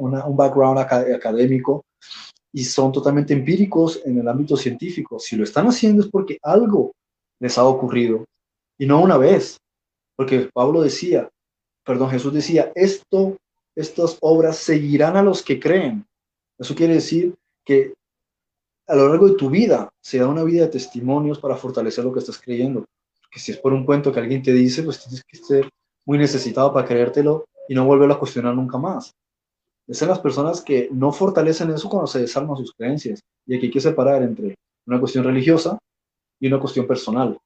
[0.00, 1.84] un background académico
[2.52, 5.20] y son totalmente empíricos en el ámbito científico.
[5.20, 6.92] Si lo están haciendo es porque algo
[7.38, 8.24] les ha ocurrido
[8.76, 9.56] y no una vez,
[10.16, 11.28] porque Pablo decía,
[11.84, 13.36] perdón, Jesús decía, esto,
[13.76, 16.04] estas obras seguirán a los que creen.
[16.58, 17.94] Eso quiere decir que
[18.88, 22.12] a lo largo de tu vida se da una vida de testimonios para fortalecer lo
[22.12, 22.84] que estás creyendo.
[23.32, 25.68] Que si es por un cuento que alguien te dice, pues tienes que ser
[26.06, 29.12] muy necesitado para creértelo y no volverlo a cuestionar nunca más.
[29.88, 33.20] Es las personas que no fortalecen eso cuando se desarman sus creencias.
[33.46, 34.54] Y aquí hay que separar entre
[34.86, 35.78] una cuestión religiosa
[36.38, 37.38] y una cuestión personal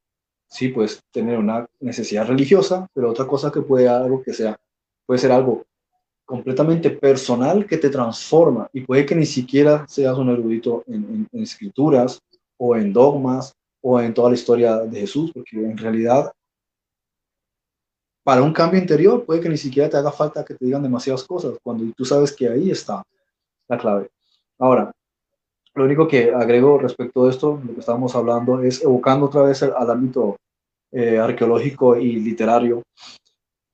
[0.49, 4.57] sí puedes tener una necesidad religiosa, pero otra cosa que puede algo que sea,
[5.05, 5.65] puede ser algo
[6.25, 12.21] completamente personal que te transforma y puede que ni siquiera seas un erudito en, escrituras
[12.57, 13.55] o en dogmas
[13.89, 16.33] o en toda la historia de Jesús, porque en realidad
[18.25, 21.23] para un cambio interior puede que ni siquiera te haga falta que te digan demasiadas
[21.23, 23.05] cosas, cuando tú sabes que ahí está
[23.69, 24.09] la clave.
[24.59, 24.91] Ahora,
[25.75, 29.63] lo único que agrego respecto a esto, lo que estábamos hablando, es evocando otra vez
[29.63, 30.37] al, ámbito
[30.91, 32.83] eh, arqueológico y literario.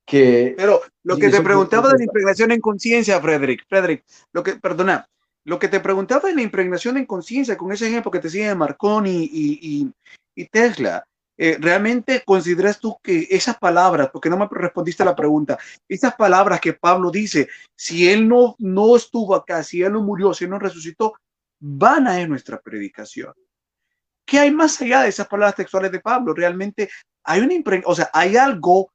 [0.04, 4.56] Que, Pero lo que te preguntaba de la impregnación en conciencia, Frederick, Frederick, lo que,
[4.56, 5.06] perdona,
[5.44, 8.48] lo que te preguntaba de la impregnación en conciencia, con ese ejemplo que te sigue
[8.48, 11.06] de Marconi y, Tesla,
[11.36, 15.58] eh, ¿realmente consideras tú que esas palabras, porque no me respondiste a la pregunta,
[15.88, 20.32] esas palabras que Pablo dice, si él no, no estuvo acá, si él no murió,
[20.32, 21.14] si él no resucitó,
[21.58, 23.32] vana es nuestra predicación.
[24.24, 26.32] ¿Qué hay más allá de esas palabras textuales de Pablo?
[26.32, 26.88] Realmente
[27.24, 27.54] hay una
[27.84, 28.92] o sea, hay algo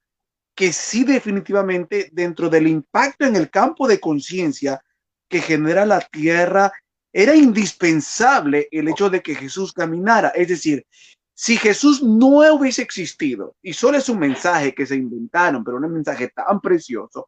[0.55, 4.81] que sí definitivamente dentro del impacto en el campo de conciencia
[5.27, 6.71] que genera la tierra,
[7.11, 10.29] era indispensable el hecho de que Jesús caminara.
[10.29, 10.85] Es decir,
[11.33, 15.91] si Jesús no hubiese existido, y solo es un mensaje que se inventaron, pero un
[15.91, 17.27] mensaje tan precioso,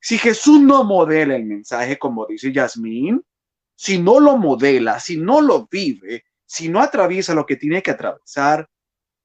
[0.00, 3.22] si Jesús no modela el mensaje, como dice Yasmín,
[3.74, 7.90] si no lo modela, si no lo vive, si no atraviesa lo que tiene que
[7.90, 8.68] atravesar,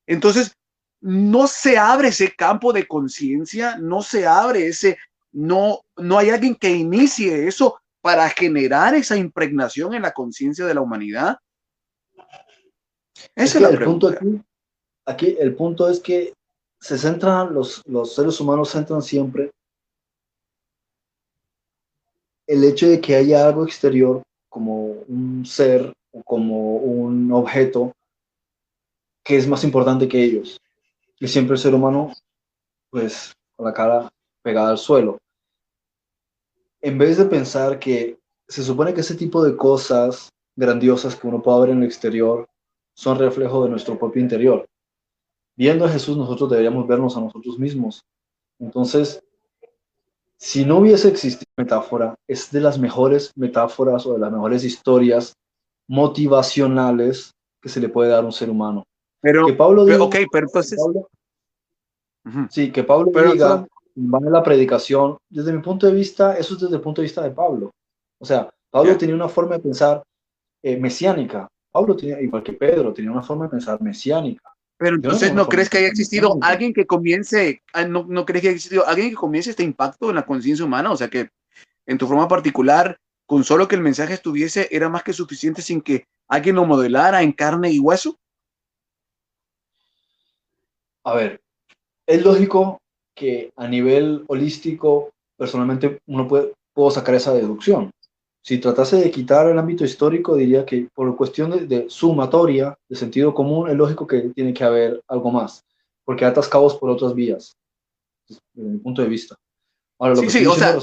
[0.06, 0.56] entonces
[1.02, 4.98] no se abre ese campo de conciencia, no se abre ese,
[5.32, 10.74] no, no hay alguien que inicie eso para generar esa impregnación en la conciencia de
[10.74, 11.38] la humanidad.
[13.34, 14.42] Ese es, el punto aquí,
[15.06, 16.34] aquí, el punto es que
[16.82, 19.52] se centran los, los seres humanos centran siempre
[22.46, 27.94] el hecho de que haya algo exterior como un ser o como un objeto
[29.24, 30.60] que es más importante que ellos.
[31.22, 32.12] Y siempre el ser humano,
[32.90, 34.12] pues, con la cara
[34.42, 35.20] pegada al suelo.
[36.84, 41.42] En vez de pensar que se supone que ese tipo de cosas grandiosas que uno
[41.42, 42.46] puede ver en el exterior
[42.94, 44.66] son reflejo de nuestro propio interior.
[45.56, 48.04] Viendo a Jesús, nosotros deberíamos vernos a nosotros mismos.
[48.60, 49.24] Entonces,
[50.38, 55.34] si no hubiese existido metáfora, es de las mejores metáforas o de las mejores historias
[55.88, 57.32] motivacionales
[57.62, 58.84] que se le puede dar a un ser humano.
[59.22, 60.78] Pero, que Pablo diga, ok, pero entonces...
[62.50, 66.62] Sí, que Pablo diga, va en la predicación, desde mi punto de vista, eso es
[66.62, 67.72] desde el punto de vista de Pablo.
[68.20, 70.04] O sea, Pablo tenía una forma de pensar
[70.64, 71.48] eh, mesiánica.
[71.72, 74.44] Pablo tenía, igual que Pedro, tenía una forma de pensar mesiánica.
[74.78, 78.48] Pero entonces, ¿no, crees que haya existido alguien que comience, ah, no, no crees que
[78.50, 80.92] haya existido alguien que comience este impacto en la conciencia humana?
[80.92, 81.30] O sea, que
[81.86, 85.82] en tu forma particular, con solo que el mensaje estuviese, era más que suficiente sin
[85.82, 88.18] que alguien lo modelara en carne y hueso?
[91.04, 91.42] A ver,
[92.08, 92.82] es lógico
[93.16, 97.92] que a nivel holístico, personalmente, uno puede, puedo sacar esa deducción
[98.44, 103.34] si tratase de quitar el ámbito histórico, diría que por cuestión de, sumatoria, de sentido
[103.34, 105.64] común, es lógico que tiene que haber algo más,
[106.04, 107.56] porque hay atascados por otras vías,
[108.28, 109.38] desde mi punto de vista.
[109.98, 110.78] Ahora, lo sí, que sí, o sea,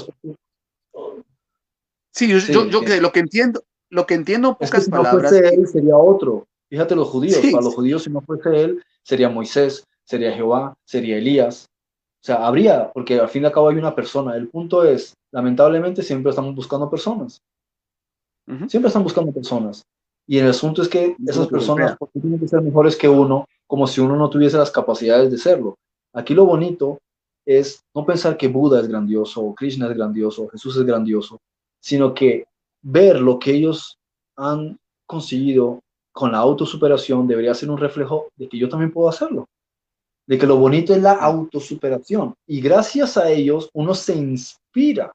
[2.11, 5.05] sí, yo, yo, que lo que entiendo, lo que entiendo pocas es que si no
[5.05, 6.47] fuese él, sería otro.
[6.67, 11.17] Fíjate los judíos, para los judíos si no fuese él, sería Moisés, sería Jehová, sería
[11.17, 11.69] Elías.
[12.21, 14.35] O sea, habría, porque al fin y al cabo hay una persona.
[14.35, 17.41] El punto es, lamentablemente siempre estamos buscando personas.
[18.67, 19.83] Siempre están buscando personas.
[20.27, 24.01] Y el asunto es que esas personas tienen que ser mejores que uno, como si
[24.01, 25.77] uno no tuviese las capacidades de serlo.
[26.13, 26.99] Aquí lo bonito
[27.45, 31.39] es no pensar que Buda es grandioso, o Krishna es grandioso, o Jesús es grandioso,
[31.79, 32.45] sino que
[32.81, 33.97] ver lo que ellos
[34.35, 34.77] han
[35.07, 35.79] conseguido
[36.11, 39.47] con la autosuperación debería ser un reflejo de que yo también puedo hacerlo.
[40.27, 42.33] De que lo bonito es la autosuperación.
[42.47, 45.11] Y gracias a ellos uno se inspira.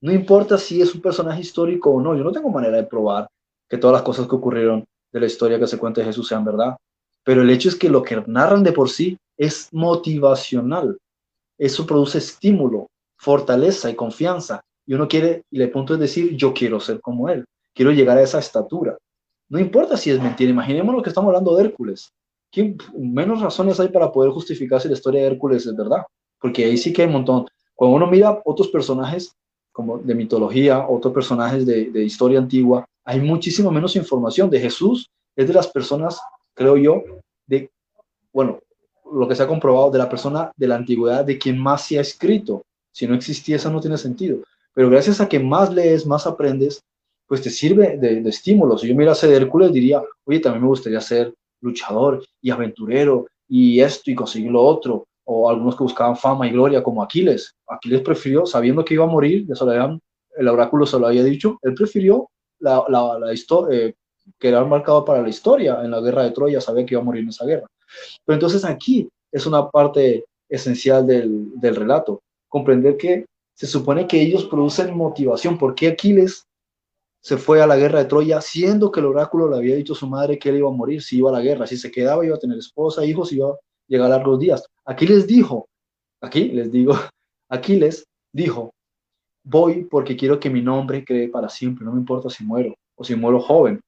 [0.00, 3.28] No importa si es un personaje histórico o no, yo no tengo manera de probar
[3.68, 6.44] que todas las cosas que ocurrieron de la historia que se cuenta de Jesús sean
[6.44, 6.76] verdad.
[7.24, 10.98] Pero el hecho es que lo que narran de por sí es motivacional.
[11.58, 12.88] Eso produce estímulo,
[13.18, 14.60] fortaleza y confianza.
[14.86, 17.44] Y uno quiere, y el punto es decir, yo quiero ser como él,
[17.74, 18.96] quiero llegar a esa estatura.
[19.48, 22.10] No importa si es mentira, imaginémonos que estamos hablando de Hércules.
[22.56, 26.06] ¿Qué menos razones hay para poder justificar si la historia de Hércules es verdad?
[26.40, 27.46] Porque ahí sí que hay un montón.
[27.74, 29.36] Cuando uno mira otros personajes
[29.72, 34.48] como de mitología, otros personajes de, historia antigua, hay muchísimo menos información.
[34.48, 36.18] De Jesús es de las personas,
[36.54, 37.02] creo yo,
[37.46, 37.70] de,
[38.32, 38.58] bueno,
[39.12, 41.98] lo que se ha comprobado, de la persona de la antigüedad de quien más se
[41.98, 42.62] ha escrito.
[42.90, 44.38] Si no existía, eso no tiene sentido.
[44.72, 46.80] Pero gracias a que más lees, más aprendes,
[47.26, 48.78] pues te sirve de, de estímulo.
[48.78, 53.80] Si yo mirase de Hércules, diría, oye, también me gustaría ser luchador y aventurero y
[53.80, 55.06] esto y conseguir lo otro.
[55.24, 57.52] O algunos que buscaban fama y gloria, como Aquiles.
[57.66, 60.00] Aquiles prefirió, sabiendo que iba a morir, ya se lo habían,
[60.36, 62.30] el oráculo se lo había dicho, él prefirió
[62.60, 63.94] la, la, la historia, eh,
[64.38, 67.04] que era marcado para la historia en la guerra de Troya, sabía que iba a
[67.04, 67.66] morir en esa guerra.
[68.24, 74.20] Pero entonces aquí es una parte esencial del, del relato, comprender que se supone que
[74.20, 75.58] ellos producen motivación.
[75.58, 76.45] ¿Por qué Aquiles
[77.20, 79.96] se fue a la guerra de Troya, siendo que el oráculo le había dicho a
[79.96, 82.24] su madre que él iba a morir si iba a la guerra, si se quedaba
[82.24, 83.56] iba a tener esposa, hijos, iba a
[83.88, 84.64] llegar largos días.
[84.84, 85.68] Aquí les dijo,
[86.20, 86.94] aquí les digo,
[87.48, 88.74] Aquiles dijo,
[89.44, 93.04] voy porque quiero que mi nombre quede para siempre, no me importa si muero o
[93.04, 93.80] si muero joven.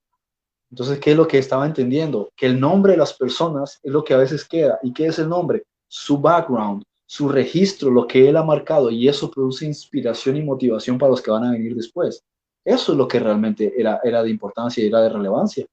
[0.70, 2.30] Entonces, ¿qué es lo que estaba entendiendo?
[2.36, 4.78] Que el nombre de las personas es lo que a veces queda.
[4.82, 5.64] ¿Y qué es el nombre?
[5.88, 10.98] Su background, su registro, lo que él ha marcado, y eso produce inspiración y motivación
[10.98, 12.22] para los que van a venir después.
[12.68, 15.64] Eso es lo que realmente era, era de importancia y era de relevancia.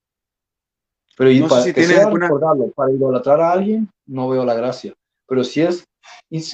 [1.18, 2.30] Pero no para, si que sea alguna...
[2.74, 4.94] para idolatrar a alguien, no veo la gracia.
[5.28, 5.86] Pero si es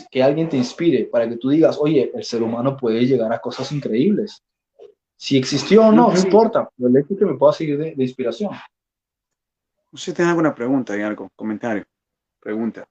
[0.10, 3.40] que alguien te inspire para que tú digas, oye, el ser humano puede llegar a
[3.40, 4.42] cosas increíbles.
[5.16, 6.68] Si existió o no, no importa.
[6.80, 8.50] El hecho que me pueda seguir de, de inspiración.
[9.92, 11.30] ¿Usted tiene alguna pregunta y algo?
[11.36, 11.84] Comentario.
[12.40, 12.88] Pregunta.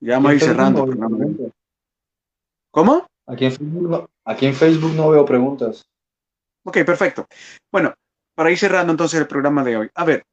[0.00, 0.86] Ya vamos a ir cerrando.
[2.70, 3.06] ¿Cómo?
[3.26, 5.88] Aquí en, Facebook, aquí en Facebook no veo preguntas.
[6.68, 7.26] Ok, perfecto.
[7.72, 7.94] Bueno,
[8.34, 9.90] para ir cerrando entonces el programa de hoy.
[9.94, 10.26] A ver,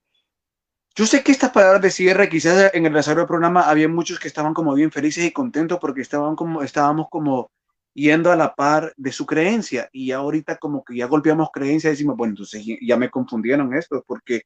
[0.93, 4.19] yo sé que estas palabras de cierre, quizás en el desarrollo del programa había muchos
[4.19, 7.51] que estaban como bien felices y contentos porque estaban como, estábamos como
[7.93, 11.91] yendo a la par de su creencia y ahorita como que ya golpeamos creencia y
[11.91, 14.41] decimos, bueno, entonces ya me confundieron esto porque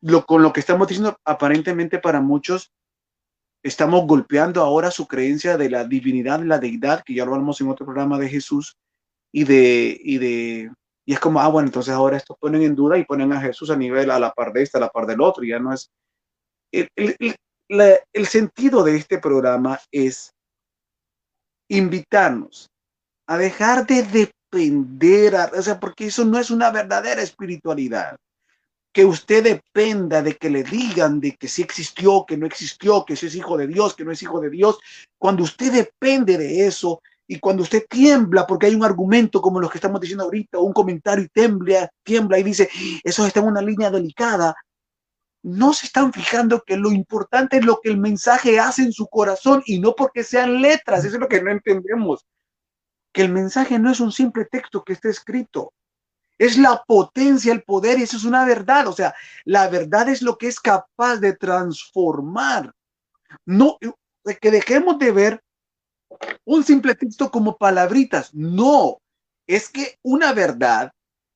[0.00, 2.72] lo, con lo que estamos diciendo aparentemente para muchos
[3.62, 7.68] estamos golpeando ahora su creencia de la divinidad, la deidad, que ya lo hablamos en
[7.68, 8.78] otro programa de Jesús
[9.32, 10.70] y de, y de
[11.06, 13.70] y es como, ah, bueno, entonces ahora estos ponen en duda y ponen a Jesús
[13.70, 15.72] a nivel, a la par de este, a la par del otro, y ya no
[15.72, 15.90] es...
[16.72, 20.32] El, el, el, el sentido de este programa es
[21.68, 22.68] invitarnos
[23.26, 28.16] a dejar de depender, a, o sea, porque eso no es una verdadera espiritualidad.
[28.92, 33.16] Que usted dependa de que le digan de que sí existió, que no existió, que
[33.16, 34.78] si es hijo de Dios, que no es hijo de Dios.
[35.18, 39.70] Cuando usted depende de eso, y cuando usted tiembla porque hay un argumento como los
[39.70, 42.68] que estamos diciendo ahorita, o un comentario y tiembla, tiembla y dice,
[43.02, 44.54] eso está en una línea delicada,
[45.42, 49.06] no se están fijando que lo importante es lo que el mensaje hace en su
[49.08, 52.26] corazón y no porque sean letras, eso es lo que no entendemos.
[53.12, 55.72] Que el mensaje no es un simple texto que está escrito,
[56.38, 58.88] es la potencia, el poder, y eso es una verdad.
[58.88, 59.14] O sea,
[59.44, 62.72] la verdad es lo que es capaz de transformar.
[63.44, 63.78] No,
[64.40, 65.44] que dejemos de ver
[66.44, 68.32] un simple texto como palabritas.
[68.34, 68.98] No,
[69.46, 70.90] es que una verdad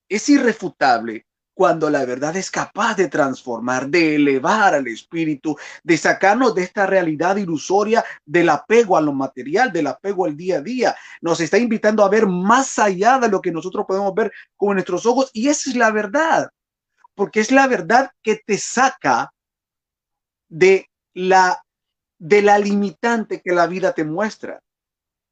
[0.08, 1.26] es irrefutable
[1.58, 6.86] cuando la verdad es capaz de transformar, de elevar al espíritu, de sacarnos de esta
[6.86, 10.96] realidad ilusoria del apego a lo material, del apego al día a día.
[11.20, 15.04] Nos está invitando a ver más allá de lo que nosotros podemos ver con nuestros
[15.04, 16.48] ojos y esa es la verdad,
[17.16, 19.32] porque es la verdad que te saca
[20.48, 21.60] de la
[22.20, 24.60] de la limitante que la vida te muestra.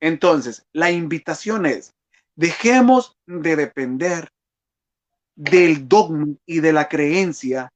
[0.00, 1.94] Entonces, la invitación es,
[2.34, 4.30] dejemos de depender
[5.34, 7.72] del dogma y de la creencia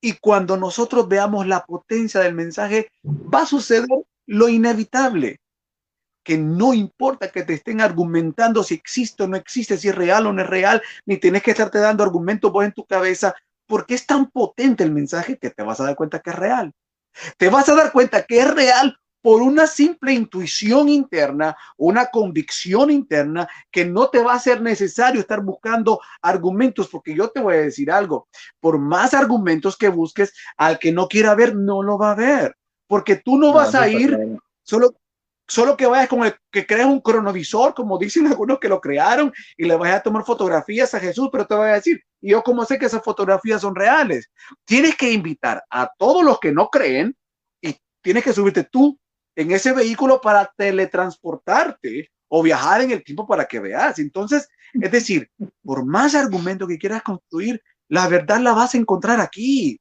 [0.00, 3.88] y cuando nosotros veamos la potencia del mensaje, va a suceder
[4.26, 5.40] lo inevitable.
[6.22, 10.26] que no importa que te estén argumentando si existe o no existe, si es real
[10.26, 13.32] o no es real, ni tienes que estarte dando argumentos vos en tu cabeza,
[13.64, 16.72] porque es tan potente el mensaje que te vas a dar cuenta que es real.
[17.36, 22.92] Te vas a dar cuenta que es real por una simple intuición interna, una convicción
[22.92, 27.56] interna que no te va a ser necesario estar buscando argumentos, porque yo te voy
[27.56, 28.28] a decir algo,
[28.60, 32.56] por más argumentos que busques, al que no quiera ver, no lo va a ver,
[32.86, 34.16] porque tú no, vas a ir
[34.62, 34.94] solo
[35.48, 39.32] solo que vayas con el que crees un cronovisor, como dicen algunos que lo crearon,
[39.56, 42.44] y le vayas a tomar fotografías a Jesús, pero te voy a decir, ¿y yo
[42.44, 44.30] cómo sé que esas fotografías son reales?
[44.64, 47.16] Tienes que invitar a todos los que no creen
[47.60, 48.96] y tienes que subirte tú
[49.36, 53.98] en ese vehículo para teletransportarte o viajar en el tiempo para que veas.
[53.98, 55.30] Entonces, es decir,
[55.62, 59.80] por más argumento que quieras construir, la verdad la vas a encontrar aquí.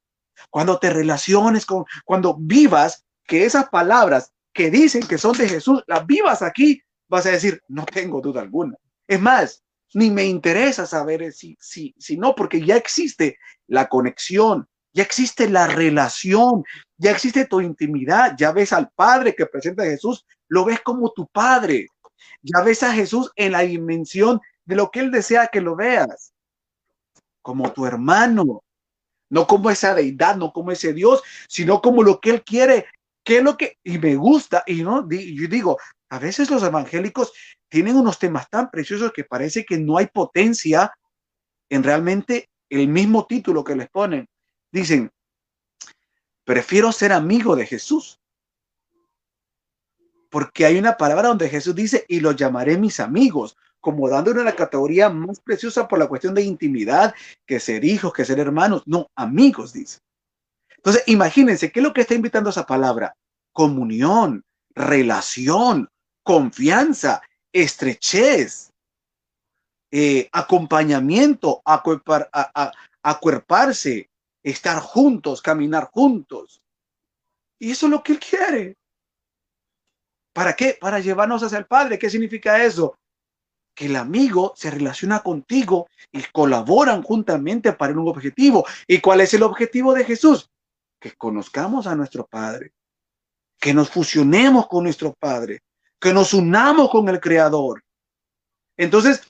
[0.50, 5.84] Cuando te relaciones con, cuando vivas que esas palabras que dicen que son de Jesús,
[5.88, 8.76] las vivas aquí, vas a decir, no tengo duda alguna.
[9.08, 9.64] Es más,
[9.94, 13.38] ni me interesa saber si, si, si no, porque ya existe
[13.68, 16.64] la conexión, ya existe la relación,
[16.98, 21.12] ya existe tu intimidad, ya ves al Padre que presenta a Jesús, lo ves como
[21.12, 21.88] tu Padre,
[22.42, 26.34] ya ves a Jesús en la dimensión de lo que Él desea que lo veas,
[27.42, 28.64] como tu hermano,
[29.30, 32.86] no como esa deidad, no como ese Dios, sino como lo que Él quiere
[33.26, 37.34] ¿Qué es lo que, y me gusta, y no, yo digo, a veces los evangélicos
[37.68, 40.94] tienen unos temas tan preciosos que parece que no hay potencia
[41.70, 44.28] en realmente el mismo título que les ponen.
[44.76, 45.10] Dicen,
[46.44, 48.20] prefiero ser amigo de Jesús.
[50.30, 54.54] Porque hay una palabra donde Jesús dice, y los llamaré mis amigos, como dándole una
[54.54, 57.16] categoría más preciosa por la cuestión de intimidad,
[57.46, 58.84] que ser hijos, que ser hermanos.
[58.86, 60.00] No, amigos, dice.
[60.76, 63.16] Entonces, imagínense, ¿qué es lo que está invitando esa palabra?
[63.54, 65.88] Comunión, relación,
[66.22, 67.22] confianza,
[67.54, 68.74] estrechez,
[69.90, 71.62] eh, acompañamiento,
[73.02, 74.10] acuerparse,
[74.52, 76.62] estar juntos, caminar juntos.
[77.60, 78.78] Y eso es lo que Él quiere.
[80.34, 80.78] ¿Para qué?
[80.80, 81.98] Para llevarnos hacia el Padre.
[81.98, 82.98] ¿Qué significa eso?
[83.74, 88.66] Que el amigo se relaciona contigo y colaboran juntamente para un objetivo.
[88.88, 90.50] ¿Y cuál es el objetivo de Jesús?
[91.06, 92.74] que conozcamos a nuestro Padre,
[93.60, 95.62] que nos fusionemos con nuestro Padre,
[96.00, 97.84] que nos unamos con el Creador.
[98.76, 99.22] Entonces,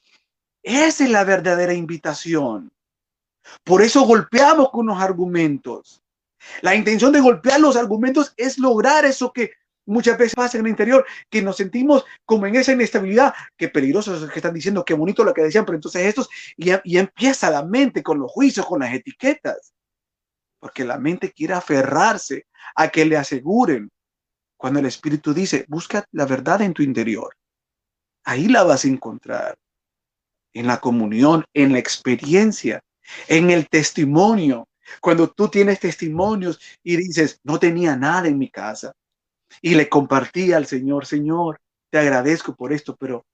[0.63, 2.71] esa es la verdadera invitación.
[3.63, 6.01] Por eso golpeamos con los argumentos.
[6.61, 9.51] La intención de golpear los argumentos es lograr eso que
[9.87, 14.29] muchas veces pasa en el interior, que nos sentimos como en esa inestabilidad, que peligrosos
[14.29, 18.01] que están diciendo, qué bonito lo que decían, pero entonces estos, y empieza la mente
[18.01, 19.75] con los juicios, con las etiquetas
[20.65, 23.91] porque la mente quiere aferrarse a que le aseguren.
[24.57, 27.37] Cuando el Espíritu dice, busca la verdad en tu interior,
[28.23, 29.59] ahí la vas a encontrar,
[30.53, 32.81] en la comunión, en la experiencia,
[33.27, 34.67] en el testimonio.
[35.01, 38.93] Cuando tú tienes testimonios y dices, no tenía nada en mi casa,
[39.61, 41.59] y le compartí al Señor, Señor,
[41.91, 43.25] te agradezco por esto, pero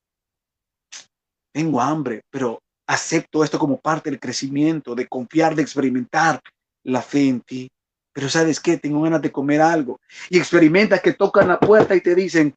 [1.53, 6.39] tengo hambre, pero acepto esto como parte del crecimiento, de confiar, de experimentar
[6.83, 7.69] la fe en ti.
[8.13, 9.99] Pero sabes qué, tengo ganas de comer algo.
[10.29, 12.53] Y experimentas que tocan la puerta y te dicen,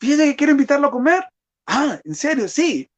[0.00, 1.24] fíjate que quiero invitarlo a comer.
[1.66, 2.88] Ah, en serio, sí.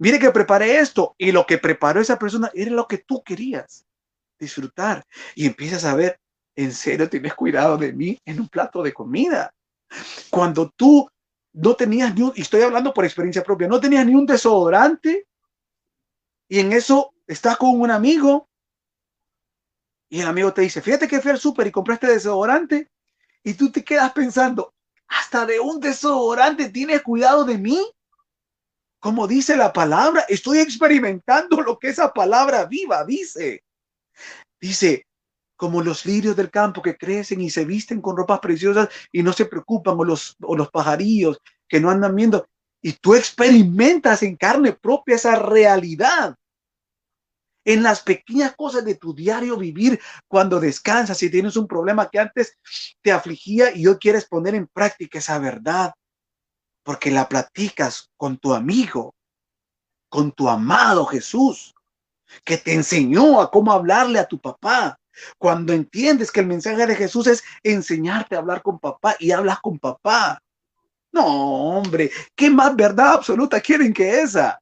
[0.00, 1.14] Mire que preparé esto.
[1.18, 3.86] Y lo que preparó esa persona era lo que tú querías
[4.38, 5.04] disfrutar.
[5.34, 6.18] Y empiezas a ver,
[6.56, 9.52] en serio, tienes cuidado de mí en un plato de comida.
[10.30, 11.08] Cuando tú
[11.52, 15.26] no tenías ni un, y estoy hablando por experiencia propia, no tenías ni un desodorante
[16.48, 18.48] y en eso estás con un amigo
[20.08, 22.90] y el amigo te dice, fíjate que fui al súper y compraste desodorante.
[23.44, 24.74] Y tú te quedas pensando,
[25.06, 27.78] hasta de un desodorante tienes cuidado de mí.
[29.00, 33.64] Como dice la palabra, estoy experimentando lo que esa palabra viva dice.
[34.60, 35.06] Dice,
[35.56, 39.32] como los lirios del campo que crecen y se visten con ropas preciosas y no
[39.32, 42.46] se preocupan, o los, o los pajarillos que no andan viendo.
[42.82, 46.36] Y tú experimentas en carne propia esa realidad
[47.64, 52.18] en las pequeñas cosas de tu diario vivir, cuando descansas, si tienes un problema que
[52.18, 52.56] antes
[53.02, 55.92] te afligía y hoy quieres poner en práctica esa verdad,
[56.90, 59.14] porque la platicas con tu amigo,
[60.08, 61.72] con tu amado Jesús,
[62.44, 64.98] que te enseñó a cómo hablarle a tu papá.
[65.38, 69.60] Cuando entiendes que el mensaje de Jesús es enseñarte a hablar con papá y hablas
[69.60, 70.42] con papá.
[71.12, 74.60] No, hombre, ¿qué más verdad absoluta quieren que esa?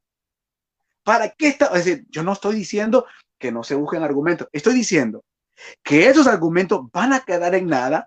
[1.02, 1.68] ¿Para qué está?
[1.68, 3.06] Es decir, yo no estoy diciendo
[3.38, 4.48] que no se busquen argumentos.
[4.52, 5.24] Estoy diciendo
[5.82, 8.06] que esos argumentos van a quedar en nada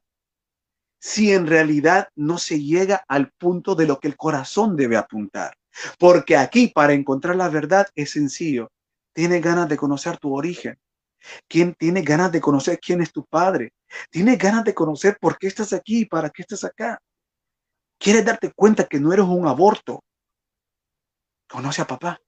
[1.02, 5.58] si en realidad no se llega al punto de lo que el corazón debe apuntar.
[5.98, 8.72] Porque aquí para encontrar la verdad es sencillo.
[9.12, 10.78] Tienes ganas de conocer tu origen.
[11.48, 13.74] ¿Quién tiene ganas de conocer quién es tu padre?
[14.12, 17.02] Tienes ganas de conocer por qué estás aquí y para qué estás acá.
[17.98, 20.04] ¿Quieres darte cuenta que no eres un aborto?
[21.50, 22.22] Conoce a papá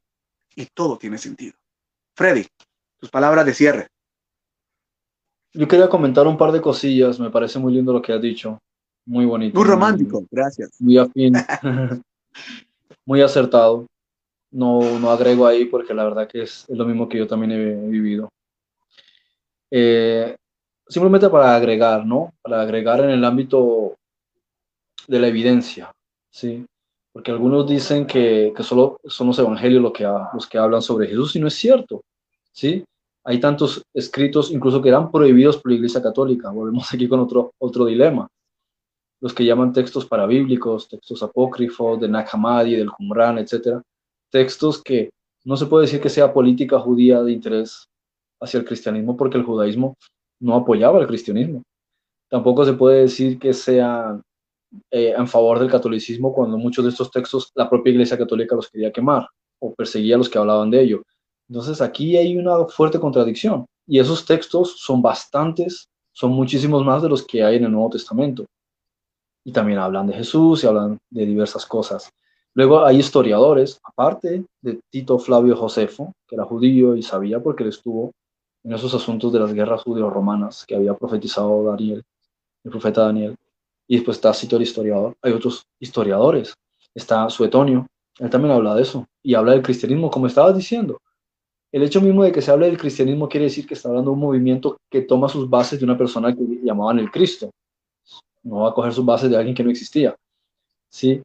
[0.55, 1.53] y todo tiene sentido.
[2.15, 2.47] Freddy,
[2.99, 3.87] tus palabras de cierre.
[5.53, 8.59] Yo quería comentar un par de cosillas, me parece muy lindo lo que has dicho,
[9.05, 9.59] muy bonito.
[9.59, 10.71] Muy romántico, gracias.
[10.79, 11.35] Muy afín,
[13.05, 13.85] muy acertado.
[14.51, 17.87] No, no agrego ahí porque la verdad que es, lo mismo que yo también he,
[17.87, 18.29] vivido.
[19.69, 20.35] Eh,
[20.87, 22.33] simplemente para agregar, ¿no?
[22.41, 23.95] Para agregar en el ámbito
[25.07, 25.91] de la evidencia,
[26.31, 26.65] ¿sí?
[27.11, 30.03] Porque algunos dicen que, que solo son los evangelios los que,
[30.33, 32.01] los que hablan sobre Jesús y no es cierto,
[32.51, 32.83] ¿sí?
[33.25, 36.51] Hay tantos escritos incluso que eran prohibidos por la Iglesia Católica.
[36.51, 38.27] Volvemos aquí con otro, otro dilema.
[39.21, 43.81] Los que llaman textos parabíblicos, textos apócrifos, de Nag Hammadi, del Qumran, etc.
[44.29, 45.11] Textos que
[45.45, 47.87] no se puede decir que sea política judía de interés
[48.41, 49.95] hacia el cristianismo porque el judaísmo
[50.41, 51.63] no apoyaba el cristianismo.
[52.29, 54.21] Tampoco se puede decir que sean
[54.91, 58.69] eh, en favor del catolicismo cuando muchos de estos textos la propia Iglesia Católica los
[58.69, 59.29] quería quemar
[59.59, 61.03] o perseguía a los que hablaban de ello.
[61.53, 67.09] Entonces aquí hay una fuerte contradicción y esos textos son bastantes, son muchísimos más de
[67.09, 68.47] los que hay en el Nuevo Testamento.
[69.45, 72.09] Y también hablan de Jesús y hablan de diversas cosas.
[72.55, 77.69] Luego hay historiadores, aparte de Tito Flavio Josefo, que era judío y sabía porque él
[77.69, 78.13] estuvo
[78.63, 82.01] en esos asuntos de las guerras judío-romanas que había profetizado Daniel,
[82.63, 83.35] el profeta Daniel.
[83.87, 85.15] Y después está Cito el historiador.
[85.21, 86.55] Hay otros historiadores.
[86.95, 87.85] Está Suetonio,
[88.17, 89.05] él también habla de eso.
[89.21, 90.97] Y habla del cristianismo, como estabas diciendo
[91.73, 94.13] el hecho mismo de que se hable del cristianismo quiere decir que está hablando de
[94.13, 97.49] un movimiento que toma sus bases de una persona que llamaban el Cristo.
[98.43, 100.15] No va a coger sus bases de alguien que no existía.
[100.91, 101.23] ¿Sí?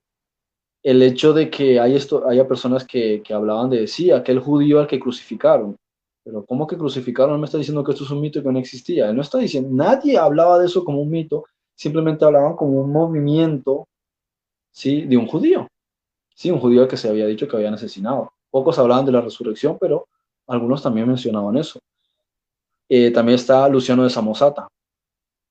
[0.82, 4.80] El hecho de que hay esto, haya personas que, que hablaban de, sí, aquel judío
[4.80, 5.76] al que crucificaron.
[6.24, 7.32] Pero ¿cómo que crucificaron?
[7.32, 9.10] No me está diciendo que esto es un mito que no existía.
[9.10, 11.44] Él no está diciendo, nadie hablaba de eso como un mito,
[11.74, 13.86] simplemente hablaban como un movimiento,
[14.70, 15.02] ¿sí?
[15.02, 15.68] De un judío.
[16.34, 18.32] Sí, un judío que se había dicho que habían asesinado.
[18.50, 20.06] Pocos hablaban de la resurrección, pero
[20.48, 21.78] algunos también mencionaban eso.
[22.88, 24.66] Eh, también está Luciano de Samosata.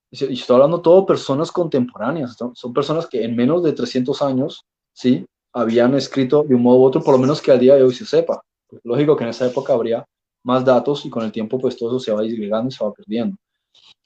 [0.09, 4.61] Y estoy hablando todo personas contemporáneas, son personas que en menos de 300 años,
[4.93, 5.25] ¿sí?
[5.53, 7.93] Habían escrito de un modo u otro, por lo menos que al día de hoy
[7.93, 8.41] se sepa.
[8.83, 10.05] lógico que en esa época habría
[10.43, 12.93] más datos y con el tiempo pues todo eso se va disgregando y se va
[12.93, 13.35] perdiendo.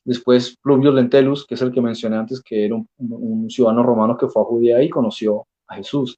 [0.04, 4.28] Después Pluvio Lentellus, que es el que mencioné antes, que era un, ciudadano romano que
[4.28, 6.18] fue a Judea y conoció a Jesús.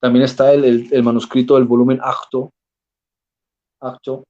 [0.00, 2.52] También está el, el manuscrito del volumen Acto,
[3.80, 4.24] acto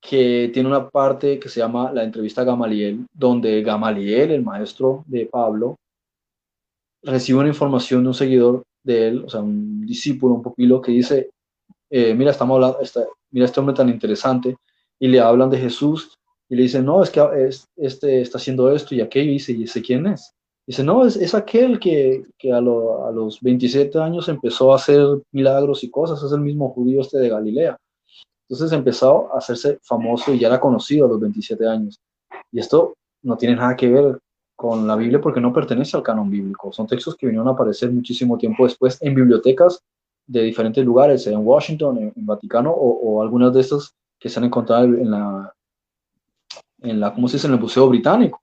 [0.00, 5.04] que tiene una parte que se llama la entrevista a Gamaliel, donde Gamaliel, el maestro
[5.06, 5.76] de Pablo,
[7.02, 10.92] recibe una información de un seguidor de él, o sea, un discípulo, un pupilo, que
[10.92, 11.30] dice,
[11.90, 12.78] eh, mira, estamos hablando,
[13.30, 14.56] mira este hombre tan interesante,
[14.98, 16.16] y le hablan de Jesús,
[16.48, 17.20] y le dicen, no, es que
[17.76, 20.32] este está haciendo esto y aquello, y dice, ¿y ese quién es?
[20.66, 25.02] Dice, no, es, es aquel que, que a, a, los 27 años empezó a hacer
[25.32, 27.76] milagros y cosas, es el mismo judío este de Galilea.
[28.48, 32.00] Entonces empezó a hacerse famoso y ya era conocido a los 27 años.
[32.50, 34.18] Y esto no tiene nada que ver
[34.56, 36.72] con la Biblia porque no pertenece al canon bíblico.
[36.72, 39.84] Son textos que vinieron a aparecer muchísimo tiempo después en bibliotecas
[40.26, 44.84] de diferentes lugares, en Washington, en, Vaticano o, algunas de estas que se han encontrado
[44.84, 45.54] en la,
[46.80, 48.40] en la, ¿cómo se dice?, en el Museo Británico.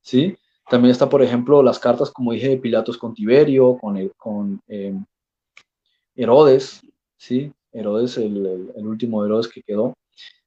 [0.00, 0.36] ¿Sí?
[0.68, 4.94] También está, por ejemplo, las cartas, como dije, de Pilatos con Tiberio, con, con eh,
[6.14, 6.82] Herodes,
[7.16, 7.52] ¿sí?
[7.74, 9.94] Herodes, el, último Herodes que quedó.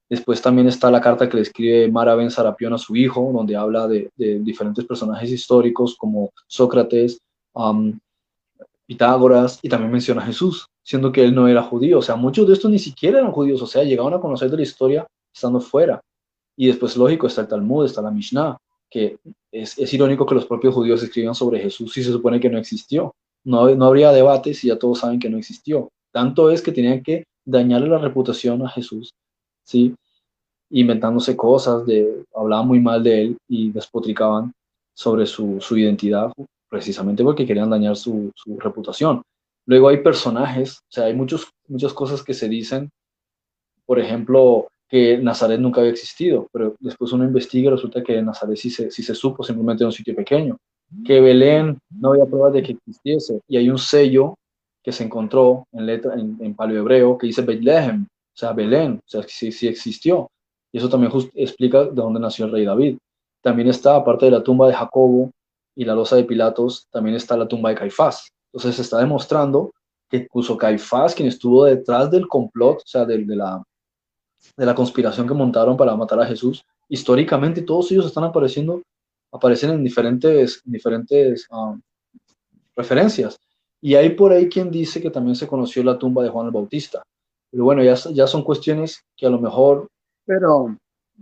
[0.10, 3.56] Después también está la carta que le escribe Mara Ben Sarapión a su hijo, donde
[3.56, 7.20] habla de, diferentes personajes históricos como Sócrates,
[8.86, 12.00] Pitágoras, y también menciona a Jesús, siendo que él no era judío.
[12.00, 14.58] O sea, muchos de estos ni siquiera eran judíos, o sea, llegaban a conocer de
[14.58, 16.02] la historia estando fuera.
[16.56, 18.58] Y después, lógico, está el Talmud, está la Mishnah,
[18.90, 19.18] que
[19.52, 23.14] es, irónico que los propios judíos escriban sobre Jesús y se supone que no existió.
[23.44, 25.90] No, no habría debate si ya todos saben que no existió.
[26.18, 29.14] Tanto es que tenían que dañarle la reputación a Jesús,
[29.64, 29.94] ¿sí?
[30.72, 34.52] Inventándose cosas, de, hablaban muy mal de él y despotricaban
[34.96, 36.32] sobre su, identidad,
[36.70, 39.22] precisamente porque querían dañar su, reputación.
[39.68, 42.90] Luego hay personajes, o sea, hay muchos, muchas cosas que se dicen,
[43.86, 48.58] por ejemplo, que Nazaret nunca había existido, pero después uno investiga y resulta que Nazaret
[48.58, 50.58] sí se, sí se supo, simplemente en un sitio pequeño,
[51.06, 54.34] que Belén no había pruebas de que existiese, y hay un sello
[54.88, 59.10] que se encontró en, letra, en, en paleohebreo que dice Bethlehem, o sea, Belén, o
[59.10, 60.32] sea, sí, sí existió.
[60.72, 62.98] Y eso también explica de dónde nació el rey David.
[63.42, 65.30] También está, aparte de la tumba de Jacobo,
[65.76, 68.30] y la losa de Pilatos también está la tumba de Caifás.
[68.54, 69.74] Entonces se está demostrando
[70.10, 73.62] que incluso Caifás, quien estuvo detrás del complot, o sea, de, de, la,
[74.56, 78.82] de la conspiración que montaron para matar a Jesús, históricamente todos ellos están apareciendo,
[79.34, 81.78] aparecen en diferentes, diferentes um,
[82.74, 83.38] referencias.
[83.82, 86.52] Y hay por ahí quien dice que también se conoció la tumba de Juan el
[86.52, 87.04] Bautista.
[87.52, 89.88] Pero bueno, ya, ya son cuestiones que a lo mejor
[90.26, 90.76] pero,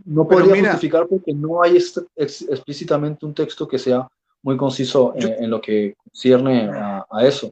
[0.04, 4.08] no podría justificar porque no hay explícitamente un texto que sea
[4.42, 7.50] muy conciso en, lo que cierne a, eso.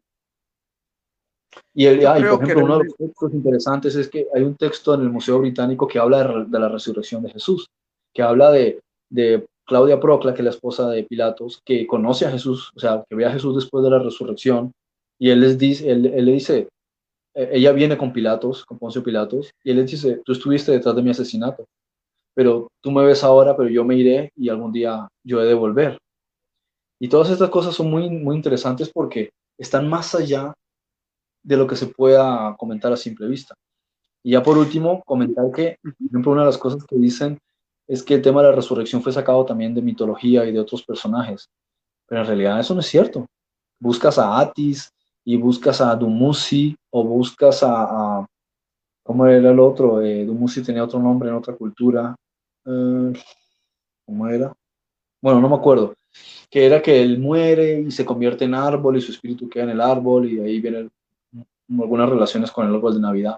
[1.74, 4.94] Y, el, hay, por ejemplo, uno de los textos interesantes es que hay un texto
[4.94, 7.68] en el Museo Británico que habla de, la resurrección de Jesús,
[8.14, 12.32] que habla de, de, Claudia Procla, que es la esposa de Pilatos, que conoce a
[12.32, 14.74] Jesús, o sea, que ve a Jesús después de la resurrección,
[15.20, 16.68] y él, les dice, él, él le dice,
[17.34, 20.96] e, ella viene con Pilatos, con Poncio Pilatos, y él le dice, tú estuviste detrás
[20.96, 21.66] de mi asesinato,
[22.34, 25.54] pero tú me ves ahora, pero yo me iré y algún día yo he de
[25.54, 25.98] volver.
[27.00, 30.54] Y todas estas cosas son muy, muy interesantes porque están más allá
[31.44, 33.54] de lo que se pueda comentar a simple vista.
[34.24, 37.38] Y ya por último, comentar que, por ejemplo, una de las cosas que dicen
[37.88, 40.84] es que el tema de la resurrección fue sacado también de mitología y de otros
[40.84, 41.50] personajes.
[42.08, 43.26] Pero en realidad eso no es cierto.
[43.80, 44.90] Buscas a Atis
[45.26, 48.26] y buscas a Dumuzi o buscas a,
[49.04, 50.02] ¿cómo era el otro?
[50.02, 52.16] Eh, Dumuzi tenía otro nombre en otra cultura.
[52.66, 53.14] Eh,
[54.06, 54.54] ¿Cómo era?
[55.22, 55.96] Bueno, no me acuerdo
[56.54, 59.72] que era que él muere y se convierte en árbol y su espíritu queda en
[59.72, 60.92] el árbol y ahí vienen
[61.80, 63.38] algunas relaciones con el árbol de Navidad.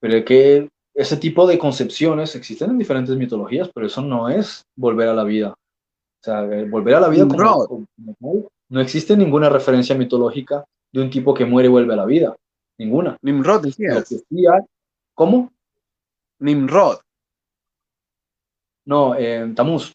[0.00, 4.64] Pero es que ese tipo de concepciones existen en diferentes mitologías, pero eso no es
[4.74, 5.54] volver a la vida.
[6.20, 7.86] O sea, volver a la vida como,
[8.68, 12.36] no existe ninguna referencia mitológica de un tipo que muere y vuelve a la vida.
[12.78, 13.16] Ninguna.
[13.22, 14.04] Nimrod decía.
[15.14, 15.52] ¿Cómo?
[16.40, 16.98] Nimrod.
[18.84, 19.92] No, eh, Tamuz.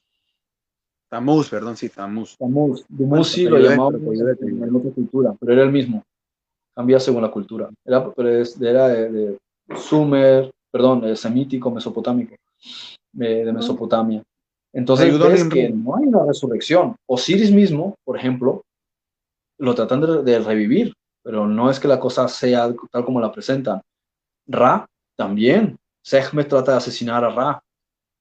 [1.09, 2.37] Tamuz, perdón, sí, Tamuz.
[2.37, 2.85] Tamuz.
[2.85, 6.03] Tamuz sí lo llamaba en otra cultura, pero era el mismo.
[6.75, 7.69] Cambia según la cultura.
[7.85, 8.11] Era,
[8.61, 9.37] era de,
[9.75, 12.35] Sumer, perdón, semítico, mesopotámico,
[13.11, 14.23] de, de Mesopotamia.
[14.73, 16.95] Entonces ves que no hay una resurrección.
[17.07, 18.63] Osiris mismo, por ejemplo,
[19.59, 20.93] lo tratan de, de, revivir,
[21.23, 23.81] pero no es que la cosa sea tal como la presentan.
[24.47, 24.85] Ra
[25.15, 25.77] también.
[26.03, 27.63] Sehme trata de asesinar a Ra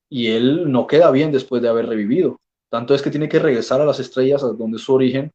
[0.08, 2.38] y él no queda bien después de haber revivido.
[2.70, 5.32] Tanto es que tiene que regresar a las estrellas, a donde es su origen,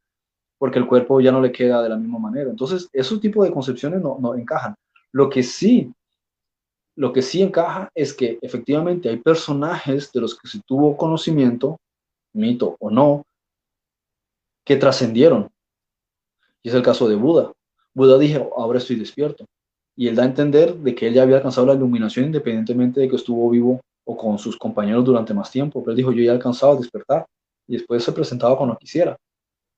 [0.58, 2.48] porque el cuerpo ya no le queda de la misma manera.
[2.48, 4.74] Entonces, esos tipos de concepciones no, no encajan.
[5.12, 5.92] Lo que sí,
[6.98, 11.78] lo que sí encaja es que efectivamente hay personajes de los que se tuvo conocimiento,
[12.32, 13.22] mito o no,
[14.64, 15.48] que trascendieron.
[16.60, 17.52] Y es el caso de Buda.
[17.94, 19.44] Buda dijo, ahora estoy despierto.
[19.94, 23.08] Y él da a entender de que él ya había alcanzado la iluminación independientemente de
[23.08, 26.32] que estuvo vivo o con sus compañeros durante más tiempo, pero él dijo, yo ya
[26.32, 27.26] he alcanzado a despertar,
[27.68, 29.16] y después se presentaba cuando quisiera.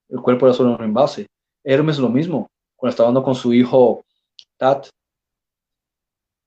[0.08, 1.26] El cuerpo era solo un envase.
[1.62, 4.04] Hermes lo mismo, cuando estaba hablando con su hijo
[4.56, 4.88] Tat,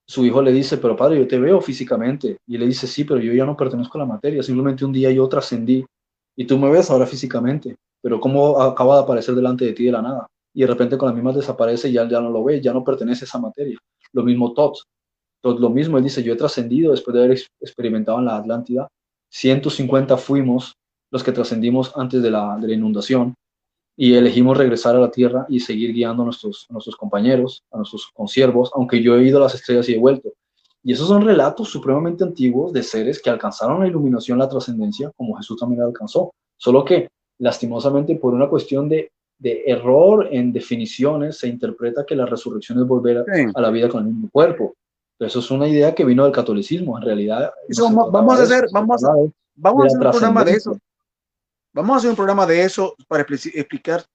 [0.05, 3.19] su hijo le dice, pero padre, yo te veo físicamente, y le dice, sí, pero
[3.19, 5.85] yo ya no pertenezco a la materia, simplemente un día yo trascendí,
[6.35, 9.91] y tú me ves ahora físicamente, pero ¿cómo acaba de aparecer delante de ti de
[9.91, 10.27] la nada?
[10.53, 12.84] Y de repente con las mismas desaparece y ya, ya no lo ves, ya no
[12.84, 13.77] pertenece a esa materia.
[14.11, 14.77] Lo mismo Tot,
[15.43, 18.88] entonces, lo mismo, él dice, yo he trascendido después de haber experimentado en la Atlántida.
[19.30, 20.73] 150 fuimos
[21.11, 23.35] los que trascendimos antes de la, de la, inundación
[23.95, 27.78] y elegimos regresar a la Tierra y seguir guiando a nuestros, a nuestros compañeros, a
[27.78, 30.34] nuestros consiervos, aunque yo he ido a las estrellas y he vuelto.
[30.84, 35.36] Y esos son relatos supremamente antiguos de seres que alcanzaron la iluminación, la trascendencia, como
[35.36, 36.34] Jesús también la alcanzó.
[36.57, 37.07] Solo que,
[37.40, 42.88] lastimosamente, por una cuestión de, de error en definiciones, se interpreta que la resurrección es
[42.88, 43.45] volver a, sí.
[43.53, 44.74] a la vida con el mismo cuerpo.
[45.20, 47.52] Eso es una idea que vino del catolicismo, en realidad.
[47.70, 49.14] Eso, no vamos a hacer, vamos, a,
[49.56, 50.78] vamos a hacer un programa de eso.
[51.76, 54.06] Vamos a hacer un programa de eso para explicar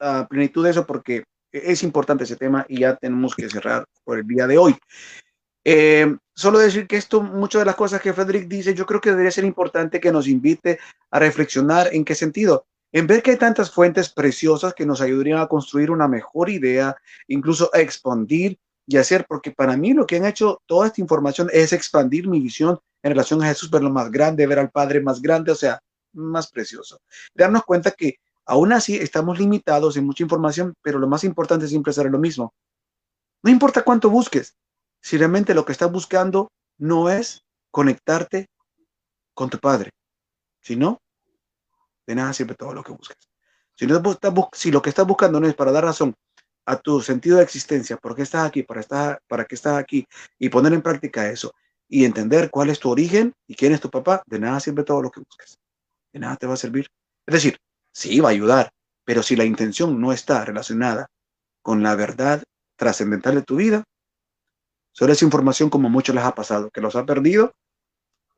[0.00, 4.18] a plenitud de eso porque es importante ese tema y ya tenemos que cerrar por
[4.18, 4.74] el día de hoy.
[5.62, 9.10] Eh, solo decir que esto, muchas de las cosas que Frederick dice, yo creo que
[9.10, 10.78] debería ser importante que nos invite
[11.10, 12.66] a reflexionar en qué sentido.
[12.92, 16.96] En ver que hay tantas fuentes preciosas que nos ayudarían a construir una mejor idea,
[17.28, 21.50] incluso a expandir y hacer, porque para mí lo que han hecho toda esta información
[21.52, 25.20] es expandir mi visión en relación a Jesús, verlo más grande, ver al Padre más
[25.20, 25.80] grande, o sea,
[26.14, 27.00] más precioso.
[27.34, 28.16] Darnos cuenta que
[28.46, 32.54] aún así estamos limitados en mucha información, pero lo más importante siempre será lo mismo.
[33.42, 34.56] No importa cuánto busques,
[35.00, 38.48] si realmente lo que estás buscando no es conectarte
[39.34, 39.90] con tu Padre,
[40.60, 41.00] sino
[42.06, 43.18] de nada sirve todo lo que buscas.
[43.76, 44.00] Si, no,
[44.52, 46.14] si lo que estás buscando no es para dar razón
[46.66, 50.06] a tu sentido de existencia, por qué estás aquí, para, estar, para qué estás aquí,
[50.38, 51.52] y poner en práctica eso,
[51.88, 55.02] y entender cuál es tu origen y quién es tu papá, de nada sirve todo
[55.02, 55.58] lo que busques.
[56.14, 56.86] De nada te va a servir.
[57.26, 57.58] Es decir,
[57.92, 58.70] sí va a ayudar,
[59.04, 61.08] pero si la intención no está relacionada
[61.60, 62.42] con la verdad
[62.76, 63.82] trascendental de tu vida,
[64.92, 67.52] solo esa información como muchos les ha pasado, que los ha perdido.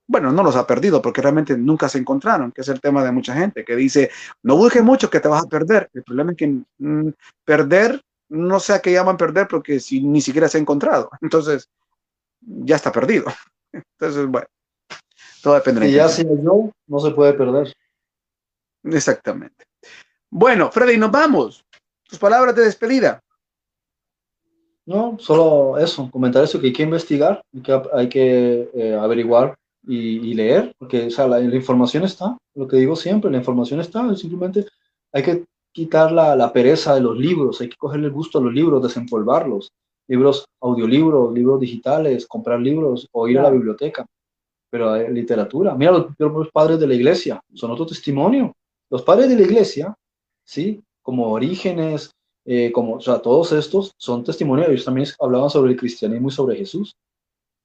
[0.08, 3.12] Bueno, no los ha perdido porque realmente nunca se encontraron, que es el tema de
[3.12, 4.10] mucha gente que dice,
[4.42, 5.90] no busques mucho que te vas a perder.
[5.92, 6.46] El problema es que
[6.78, 7.10] mm,
[7.44, 8.00] perder,
[8.30, 11.10] no sé a qué llaman perder porque si ni siquiera se ha encontrado.
[11.20, 11.68] Entonces,
[12.40, 13.26] ya está perdido.
[13.72, 14.46] Entonces, bueno,
[15.46, 15.90] todo depende de...
[15.90, 17.72] Y ya si yo, no se puede perder.
[18.82, 19.64] Exactamente.
[20.28, 21.64] Bueno, Freddy, nos vamos.
[22.02, 23.22] Tus palabras de despedida.
[24.86, 29.54] No, solo eso, comentar eso, que hay que investigar, que hay que eh, averiguar
[29.86, 34.16] y, leer, porque o sea, la, información está, lo que digo siempre, la información está,
[34.16, 34.66] simplemente
[35.12, 38.42] hay que quitar la, la, pereza de los libros, hay que cogerle el gusto a
[38.42, 39.70] los libros, desempolvarlos,
[40.08, 44.04] libros, audiolibros, libros digitales, comprar libros o ir a la biblioteca,
[44.70, 45.74] pero hay literatura.
[45.74, 48.54] Mira, los, los padres de la iglesia son otro testimonio.
[48.90, 49.94] Los padres de la iglesia,
[50.44, 50.82] ¿sí?
[51.02, 52.10] Como orígenes,
[52.48, 56.32] eh, como, o sea, todos estos son testimonios, ellos también hablaban sobre el cristianismo y
[56.32, 56.94] sobre Jesús.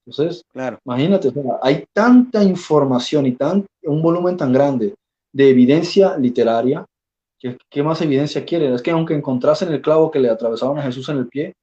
[0.04, 0.78] Entonces, claro.
[0.84, 4.94] imagínate, hay tanta información y tan, un volumen tan grande
[5.32, 6.84] de evidencia literaria,
[7.38, 8.72] que, ¿qué más evidencia quieren?
[8.72, 11.54] Es que aunque encontrasen el clavo que le atravesaban a Jesús en el pie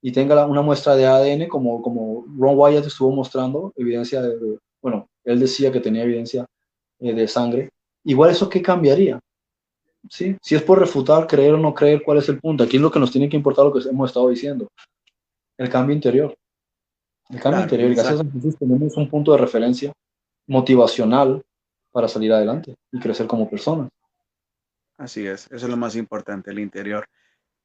[0.00, 5.08] y tenga una muestra de ADN, como, como Ron Wyatt estuvo mostrando, evidencia de, bueno,
[5.24, 6.46] él decía que tenía evidencia
[7.00, 7.70] eh, de sangre,
[8.04, 9.20] igual eso qué cambiaría?
[10.08, 10.36] ¿sí?
[10.40, 12.64] Si es por refutar, creer o no creer, ¿cuál es el punto?
[12.64, 14.68] Aquí es lo que nos tiene que importar lo que hemos estado diciendo.
[15.56, 16.36] El cambio interior.
[17.28, 17.90] El cambio interior.
[17.90, 19.92] Y gracias a Jesús tenemos un punto de referencia
[20.46, 21.42] motivacional
[21.90, 23.90] para salir adelante y crecer como personas.
[24.96, 27.06] Así es, eso es lo más importante, el interior.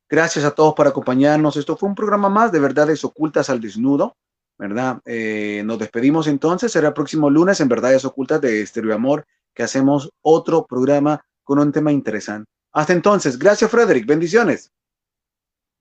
[0.09, 1.57] Gracias a todos por acompañarnos.
[1.57, 4.15] Esto fue un programa más de verdades ocultas al desnudo,
[4.63, 5.01] ¿verdad?
[5.03, 6.71] Eh, nos despedimos entonces.
[6.71, 11.59] Será el próximo lunes en Verdades Ocultas de Estereo Amor que hacemos otro programa con
[11.59, 12.49] un tema interesante.
[12.71, 14.71] Hasta entonces, gracias Frederick, bendiciones.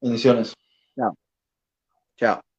[0.00, 0.52] Bendiciones.
[0.96, 1.14] Chao.
[2.16, 2.51] Chao.